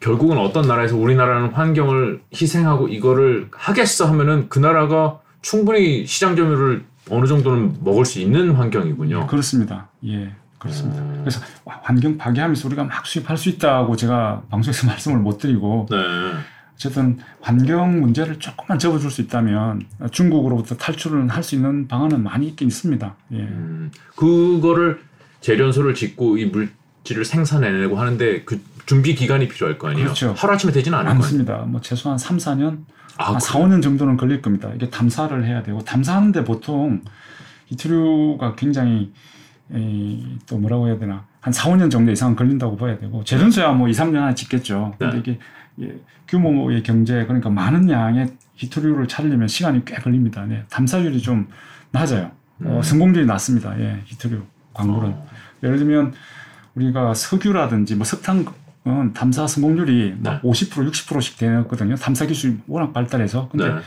결국은 0.01 0.39
어떤 0.39 0.69
나라에서 0.69 0.97
우리나라는 0.97 1.51
환경을 1.53 2.23
희생하고 2.35 2.89
이거를 2.89 3.49
하겠어 3.53 4.07
하면은 4.07 4.49
그 4.49 4.59
나라가 4.59 5.21
충분히 5.41 6.07
시장 6.07 6.37
점유율을 6.37 6.85
어느 7.11 7.27
정도는 7.27 7.79
먹을 7.81 8.05
수 8.05 8.21
있는 8.21 8.53
환경이군요. 8.53 9.27
그렇습니다. 9.27 9.89
예. 10.07 10.33
그렇습니다. 10.59 11.03
음. 11.03 11.19
그래서 11.23 11.41
와, 11.65 11.81
환경 11.83 12.17
파괴하면서 12.17 12.69
우리가 12.69 12.85
막 12.85 13.05
수입할 13.05 13.37
수 13.37 13.49
있다고 13.49 13.97
제가 13.97 14.43
방송에서 14.49 14.87
말씀을 14.89 15.19
못 15.19 15.39
드리고 15.39 15.89
네. 15.91 15.97
어쨌든 16.83 17.19
환경 17.41 18.01
문제를 18.01 18.39
조금만 18.41 18.79
접어줄 18.79 19.11
수 19.11 19.21
있다면 19.21 19.83
중국으로부터 20.11 20.77
탈출을 20.77 21.29
할 21.29 21.43
수 21.43 21.55
있는 21.55 21.87
방안은 21.89 22.23
많이 22.23 22.47
있긴 22.49 22.69
있습니다. 22.69 23.17
예. 23.33 23.37
음, 23.37 23.91
그거를 24.17 25.01
재련소를 25.41 25.95
짓고 25.95 26.39
이 26.39 26.47
물질을 26.47 27.25
생산해내고 27.25 27.99
하는데 27.99 28.43
그 28.45 28.61
준비 28.87 29.15
기간이 29.15 29.49
필요할 29.49 29.79
거 29.79 29.89
아니에요. 29.89 30.05
그렇죠. 30.07 30.35
하루아침에 30.37 30.73
되지는 30.73 30.97
않을 30.99 31.05
거 31.07 31.11
아니에요. 31.11 31.21
많습니다. 31.21 31.57
뭐 31.67 31.81
최소한 31.81 32.17
3, 32.19 32.37
4년, 32.39 32.85
아, 33.17 33.33
한 33.33 33.41
4, 33.41 33.59
5년 33.61 33.83
정도는 33.83 34.17
걸릴 34.17 34.41
겁니다. 34.41 34.71
이게 34.75 34.89
탐사를 34.89 35.45
해야 35.45 35.63
되고 35.63 35.83
탐사하는데 35.83 36.45
보통 36.45 37.03
이트류가 37.71 38.55
굉장히 38.57 39.13
에, 39.75 40.19
또 40.49 40.59
뭐라고 40.59 40.87
해야 40.89 40.99
되나 40.99 41.25
한 41.41 41.53
4, 41.53 41.71
5년 41.71 41.91
정도 41.91 42.13
이상 42.13 42.37
걸린다고 42.37 42.77
봐야 42.77 42.99
되고 42.99 43.25
재련소야 43.25 43.73
뭐 43.73 43.89
2, 43.89 43.93
3년 43.93 44.17
안에 44.23 44.35
짓겠죠. 44.37 44.95
근데 44.99 45.15
네. 45.15 45.19
이게 45.21 45.39
예, 45.81 45.97
규모의 46.29 46.83
경제 46.83 47.25
그러니까 47.25 47.51
많은 47.51 47.89
양의 47.89 48.33
히토류를 48.57 49.09
찾으려면 49.09 49.49
시간이 49.49 49.85
꽤 49.85 49.97
걸립니다. 49.97 50.45
네, 50.45 50.65
탐사율이 50.71 51.21
좀 51.21 51.49
낮아요. 51.91 52.31
어, 52.65 52.77
음. 52.77 52.83
성공률이 52.83 53.27
낮습니다. 53.27 53.79
예, 53.81 54.03
히토류 54.05 54.43
광물은 54.75 55.09
어. 55.11 55.27
예를 55.63 55.79
들면 55.79 56.13
우리가 56.75 57.15
석유라든지 57.15 57.97
뭐 57.97 58.05
석탄 58.05 58.45
은 58.85 59.13
탐사 59.13 59.47
성공률이 59.47 60.17
네. 60.19 60.31
막 60.31 60.43
50% 60.43 60.91
60%씩 60.91 61.39
되거든요. 61.39 61.95
탐사 61.95 62.27
기술이 62.27 62.59
워낙 62.67 62.93
발달해서 62.93 63.49
근데 63.49 63.69
네. 63.69 63.81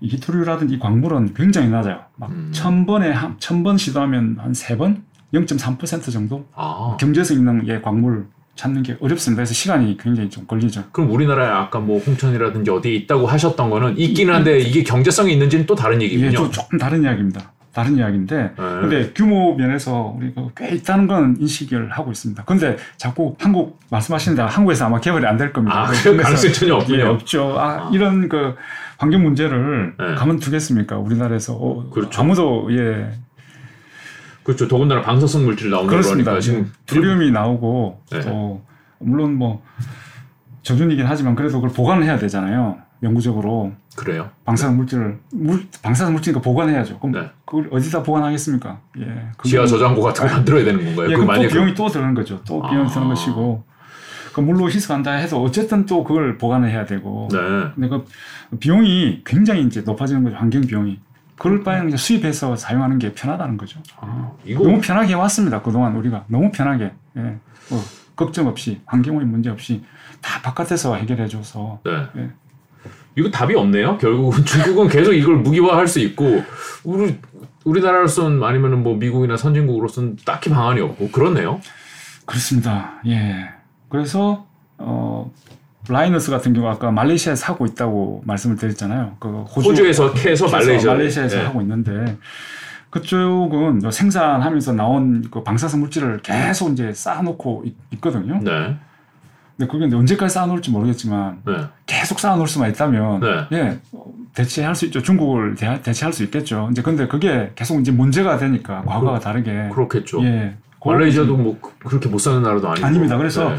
이 0.00 0.08
히토류라든지 0.08 0.76
이 0.76 0.78
광물은 0.78 1.34
굉장히 1.34 1.68
낮아요. 1.68 2.04
막 2.16 2.30
음. 2.30 2.50
천 2.52 2.86
번에 2.86 3.10
한천번 3.10 3.76
시도하면 3.76 4.38
한세 4.38 4.78
번, 4.78 5.04
0.3% 5.34 6.10
정도 6.10 6.46
아, 6.54 6.96
경제성 6.98 7.36
있는 7.36 7.68
예 7.68 7.80
광물 7.80 8.26
찾는 8.58 8.82
게 8.82 8.96
어렵습니다. 9.00 9.38
그래서 9.38 9.54
시간이 9.54 9.96
굉장히 9.98 10.28
좀 10.28 10.44
걸리죠. 10.46 10.84
그럼 10.90 11.12
우리나라에 11.12 11.48
아까 11.48 11.78
뭐 11.78 12.00
홍천이라든지 12.00 12.70
어디에 12.70 12.92
있다고 12.94 13.26
하셨던 13.28 13.70
거는 13.70 13.96
있기는 13.96 14.34
한데 14.34 14.58
이게 14.58 14.82
경제성이 14.82 15.32
있는지는 15.34 15.64
또 15.64 15.74
다른 15.76 16.00
이게 16.02 16.16
얘기군요. 16.16 16.36
또 16.46 16.50
조금 16.50 16.76
다른 16.76 17.04
이야기입니다. 17.04 17.52
다른 17.72 17.96
이야기인데, 17.96 18.36
네. 18.36 18.52
근데 18.56 19.12
규모 19.14 19.54
면에서 19.54 20.12
우리가 20.18 20.48
꽤 20.56 20.70
있다는 20.74 21.06
건 21.06 21.36
인식을 21.38 21.90
하고 21.92 22.10
있습니다. 22.10 22.42
근데 22.44 22.76
자꾸 22.96 23.36
한국 23.38 23.78
말씀하시는데 23.90 24.42
한국에서 24.42 24.86
아마 24.86 24.98
개발이 24.98 25.24
안 25.24 25.36
될 25.36 25.52
겁니다. 25.52 25.82
아, 25.82 25.86
그 25.86 26.16
가능성이 26.16 26.52
전혀 26.52 26.74
없군요. 26.74 26.98
예, 26.98 27.02
없죠. 27.04 27.54
아, 27.56 27.86
아. 27.86 27.90
이런 27.92 28.28
그 28.28 28.56
환경 28.96 29.22
문제를 29.22 29.92
네. 29.96 30.14
가만 30.16 30.40
두겠습니까? 30.40 30.98
우리나라에서 30.98 31.54
어, 31.54 31.88
그렇죠. 31.90 32.20
아무도 32.20 32.68
예 32.72 33.12
그렇죠. 34.48 34.66
더군다나 34.66 35.02
방사성 35.02 35.44
물질 35.44 35.68
나오는 35.68 35.90
그렇습니다. 35.90 36.30
거니까 36.30 36.40
지금 36.40 36.72
프리움이 36.86 37.30
나오고 37.32 38.00
네. 38.10 38.20
또 38.22 38.62
물론 38.98 39.34
뭐 39.34 39.62
저준이긴 40.62 41.04
하지만 41.04 41.34
그래도 41.34 41.56
그걸 41.60 41.68
보관을 41.68 42.04
해야 42.04 42.18
되잖아요. 42.18 42.78
영구적으로 43.02 43.72
그래요. 43.94 44.30
방사성 44.46 44.78
물질을 44.78 45.18
물 45.32 45.66
방사성 45.82 46.14
물질이니까 46.14 46.42
보관해야죠. 46.42 46.98
그럼 46.98 47.12
네. 47.12 47.30
그걸 47.44 47.68
어디다 47.70 48.02
보관하겠습니까? 48.02 48.80
예. 49.00 49.04
그게 49.36 49.50
지하 49.50 49.62
뭐- 49.64 49.66
저장고 49.66 50.00
같은 50.02 50.26
거 50.26 50.32
만들어야 50.32 50.64
되는 50.64 50.82
건가요? 50.82 51.10
예, 51.10 51.14
그럼 51.14 51.42
또 51.42 51.48
비용이 51.48 51.74
또 51.74 51.88
드는 51.88 52.14
거죠. 52.14 52.40
또 52.46 52.62
비용이 52.62 52.86
아. 52.86 52.90
드는 52.90 53.08
것이고 53.08 53.64
그 54.32 54.40
물로 54.40 54.70
희석한다 54.70 55.12
해도 55.12 55.42
어쨌든 55.42 55.84
또 55.84 56.02
그걸 56.04 56.38
보관을 56.38 56.70
해야 56.70 56.86
되고 56.86 57.28
네. 57.30 57.38
근데 57.74 57.88
그 57.90 58.06
비용이 58.58 59.24
굉장히 59.26 59.64
이제 59.64 59.82
높아지는 59.82 60.24
거죠. 60.24 60.36
환경 60.36 60.62
비용이. 60.62 60.98
그럴 61.38 61.62
바에는 61.62 61.84
그냥 61.86 61.96
수입해서 61.96 62.56
사용하는 62.56 62.98
게 62.98 63.12
편하다는 63.12 63.56
거죠. 63.56 63.80
아, 64.00 64.32
너무 64.46 64.80
편하게 64.80 65.10
해왔습니다. 65.10 65.62
그동안 65.62 65.96
우리가 65.96 66.24
너무 66.26 66.50
편하게 66.50 66.92
예. 67.16 67.20
뭐 67.70 67.80
걱정 68.16 68.48
없이 68.48 68.80
환경의 68.86 69.24
문제 69.24 69.48
없이 69.48 69.84
다 70.20 70.42
바깥에서 70.42 70.96
해결해줘서 70.96 71.80
네. 71.84 71.92
예. 72.16 72.30
이거 73.16 73.30
답이 73.30 73.54
없네요. 73.54 73.98
결국은 73.98 74.44
중국은 74.44 74.88
계속 74.88 75.12
이걸 75.12 75.36
무기화할 75.36 75.86
수 75.86 76.00
있고 76.00 76.42
우리 76.84 77.18
우리나라로서는 77.64 78.42
아니면은 78.42 78.82
뭐 78.82 78.96
미국이나 78.96 79.36
선진국으로서는 79.36 80.16
딱히 80.24 80.50
방안이 80.50 80.80
없고 80.80 81.10
그렇네요. 81.10 81.60
그렇습니다. 82.26 83.00
예. 83.06 83.48
그래서 83.88 84.46
어 84.76 85.32
라이너스 85.88 86.30
같은 86.30 86.52
경우 86.52 86.68
아까 86.68 86.90
말레이시아에서 86.90 87.52
하고 87.52 87.66
있다고 87.66 88.22
말씀을 88.26 88.56
드렸잖아요. 88.56 89.16
그 89.18 89.42
호주, 89.42 89.70
호주에서 89.70 90.12
캐서 90.12 90.48
말레이시아 90.48 90.92
말레이시아에서 90.92 91.40
하고 91.46 91.60
있는데 91.62 92.16
그쪽은 92.90 93.80
생산하면서 93.90 94.72
나온 94.72 95.24
그 95.30 95.42
방사성 95.42 95.80
물질을 95.80 96.20
계속 96.22 96.72
이제 96.72 96.92
쌓아놓고 96.92 97.64
있, 97.90 98.00
거든요 98.00 98.40
네. 98.42 98.76
근데 99.56 99.70
그게 99.70 99.94
언제까지 99.94 100.32
쌓아놓을지 100.34 100.70
모르겠지만 100.70 101.40
네. 101.44 101.52
계속 101.86 102.18
쌓아놓을 102.20 102.46
수만 102.46 102.70
있다면 102.70 103.20
네. 103.20 103.56
예 103.58 103.78
대체할 104.34 104.74
수 104.74 104.86
있죠. 104.86 105.02
중국을 105.02 105.54
대, 105.56 105.80
대체할 105.82 106.12
수 106.12 106.22
있겠죠. 106.24 106.68
이제 106.70 106.80
근데 106.80 107.08
그게 107.08 107.50
계속 107.56 107.80
이제 107.80 107.90
문제가 107.90 108.38
되니까 108.38 108.82
과거와 108.82 109.18
다르게 109.18 109.68
그렇겠죠. 109.72 110.22
예 110.24 110.54
말레이시아도 110.84 111.36
뭐 111.36 111.58
그- 111.60 111.72
그렇게 111.88 112.08
못 112.08 112.18
사는 112.18 112.40
나라도 112.42 112.68
아니고. 112.70 112.86
아닙니다. 112.86 113.16
그래서 113.18 113.50
네. 113.50 113.56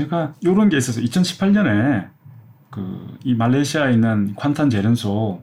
제가 0.00 0.34
이런 0.40 0.68
게 0.68 0.76
있어서 0.76 1.00
2018년에 1.00 2.08
그 2.70 3.10
이 3.24 3.34
말레이시아에 3.34 3.92
있는 3.92 4.34
콴탄 4.34 4.70
재련소 4.70 5.42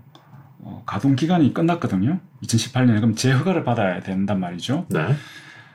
어, 0.59 0.83
가동 0.85 1.15
기간이 1.15 1.53
끝났거든요. 1.53 2.19
2018년에 2.43 2.95
그럼 2.95 3.13
재허가를 3.15 3.63
받아야 3.63 3.99
된단 3.99 4.39
말이죠. 4.39 4.85
네. 4.89 5.13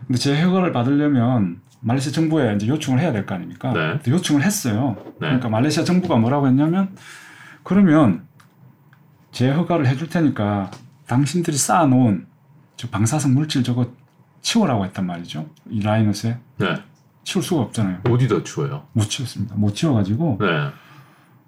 근데 0.06 0.18
재허가를 0.18 0.72
받으려면 0.72 1.60
말레이시아 1.80 2.12
정부에 2.12 2.54
이제 2.56 2.66
요청을 2.66 3.00
해야 3.00 3.12
될 3.12 3.24
거 3.24 3.34
아닙니까? 3.36 3.72
네. 3.72 3.98
요청을 4.10 4.42
했어요. 4.42 4.96
네. 5.20 5.28
그러니까 5.28 5.48
말레이시아 5.48 5.84
정부가 5.84 6.16
뭐라고 6.16 6.48
했냐면 6.48 6.96
그러면 7.62 8.24
재허가를 9.30 9.86
해줄 9.86 10.08
테니까 10.08 10.70
당신들이 11.06 11.56
쌓아놓은 11.56 12.26
저 12.76 12.88
방사성 12.88 13.34
물질 13.34 13.62
저거 13.62 13.92
치우라고 14.40 14.84
했단 14.86 15.06
말이죠. 15.06 15.48
이 15.70 15.80
라이너스에 15.80 16.36
네. 16.58 16.74
치울 17.24 17.42
수가 17.42 17.62
없잖아요. 17.62 18.00
어디다 18.08 18.42
추워요? 18.42 18.84
못 18.92 19.08
치웠습니다. 19.08 19.54
못 19.56 19.74
치워가지고 19.74 20.38
네. 20.40 20.46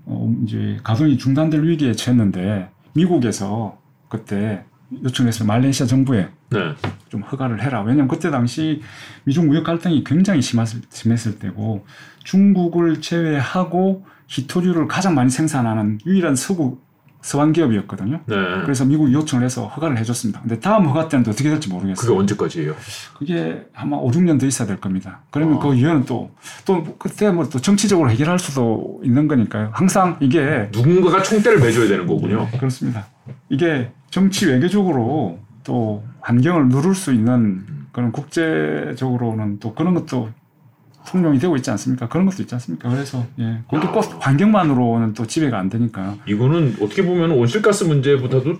어, 0.06 0.34
이제 0.44 0.78
가동이 0.82 1.18
중단될 1.18 1.62
위기에 1.62 1.92
처했는데 1.92 2.70
미국에서 2.94 3.78
그때 4.08 4.64
요청해서 5.02 5.44
말레이시아 5.44 5.86
정부에 5.86 6.28
네. 6.50 6.74
좀 7.08 7.22
허가를 7.22 7.62
해라. 7.62 7.82
왜냐면 7.82 8.06
그때 8.06 8.30
당시 8.30 8.82
미중 9.24 9.48
무역 9.48 9.64
갈등이 9.64 10.04
굉장히 10.04 10.40
심했을, 10.42 10.82
심했을 10.90 11.38
때고 11.38 11.84
중국을 12.22 13.00
제외하고 13.00 14.04
히토류를 14.28 14.86
가장 14.86 15.14
많이 15.14 15.30
생산하는 15.30 15.98
유일한 16.06 16.36
서구 16.36 16.78
서방 17.24 17.52
기업이었거든요. 17.52 18.20
네. 18.26 18.36
그래서 18.64 18.84
미국이 18.84 19.14
요청을 19.14 19.46
해서 19.46 19.66
허가를 19.66 19.96
해줬습니다. 19.96 20.42
근데 20.42 20.60
다음 20.60 20.86
허가 20.86 21.08
때는 21.08 21.24
또 21.24 21.30
어떻게 21.30 21.48
될지 21.48 21.68
그게 21.68 21.74
모르겠어요. 21.80 22.18
언제까지예요? 22.18 22.74
그게 23.16 23.64
아마 23.74 23.96
5, 23.96 24.10
6년 24.10 24.38
더 24.38 24.44
있어야 24.44 24.68
될 24.68 24.78
겁니다. 24.78 25.22
그러면 25.30 25.56
어. 25.56 25.58
그 25.58 25.74
이유는 25.74 26.04
또, 26.04 26.30
또 26.66 26.84
그때 26.98 27.30
뭐 27.30 27.48
또 27.48 27.58
정치적으로 27.60 28.10
해결할 28.10 28.38
수도 28.38 29.00
있는 29.02 29.26
거니까요. 29.26 29.70
항상 29.72 30.18
이게 30.20 30.68
누군가가 30.72 31.22
총대를 31.22 31.60
매줘야 31.60 31.88
되는 31.88 32.06
거군요. 32.06 32.46
네, 32.50 32.58
그렇습니다. 32.58 33.06
이게 33.48 33.90
정치 34.10 34.46
외교적으로 34.46 35.38
또 35.62 36.04
환경을 36.20 36.68
누를 36.68 36.94
수 36.94 37.12
있는 37.14 37.64
그런 37.92 38.12
국제적으로는 38.12 39.60
또 39.60 39.72
그런 39.74 39.94
것도 39.94 40.30
통용이 41.08 41.38
되고 41.38 41.54
있지 41.56 41.70
않습니까? 41.70 42.08
그런 42.08 42.26
것도 42.26 42.42
있지 42.42 42.54
않습니까? 42.54 42.88
그래서 42.88 43.24
예, 43.38 43.60
그게 43.70 43.86
꼭 43.86 44.04
환경만으로는 44.20 45.14
또 45.14 45.26
지배가 45.26 45.58
안 45.58 45.68
되니까 45.68 46.16
이거는 46.26 46.76
어떻게 46.80 47.04
보면 47.04 47.32
온실가스 47.32 47.84
문제보다도 47.84 48.54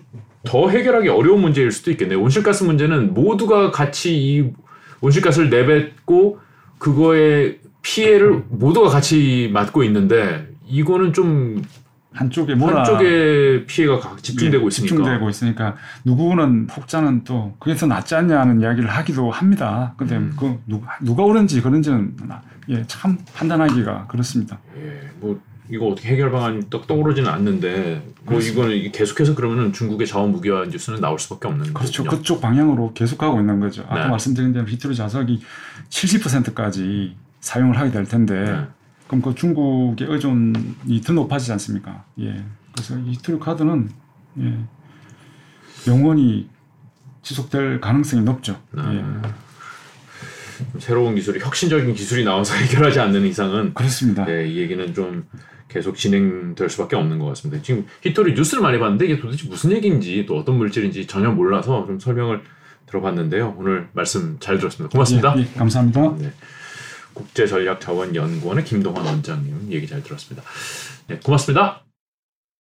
더 0.45 0.69
해결하기 0.69 1.09
어려운 1.09 1.41
문제일 1.41 1.71
수도 1.71 1.91
있겠네요. 1.91 2.21
온실가스 2.21 2.65
문제는 2.65 3.15
모두가 3.15 3.71
같이 3.71 4.17
이 4.17 4.53
온실가스를 5.01 5.51
내뱉고 5.51 6.39
그거의 6.79 7.59
피해를 7.83 8.45
모두가 8.49 8.89
같이 8.89 9.51
맡고 9.53 9.85
있는데 9.85 10.49
이거는 10.67 11.13
좀 11.13 11.63
한쪽에 12.15 12.55
뭐라 12.55 12.79
한쪽에 12.79 13.65
피해가 13.67 13.99
각 13.99 14.23
집중되고 14.23 14.65
예, 14.65 14.69
있으니까. 14.69 14.97
집중되고 14.97 15.31
있으니까 15.31 15.77
누구는 16.05 16.69
혹자는 16.75 17.25
또더 17.25 17.87
낫지 17.87 18.15
않냐는 18.15 18.61
이야기를 18.61 18.89
하기도 18.89 19.31
합니다. 19.31 19.95
근데 19.97 20.17
음. 20.17 20.35
그 20.39 20.59
누가 20.67 20.97
누가 21.01 21.25
옳은지 21.25 21.61
그런지는 21.61 22.17
예, 22.69 22.85
참 22.87 23.19
판단하기가 23.35 24.07
그렇습니다. 24.07 24.59
예, 24.79 25.11
뭐 25.21 25.41
이거 25.71 25.89
어떻게 25.89 26.11
해결 26.11 26.31
방안이 26.31 26.69
떡 26.71 26.87
떠오르지는 26.87 27.29
않는데 27.29 28.03
뭐 28.25 28.41
이거는 28.41 28.93
계속해서 28.93 29.35
그러면은 29.35 29.73
중국의 29.73 30.07
자원 30.07 30.31
무기화 30.31 30.67
뉴스는 30.67 31.01
나올 31.01 31.19
수밖에 31.19 31.49
없는 31.49 31.73
그렇죠. 31.75 32.05
거군요. 32.05 32.19
그쪽 32.19 32.41
방향으로 32.41 32.93
계속 32.95 33.19
가고 33.19 33.41
있는 33.41 33.61
거죠. 33.61 33.83
아까 33.89 34.05
네. 34.05 34.09
말씀드린 34.09 34.53
대로 34.53 34.67
히트루 34.67 34.95
자석이 34.95 35.41
70%까지 35.89 37.17
사용을 37.41 37.79
하게 37.79 37.91
될 37.91 38.05
텐데 38.05 38.45
네. 38.45 38.67
그럼 39.07 39.23
그 39.23 39.35
중국의 39.35 40.09
의존이 40.09 41.01
더 41.05 41.13
높아지지 41.13 41.53
않습니까? 41.53 42.05
예. 42.21 42.45
그래서 42.73 42.99
이 42.99 43.13
히트루 43.13 43.39
카드는 43.39 43.91
예. 44.41 44.59
영원히 45.87 46.49
지속될 47.23 47.81
가능성이 47.81 48.23
높죠. 48.23 48.61
네. 48.73 48.83
예. 48.83 49.05
새로운 50.79 51.15
기술이 51.15 51.41
혁신적인 51.41 51.95
기술이 51.95 52.25
나와서 52.25 52.55
해결하지 52.57 53.01
않는 53.01 53.27
이상은 53.27 53.75
그렇습니다. 53.75 54.25
네, 54.25 54.49
이 54.49 54.59
얘기는 54.59 54.95
좀 54.95 55.27
계속 55.69 55.97
진행될 55.97 56.71
수밖에 56.71 56.97
없는 56.97 57.19
것 57.19 57.27
같습니다. 57.27 57.63
지금 57.63 57.87
히토리 58.03 58.35
뉴스를 58.35 58.63
많이 58.63 58.79
봤는데 58.79 59.07
이게 59.07 59.21
도대체 59.21 59.49
무슨 59.49 59.73
얘기인지 59.73 60.25
또 60.27 60.39
어떤 60.39 60.57
물질인지 60.57 61.07
전혀 61.07 61.31
몰라서 61.31 61.85
좀 61.87 61.99
설명을 61.99 62.43
들어봤는데요. 62.87 63.57
오늘 63.59 63.89
말씀 63.93 64.37
잘 64.39 64.59
들었습니다. 64.59 64.93
고맙습니다. 64.93 65.35
예, 65.37 65.43
예, 65.43 65.59
감사합니다. 65.59 66.17
네. 66.19 66.33
국제전략자원연구원의 67.15 68.65
김동환 68.65 69.07
원장님 69.07 69.69
얘기 69.71 69.87
잘 69.87 70.03
들었습니다. 70.03 70.43
네, 71.07 71.19
고맙습니다. 71.19 71.84